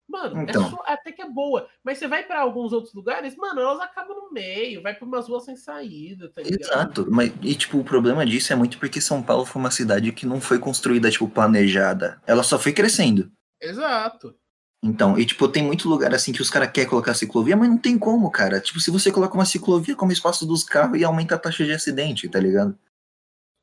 Mano, 0.07 0.37
é 0.41 0.43
Então. 0.43 0.69
só- 0.69 0.83
até 0.85 1.11
que 1.11 1.21
é 1.21 1.29
boa. 1.29 1.67
Mas 1.83 1.97
você 1.97 2.07
vai 2.07 2.23
pra 2.23 2.41
alguns 2.41 2.73
outros 2.73 2.93
lugares, 2.93 3.35
mano, 3.35 3.61
elas 3.61 3.79
acabam 3.79 4.15
no 4.15 4.31
meio. 4.31 4.81
Vai 4.83 4.93
pra 4.93 5.05
umas 5.05 5.27
ruas 5.27 5.45
sem 5.45 5.55
saída, 5.55 6.29
tá 6.29 6.41
ligado? 6.41 6.61
Exato. 6.61 7.07
Mas, 7.09 7.33
e 7.41 7.55
tipo, 7.55 7.79
o 7.79 7.83
problema 7.83 8.25
disso 8.25 8.51
é 8.53 8.55
muito 8.55 8.77
porque 8.77 9.01
São 9.01 9.23
Paulo 9.23 9.45
foi 9.45 9.61
uma 9.61 9.71
cidade 9.71 10.11
que 10.11 10.25
não 10.25 10.39
foi 10.41 10.59
construída, 10.59 11.09
tipo, 11.09 11.27
planejada. 11.29 12.21
Ela 12.27 12.43
só 12.43 12.59
foi 12.59 12.73
crescendo. 12.73 13.31
Exato. 13.61 14.35
Então, 14.83 15.17
e 15.17 15.25
tipo, 15.25 15.47
tem 15.47 15.63
muito 15.63 15.87
lugar 15.87 16.13
assim 16.13 16.33
que 16.33 16.41
os 16.41 16.49
caras 16.49 16.69
querem 16.69 16.89
colocar 16.89 17.13
ciclovia, 17.13 17.55
mas 17.55 17.69
não 17.69 17.77
tem 17.77 17.97
como, 17.97 18.29
cara. 18.29 18.59
Tipo, 18.59 18.81
se 18.81 18.91
você 18.91 19.13
coloca 19.13 19.33
uma 19.33 19.45
ciclovia 19.45 19.95
como 19.95 20.11
espaço 20.11 20.45
dos 20.45 20.65
carros 20.65 20.99
e 20.99 21.05
aumenta 21.05 21.35
a 21.35 21.39
taxa 21.39 21.63
de 21.63 21.71
acidente, 21.71 22.27
tá 22.27 22.37
ligado? 22.37 22.77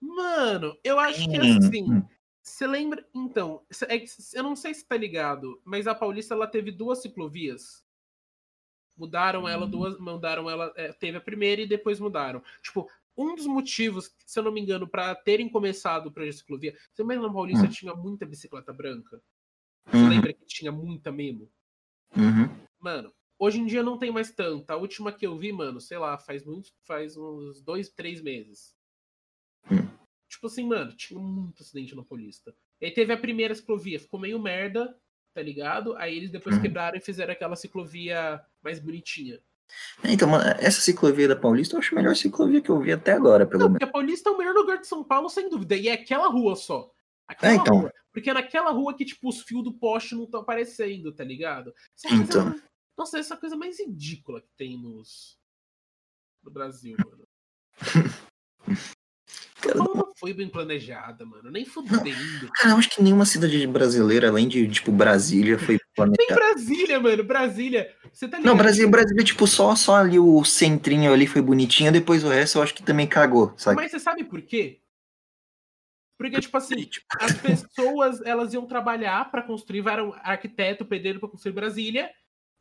Mano, 0.01 0.79
eu 0.83 0.99
acho 0.99 1.29
que 1.29 1.39
Hum, 1.39 1.59
assim. 1.59 1.93
hum. 1.93 2.03
Você 2.43 2.67
lembra. 2.67 3.07
Então, 3.15 3.63
é 3.87 4.03
eu 4.33 4.43
não 4.43 4.57
sei 4.57 4.73
se 4.73 4.87
tá 4.87 4.97
ligado, 4.97 5.61
mas 5.63 5.87
a 5.87 5.95
Paulista 5.95 6.33
ela 6.35 6.47
teve 6.47 6.71
duas 6.71 7.03
ciclovias. 7.03 7.85
Mudaram 8.97 9.47
ela 9.47 9.67
Hum. 9.67 9.71
duas. 9.71 9.99
Mudaram 9.99 10.49
ela. 10.49 10.73
é, 10.75 10.91
teve 10.93 11.19
a 11.19 11.21
primeira 11.21 11.61
e 11.61 11.67
depois 11.67 12.01
mudaram. 12.01 12.43
Tipo, 12.63 12.89
um 13.15 13.35
dos 13.35 13.47
motivos, 13.47 14.11
se 14.25 14.39
eu 14.39 14.43
não 14.43 14.53
me 14.53 14.61
engano, 14.63 14.89
pra 14.89 15.15
terem 15.15 15.51
começado 15.51 16.07
o 16.07 16.11
projeto 16.11 16.33
de 16.33 16.39
ciclovia. 16.39 16.77
Você 16.95 17.03
lembra 17.03 17.29
na 17.29 17.33
Paulista 17.35 17.67
Hum. 17.67 17.71
tinha 17.71 17.95
muita 17.95 18.25
bicicleta 18.25 18.73
branca? 18.73 19.21
Você 19.87 19.97
Uhum, 19.97 20.09
lembra 20.09 20.33
que 20.33 20.45
tinha 20.47 20.71
muita 20.73 21.11
mesmo? 21.11 21.51
uhum. 22.17 22.49
Mano, 22.79 23.13
hoje 23.39 23.59
em 23.61 23.67
dia 23.67 23.83
não 23.83 23.99
tem 23.99 24.11
mais 24.11 24.31
tanta. 24.33 24.73
A 24.75 24.77
última 24.77 25.13
que 25.13 25.27
eu 25.27 25.37
vi, 25.39 25.53
mano, 25.53 25.81
sei 25.81 25.99
lá, 25.99 26.17
faz 26.19 26.45
muito. 26.45 26.71
Faz 26.87 27.17
uns 27.17 27.61
dois, 27.61 27.89
três 27.89 28.21
meses. 28.23 28.75
Hum. 29.71 29.87
Tipo 30.29 30.47
assim, 30.47 30.67
mano, 30.67 30.93
tinha 30.97 31.19
muito 31.21 31.63
acidente 31.63 31.95
na 31.95 32.03
Paulista. 32.05 32.55
Aí 32.81 32.91
teve 32.91 33.13
a 33.13 33.17
primeira 33.19 33.55
ciclovia, 33.55 33.99
ficou 34.01 34.19
meio 34.21 34.39
merda, 34.39 34.97
tá 35.35 35.43
ligado? 35.43 35.95
Aí 35.97 36.17
eles 36.17 36.31
depois 36.31 36.55
Uhum. 36.57 36.63
quebraram 36.63 36.97
e 36.97 37.01
fizeram 37.01 37.33
aquela 37.33 37.57
ciclovia 37.57 38.41
mais 38.63 38.79
bonitinha. 38.79 39.41
É, 40.03 40.13
Então, 40.13 40.29
mano, 40.29 40.45
essa 40.59 40.81
ciclovia 40.81 41.29
da 41.29 41.37
Paulista 41.37 41.75
eu 41.77 41.81
acho 41.81 41.95
a 41.95 41.99
melhor 42.01 42.17
ciclovia 42.17 42.61
que 42.61 42.71
eu 42.71 42.81
vi 42.81 42.93
até 42.93 43.13
agora, 43.13 43.45
pelo 43.47 43.59
Não, 43.61 43.67
menos. 43.69 43.79
porque 43.81 43.89
a 43.91 43.93
Paulista 43.93 44.31
é 44.31 44.33
o 44.33 44.39
melhor 44.39 44.55
lugar 44.55 44.79
de 44.79 44.87
São 44.87 45.05
Paulo, 45.05 45.29
sem 45.29 45.49
dúvida. 45.51 45.77
E 45.77 45.89
é 45.89 45.93
aquela 45.93 46.29
rua 46.29 46.57
só. 46.57 46.91
Aquela 47.31 47.53
É, 47.53 47.57
então. 47.57 47.77
rua. 47.81 47.93
Porque 48.13 48.29
é 48.29 48.35
naquela 48.35 48.71
rua 48.73 48.95
que, 48.97 49.05
tipo, 49.05 49.29
os 49.29 49.41
fios 49.43 49.63
do 49.63 49.73
poste 49.73 50.17
não 50.17 50.25
estão 50.25 50.41
aparecendo, 50.41 51.13
tá 51.13 51.23
ligado? 51.23 51.73
Essa 51.97 52.09
coisa- 52.09 52.23
Então. 52.25 52.61
Nossa, 52.99 53.19
essa 53.19 53.35
é 53.35 53.37
a 53.37 53.41
coisa 53.41 53.57
mais 53.57 53.79
ridícula 53.79 54.41
que 54.41 54.49
tem 54.59 54.77
nos. 54.77 55.39
No 56.43 56.51
Brasil, 56.51 56.97
mano. 56.99 57.25
Cara, 59.61 59.77
Paulo 59.77 59.95
não 59.95 60.13
foi 60.19 60.33
bem 60.33 60.49
planejada, 60.49 61.25
mano. 61.27 61.51
Nem 61.51 61.65
fudendo. 61.67 62.51
Cara, 62.57 62.75
eu 62.75 62.79
acho 62.79 62.89
que 62.91 63.03
nenhuma 63.03 63.27
cidade 63.27 63.67
brasileira, 63.67 64.29
além 64.29 64.49
de, 64.49 64.67
tipo, 64.69 64.91
Brasília, 64.91 65.59
foi 65.59 65.75
Nem 65.75 65.81
planejada. 65.95 66.35
Brasília, 66.35 66.99
mano. 67.01 67.23
Brasília. 67.25 67.95
Você 68.13 68.27
tá 68.27 68.39
ligado? 68.39 68.51
Não, 68.51 68.57
Brasília, 68.57 68.91
Brasília, 68.91 69.23
tipo, 69.25 69.47
só, 69.47 69.77
só 69.77 69.97
ali 69.97 70.19
o 70.19 70.43
centrinho 70.45 71.13
ali 71.13 71.27
foi 71.27 71.43
bonitinho, 71.43 71.93
depois 71.93 72.25
o 72.25 72.29
resto 72.29 72.59
eu 72.59 72.63
acho 72.63 72.75
que 72.75 72.83
também 72.83 73.07
cagou, 73.07 73.53
sabe? 73.57 73.77
Mas 73.77 73.91
você 73.91 74.01
sabe 74.01 74.25
por 74.25 74.41
quê? 74.43 74.81
Porque, 76.21 76.39
tipo 76.39 76.55
assim, 76.59 76.85
Tipo, 76.85 77.07
as 77.19 77.33
pessoas 77.33 78.21
elas 78.21 78.53
iam 78.53 78.67
trabalhar 78.67 79.31
pra 79.31 79.43
construir, 79.43 79.89
eram 79.89 80.13
arquiteto, 80.23 80.85
pedreiro 80.85 81.19
pra 81.19 81.31
construir 81.31 81.53
Brasília. 81.55 82.11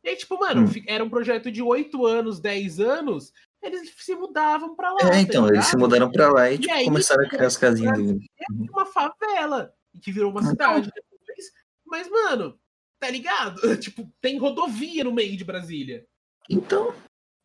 E 0.02 0.08
aí, 0.08 0.16
tipo, 0.16 0.38
mano, 0.40 0.62
Hum. 0.62 0.82
era 0.86 1.04
um 1.04 1.10
projeto 1.10 1.52
de 1.52 1.62
8 1.62 2.06
anos, 2.06 2.40
10 2.40 2.80
anos, 2.80 3.34
eles 3.62 3.92
se 3.98 4.14
mudavam 4.14 4.74
pra 4.74 4.90
lá. 4.92 5.00
É, 5.02 5.10
tá 5.10 5.20
então, 5.20 5.46
eles 5.46 5.66
se 5.66 5.76
mudaram 5.76 6.10
pra 6.10 6.30
lá 6.32 6.50
e, 6.50 6.54
E 6.54 6.58
tipo, 6.58 6.72
aí, 6.72 6.84
começaram 6.86 7.22
a 7.22 7.28
criar 7.28 7.46
as 7.48 7.58
casinhas 7.58 7.98
do... 7.98 8.14
E 8.14 8.70
uma 8.70 8.86
favela, 8.86 9.74
que 10.02 10.10
virou 10.10 10.30
uma 10.30 10.40
Então. 10.40 10.52
cidade 10.52 10.90
depois. 10.94 11.52
Mas, 11.84 12.08
mano, 12.08 12.58
tá 12.98 13.10
ligado? 13.10 13.60
Tipo, 13.84 14.10
tem 14.22 14.38
rodovia 14.38 15.04
no 15.04 15.12
meio 15.12 15.36
de 15.36 15.44
Brasília. 15.44 16.06
Então, 16.48 16.94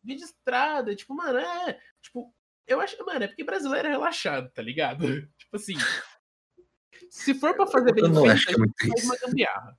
Via 0.02 0.16
de 0.16 0.22
estrada, 0.24 0.94
tipo, 0.94 1.12
mano, 1.14 1.36
é. 1.38 1.78
Tipo, 2.00 2.32
eu 2.66 2.80
acho. 2.80 2.96
Mano, 3.04 3.24
é 3.24 3.26
porque 3.28 3.44
brasileiro 3.44 3.88
é 3.88 3.90
relaxado, 3.90 4.50
tá 4.52 4.62
ligado? 4.62 4.98
Tipo 5.38 5.56
assim. 5.56 5.74
Se 7.10 7.34
for 7.34 7.54
pra 7.54 7.66
fazer 7.66 7.92
bem 7.94 8.04
feito, 8.04 8.26
acho 8.30 8.46
que 8.46 8.54
é 8.54 8.58
muito 8.58 8.74
faz 8.80 8.92
isso. 9.00 9.06
uma 9.06 9.16
gambiarra. 9.18 9.78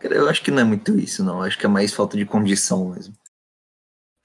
Cara, 0.00 0.14
eu 0.16 0.28
acho 0.28 0.42
que 0.42 0.50
não 0.50 0.60
é 0.60 0.64
muito 0.64 0.98
isso, 0.98 1.22
não. 1.24 1.38
Eu 1.38 1.42
acho 1.44 1.58
que 1.58 1.66
é 1.66 1.68
mais 1.68 1.92
falta 1.94 2.16
de 2.16 2.24
condição 2.26 2.90
mesmo. 2.90 3.14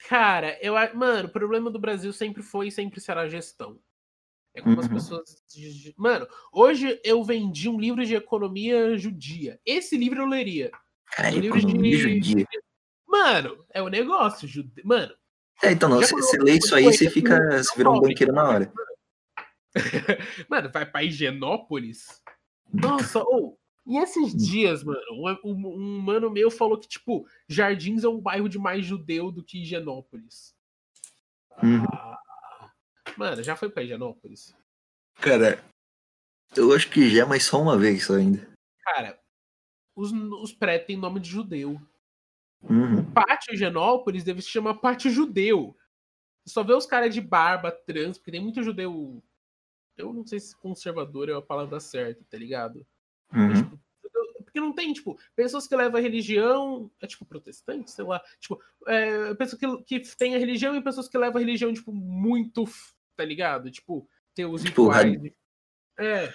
Cara, 0.08 0.58
eu 0.62 0.74
Mano, 0.96 1.28
o 1.28 1.32
problema 1.32 1.70
do 1.70 1.78
Brasil 1.78 2.12
sempre 2.12 2.42
foi 2.42 2.68
e 2.68 2.72
sempre 2.72 3.00
será 3.00 3.22
a 3.22 3.28
gestão. 3.28 3.78
É 4.54 4.60
como 4.62 4.80
as 4.80 4.86
Uhum. 4.86 4.94
pessoas. 4.94 5.36
Mano, 5.96 6.26
hoje 6.52 7.00
eu 7.04 7.22
vendi 7.22 7.68
um 7.68 7.78
livro 7.78 8.04
de 8.04 8.14
economia 8.14 8.96
judia. 8.96 9.60
Esse 9.64 9.96
livro 9.96 10.22
eu 10.22 10.26
leria. 10.26 10.70
Cara, 11.12 11.34
O 11.36 11.38
livro 11.38 11.60
de- 11.60 11.96
judia. 11.96 12.46
Mano, 13.06 13.64
é 13.70 13.80
o 13.82 13.88
negócio, 13.88 14.48
jude... 14.48 14.82
Mano, 14.84 15.14
É, 15.62 15.72
então, 15.72 15.88
não, 15.88 16.00
você 16.00 16.36
lê 16.38 16.52
isso 16.52 16.74
aí, 16.74 16.84
você 16.84 17.10
fica. 17.10 17.38
Você 17.62 17.76
vira 17.76 17.90
um 17.90 18.00
banqueiro 18.00 18.32
na 18.32 18.48
hora. 18.48 18.72
Mano, 20.48 20.70
vai 20.70 20.86
pra 20.86 21.02
Higienópolis? 21.02 22.22
Nossa, 22.72 23.20
ou. 23.20 23.58
e 23.86 23.96
esses 23.98 24.34
dias, 24.34 24.82
mano, 24.84 25.00
um, 25.44 25.50
um- 25.52 26.00
mano 26.00 26.30
meu 26.30 26.50
falou 26.50 26.78
que, 26.78 26.86
tipo, 26.88 27.26
Jardins 27.48 28.04
é 28.04 28.08
um 28.08 28.20
bairro 28.20 28.48
de 28.48 28.58
mais 28.58 28.84
judeu 28.84 29.30
do 29.32 29.42
que 29.42 29.62
Higienópolis. 29.62 30.54
Uhum. 31.62 31.84
Ah, 31.92 32.20
mano, 33.16 33.42
já 33.42 33.56
foi 33.56 33.68
pra 33.68 33.82
Higienópolis? 33.82 34.54
Cara, 35.20 35.62
eu 36.56 36.72
acho 36.72 36.88
que 36.90 37.08
já, 37.10 37.26
mas 37.26 37.44
só 37.44 37.60
uma 37.60 37.76
vez 37.76 38.10
ainda. 38.10 38.48
Cara, 38.82 39.18
os, 39.96 40.12
os 40.12 40.52
prédios 40.52 40.86
têm 40.86 40.96
nome 40.96 41.20
de 41.20 41.28
judeu. 41.30 41.80
Uhum. 42.62 43.04
Pátio 43.12 43.54
Higienópolis 43.54 44.24
deve 44.24 44.42
se 44.42 44.48
chamar 44.48 44.74
Pátio 44.74 45.10
Judeu. 45.10 45.76
Você 46.44 46.52
só 46.52 46.62
vê 46.62 46.72
os 46.72 46.86
caras 46.86 47.14
de 47.14 47.20
barba, 47.20 47.70
trans, 47.70 48.18
porque 48.18 48.30
tem 48.30 48.40
muito 48.40 48.62
judeu. 48.62 49.22
Eu 49.96 50.12
não 50.12 50.26
sei 50.26 50.40
se 50.40 50.56
conservador 50.56 51.28
é 51.28 51.34
a 51.34 51.42
palavra 51.42 51.80
certa, 51.80 52.24
tá 52.30 52.38
ligado? 52.38 52.86
Uhum. 53.32 53.54
Tipo, 53.54 53.80
porque 54.44 54.60
não 54.60 54.72
tem, 54.72 54.92
tipo, 54.92 55.18
pessoas 55.36 55.66
que 55.66 55.76
levam 55.76 55.98
a 55.98 56.02
religião, 56.02 56.90
é 57.00 57.06
tipo 57.06 57.26
protestante, 57.26 57.90
sei 57.90 58.04
lá, 58.04 58.20
tipo, 58.40 58.58
é, 58.86 59.34
pessoas 59.34 59.60
que, 59.60 60.00
que 60.00 60.16
tem 60.16 60.34
a 60.34 60.38
religião 60.38 60.74
e 60.74 60.82
pessoas 60.82 61.08
que 61.08 61.18
levam 61.18 61.36
a 61.36 61.40
religião, 61.40 61.72
tipo, 61.72 61.92
muito, 61.92 62.64
tá 63.14 63.24
ligado? 63.24 63.70
Tipo, 63.70 64.08
ter 64.34 64.46
os 64.46 64.62
Tipo. 64.62 64.90
É, 65.98 66.32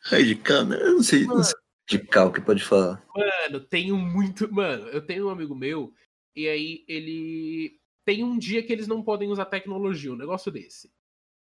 Radical, 0.00 0.64
né? 0.66 0.76
Eu 0.80 0.94
não 0.94 1.02
sei, 1.02 1.24
não 1.24 1.42
sei 1.42 1.54
radical 1.88 2.32
que 2.32 2.40
pode 2.40 2.62
falar. 2.62 3.04
mano, 3.14 3.60
tenho 3.60 3.96
muito. 3.96 4.52
Mano, 4.52 4.88
eu 4.88 5.04
tenho 5.04 5.28
um 5.28 5.30
amigo 5.30 5.54
meu, 5.54 5.94
e 6.34 6.48
aí 6.48 6.84
ele. 6.88 7.80
Tem 8.04 8.22
um 8.22 8.38
dia 8.38 8.62
que 8.62 8.72
eles 8.72 8.86
não 8.86 9.02
podem 9.02 9.28
usar 9.28 9.46
tecnologia, 9.46 10.12
um 10.12 10.16
negócio 10.16 10.52
desse. 10.52 10.92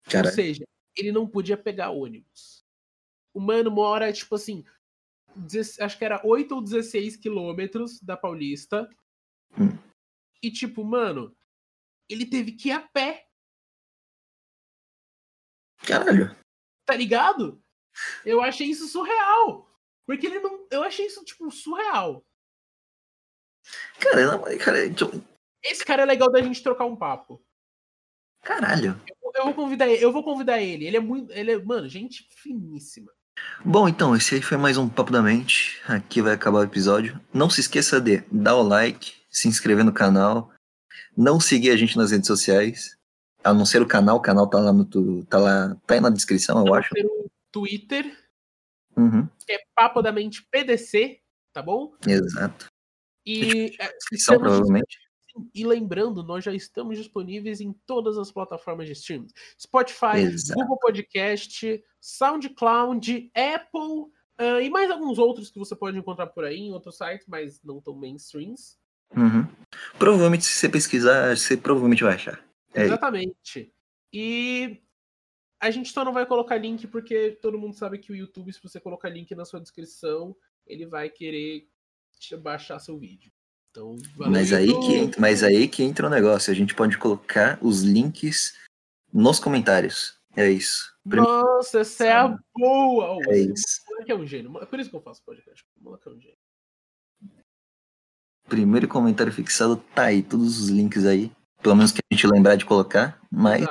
Cara, 0.03 0.27
Ou 0.27 0.33
seja, 0.33 0.65
ele 0.97 1.11
não 1.11 1.27
podia 1.27 1.55
pegar 1.55 1.91
ônibus. 1.91 2.65
O 3.33 3.39
mano 3.39 3.71
mora, 3.71 4.11
tipo 4.11 4.35
assim, 4.35 4.65
16 5.35 5.79
acho 5.79 5.97
que 5.97 6.03
era 6.03 6.21
8 6.25 6.53
ou 6.53 6.61
16 6.61 7.15
quilômetros 7.15 8.01
da 8.01 8.17
Paulista. 8.17 8.89
Hum. 9.57 9.77
E, 10.43 10.51
tipo, 10.51 10.83
mano, 10.83 11.33
ele 12.09 12.25
teve 12.25 12.51
que 12.51 12.69
ir 12.69 12.73
a 12.73 12.81
pé, 12.81 13.27
caralho. 15.77 16.35
tá 16.85 16.95
ligado? 16.95 17.63
Eu 18.25 18.41
achei 18.41 18.67
isso 18.67 18.87
surreal. 18.87 19.70
Porque 20.05 20.27
ele 20.27 20.39
não. 20.39 20.67
Eu 20.71 20.83
achei 20.83 21.05
isso, 21.05 21.23
tipo, 21.23 21.49
surreal. 21.51 22.25
Cara, 23.99 24.57
cara, 24.57 24.85
então, 24.85 25.09
Esse 25.63 25.85
cara 25.85 26.01
é 26.01 26.05
legal 26.05 26.31
da 26.31 26.41
gente 26.41 26.63
trocar 26.63 26.85
um 26.85 26.95
papo. 26.95 27.41
caralho. 28.41 28.99
Eu 29.35 29.45
vou 29.45 29.53
convidar 29.53 29.87
ele, 29.87 30.03
eu 30.03 30.11
vou 30.11 30.23
convidar 30.23 30.61
ele. 30.61 30.85
Ele 30.85 30.97
é 30.97 30.99
muito. 30.99 31.31
Ele 31.31 31.51
é, 31.51 31.63
mano, 31.63 31.87
gente 31.87 32.27
finíssima. 32.35 33.11
Bom, 33.63 33.87
então, 33.87 34.15
esse 34.15 34.35
aí 34.35 34.41
foi 34.41 34.57
mais 34.57 34.77
um 34.77 34.89
Papo 34.89 35.11
da 35.11 35.21
Mente. 35.21 35.81
Aqui 35.87 36.21
vai 36.21 36.33
acabar 36.33 36.59
o 36.59 36.63
episódio. 36.63 37.19
Não 37.33 37.49
se 37.49 37.61
esqueça 37.61 38.01
de 38.01 38.23
dar 38.31 38.55
o 38.55 38.63
like, 38.63 39.13
se 39.29 39.47
inscrever 39.47 39.85
no 39.85 39.93
canal, 39.93 40.51
não 41.15 41.39
seguir 41.39 41.71
a 41.71 41.77
gente 41.77 41.95
nas 41.95 42.11
redes 42.11 42.27
sociais. 42.27 42.97
A 43.43 43.53
não 43.53 43.65
ser 43.65 43.81
o 43.81 43.87
canal, 43.87 44.17
o 44.17 44.21
canal 44.21 44.47
tá 44.47 44.59
lá 44.59 44.71
no 44.71 44.85
tá 45.25 45.37
lá, 45.39 45.75
tá 45.87 45.95
aí 45.95 45.99
na 45.99 46.09
descrição, 46.09 46.65
eu 46.65 46.73
acho. 46.75 46.89
Twitter, 47.51 48.15
Uhum, 48.95 49.27
que 49.45 49.53
é 49.53 49.59
Papo 49.75 50.01
da 50.01 50.11
Mente 50.11 50.45
PDC, 50.51 51.19
tá 51.53 51.61
bom? 51.61 51.93
exato. 52.07 52.67
E, 53.25 53.75
é, 53.79 53.93
Descrição, 53.93 54.35
estamos 54.35 54.41
provavelmente. 54.41 54.97
E 55.55 55.65
lembrando, 55.65 56.23
nós 56.23 56.43
já 56.43 56.53
estamos 56.53 56.97
disponíveis 56.97 57.61
em 57.61 57.71
todas 57.85 58.17
as 58.17 58.31
plataformas 58.31 58.87
de 58.87 58.93
streaming: 58.93 59.27
Spotify, 59.57 60.17
Exato. 60.17 60.59
Google 60.59 60.79
Podcast, 60.79 61.81
SoundCloud, 62.01 63.31
Apple 63.33 64.11
ah, 64.41 64.59
e 64.59 64.71
mais 64.71 64.89
alguns 64.89 65.19
outros 65.19 65.51
que 65.51 65.59
você 65.59 65.75
pode 65.75 65.99
encontrar 65.99 66.25
por 66.25 66.43
aí 66.43 66.57
em 66.57 66.73
outros 66.73 66.97
sites, 66.97 67.27
mas 67.27 67.61
não 67.63 67.79
tão 67.79 67.95
mainstreams. 67.95 68.75
Uhum. 69.15 69.47
Provavelmente, 69.99 70.45
se 70.45 70.53
você 70.53 70.67
pesquisar, 70.67 71.37
você 71.37 71.55
provavelmente 71.55 72.03
vai 72.03 72.15
achar. 72.15 72.43
É. 72.73 72.85
Exatamente. 72.85 73.71
E 74.11 74.81
a 75.61 75.69
gente 75.69 75.93
só 75.93 76.03
não 76.03 76.11
vai 76.11 76.25
colocar 76.25 76.57
link 76.57 76.87
porque 76.87 77.37
todo 77.39 77.57
mundo 77.57 77.75
sabe 77.75 77.99
que 77.99 78.11
o 78.11 78.15
YouTube, 78.15 78.51
se 78.51 78.61
você 78.61 78.79
colocar 78.79 79.09
link 79.09 79.33
na 79.35 79.45
sua 79.45 79.61
descrição, 79.61 80.35
ele 80.65 80.87
vai 80.87 81.07
querer 81.07 81.67
baixar 82.41 82.79
seu 82.79 82.97
vídeo. 82.97 83.31
Então, 83.69 83.95
valeu, 84.15 84.33
Mas 84.33 84.51
aí, 84.51 84.67
YouTube. 84.67 84.85
que 84.87 84.95
entra, 84.95 85.21
mas 85.21 85.43
aí 85.43 85.67
que 85.67 85.83
entra 85.83 86.07
o 86.07 86.09
negócio. 86.09 86.51
A 86.51 86.55
gente 86.55 86.73
pode 86.73 86.97
colocar 86.97 87.59
os 87.61 87.83
links 87.83 88.57
nos 89.13 89.39
comentários. 89.39 90.19
É 90.35 90.49
isso. 90.49 90.91
Primeiro, 91.07 91.31
Nossa, 91.31 91.81
essa 91.81 92.05
é 92.05 92.11
a 92.11 92.37
boa! 92.55 93.19
É 93.29 93.37
isso. 93.37 93.81
moleque 93.87 94.11
é 94.11 94.15
um 94.15 94.25
gênio. 94.25 94.57
É 94.61 94.65
por 94.65 94.79
isso 94.79 94.89
que 94.89 94.95
eu 94.95 95.01
faço 95.01 95.23
podcast. 95.23 95.63
O 95.79 95.83
moleque 95.83 96.07
é 96.07 96.11
um 96.11 96.19
gênio. 96.19 96.37
Primeiro 98.49 98.87
comentário 98.87 99.31
fixado 99.31 99.77
tá 99.93 100.05
aí. 100.05 100.23
Todos 100.23 100.59
os 100.59 100.69
links 100.69 101.05
aí. 101.05 101.31
Pelo 101.61 101.75
menos 101.75 101.91
que 101.91 101.99
a 101.99 102.13
gente 102.13 102.27
lembrar 102.27 102.55
de 102.55 102.65
colocar. 102.65 103.21
Mas. 103.31 103.65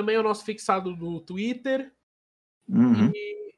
Também 0.00 0.16
é 0.16 0.18
o 0.18 0.22
nosso 0.22 0.46
fixado 0.46 0.96
do 0.96 1.20
Twitter. 1.20 1.92
Uhum. 2.66 3.12
E, 3.14 3.54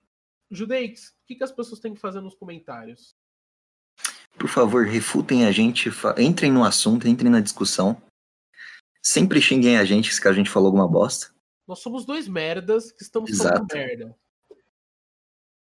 Judeix, 0.51 1.11
o 1.11 1.13
que, 1.25 1.37
que 1.37 1.45
as 1.45 1.53
pessoas 1.53 1.79
têm 1.79 1.95
que 1.95 2.01
fazer 2.01 2.21
nos 2.21 2.35
comentários? 2.35 3.15
Por 4.37 4.49
favor, 4.49 4.85
refutem 4.85 5.47
a 5.47 5.53
gente. 5.53 5.89
Entrem 6.19 6.51
no 6.51 6.65
assunto, 6.65 7.07
entrem 7.07 7.31
na 7.31 7.39
discussão. 7.39 8.03
Sempre 9.01 9.41
xinguem 9.41 9.79
a 9.79 9.85
gente 9.85 10.13
se 10.13 10.27
a 10.27 10.33
gente 10.33 10.51
falou 10.51 10.67
alguma 10.67 10.89
bosta. 10.89 11.33
Nós 11.65 11.79
somos 11.79 12.05
dois 12.05 12.27
merdas 12.27 12.91
que 12.91 13.05
estamos 13.05 13.31
Exato. 13.31 13.55
falando 13.55 13.73
merda. 13.73 14.17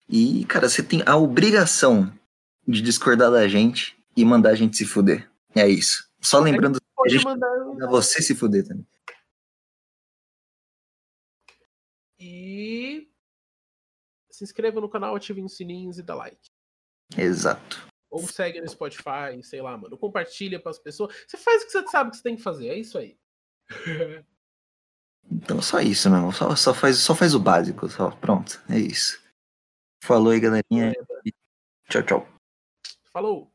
E, 0.09 0.47
cara, 0.47 0.71
você 0.71 0.83
tem 0.83 1.03
a 1.05 1.19
obrigação 1.19 2.11
de 2.67 2.81
discordar 2.81 3.31
da 3.31 3.47
gente 3.47 3.95
e 4.17 4.25
mandar 4.25 4.53
a 4.53 4.55
gente 4.55 4.79
se 4.79 4.87
fuder. 4.87 5.31
É 5.55 5.69
isso. 5.69 6.11
Só 6.19 6.41
lembrando 6.41 6.81
que 6.81 6.87
a 7.05 7.09
gente 7.11 7.27
mandar. 7.27 7.59
manda 7.59 7.87
você 7.89 8.23
se 8.23 8.35
fuder 8.35 8.67
também. 8.67 8.87
E. 12.23 13.09
Se 14.31 14.45
inscreva 14.45 14.81
no 14.81 14.89
canal, 14.89 15.17
ative 15.17 15.43
os 15.43 15.57
sininhos 15.57 15.99
e 15.99 16.03
dá 16.03 16.15
like. 16.15 16.51
Exato. 17.19 17.87
Ou 18.09 18.27
segue 18.27 18.61
no 18.61 18.69
Spotify, 18.69 19.43
sei 19.43 19.61
lá, 19.61 19.77
mano. 19.77 19.99
Compartilha 19.99 20.61
pras 20.61 20.79
pessoas. 20.79 21.15
Você 21.27 21.37
faz 21.37 21.63
o 21.63 21.67
que 21.67 21.73
você 21.73 21.89
sabe 21.89 22.11
que 22.11 22.17
você 22.17 22.23
tem 22.23 22.37
que 22.37 22.43
fazer. 22.43 22.69
É 22.69 22.79
isso 22.79 22.99
aí. 22.99 23.19
Então 25.31 25.63
só 25.63 25.81
isso, 25.81 26.11
meu 26.11 26.19
irmão. 26.19 26.33
Só, 26.33 26.55
só, 26.57 26.75
faz, 26.75 26.99
só 26.99 27.15
faz 27.15 27.33
o 27.33 27.39
básico. 27.39 27.89
Só. 27.89 28.11
Pronto. 28.11 28.61
É 28.69 28.77
isso. 28.77 29.23
Falou 30.03 30.33
aí, 30.33 30.41
galerinha. 30.41 30.93
Tchau, 31.89 32.03
tchau. 32.03 32.29
Falou! 33.13 33.52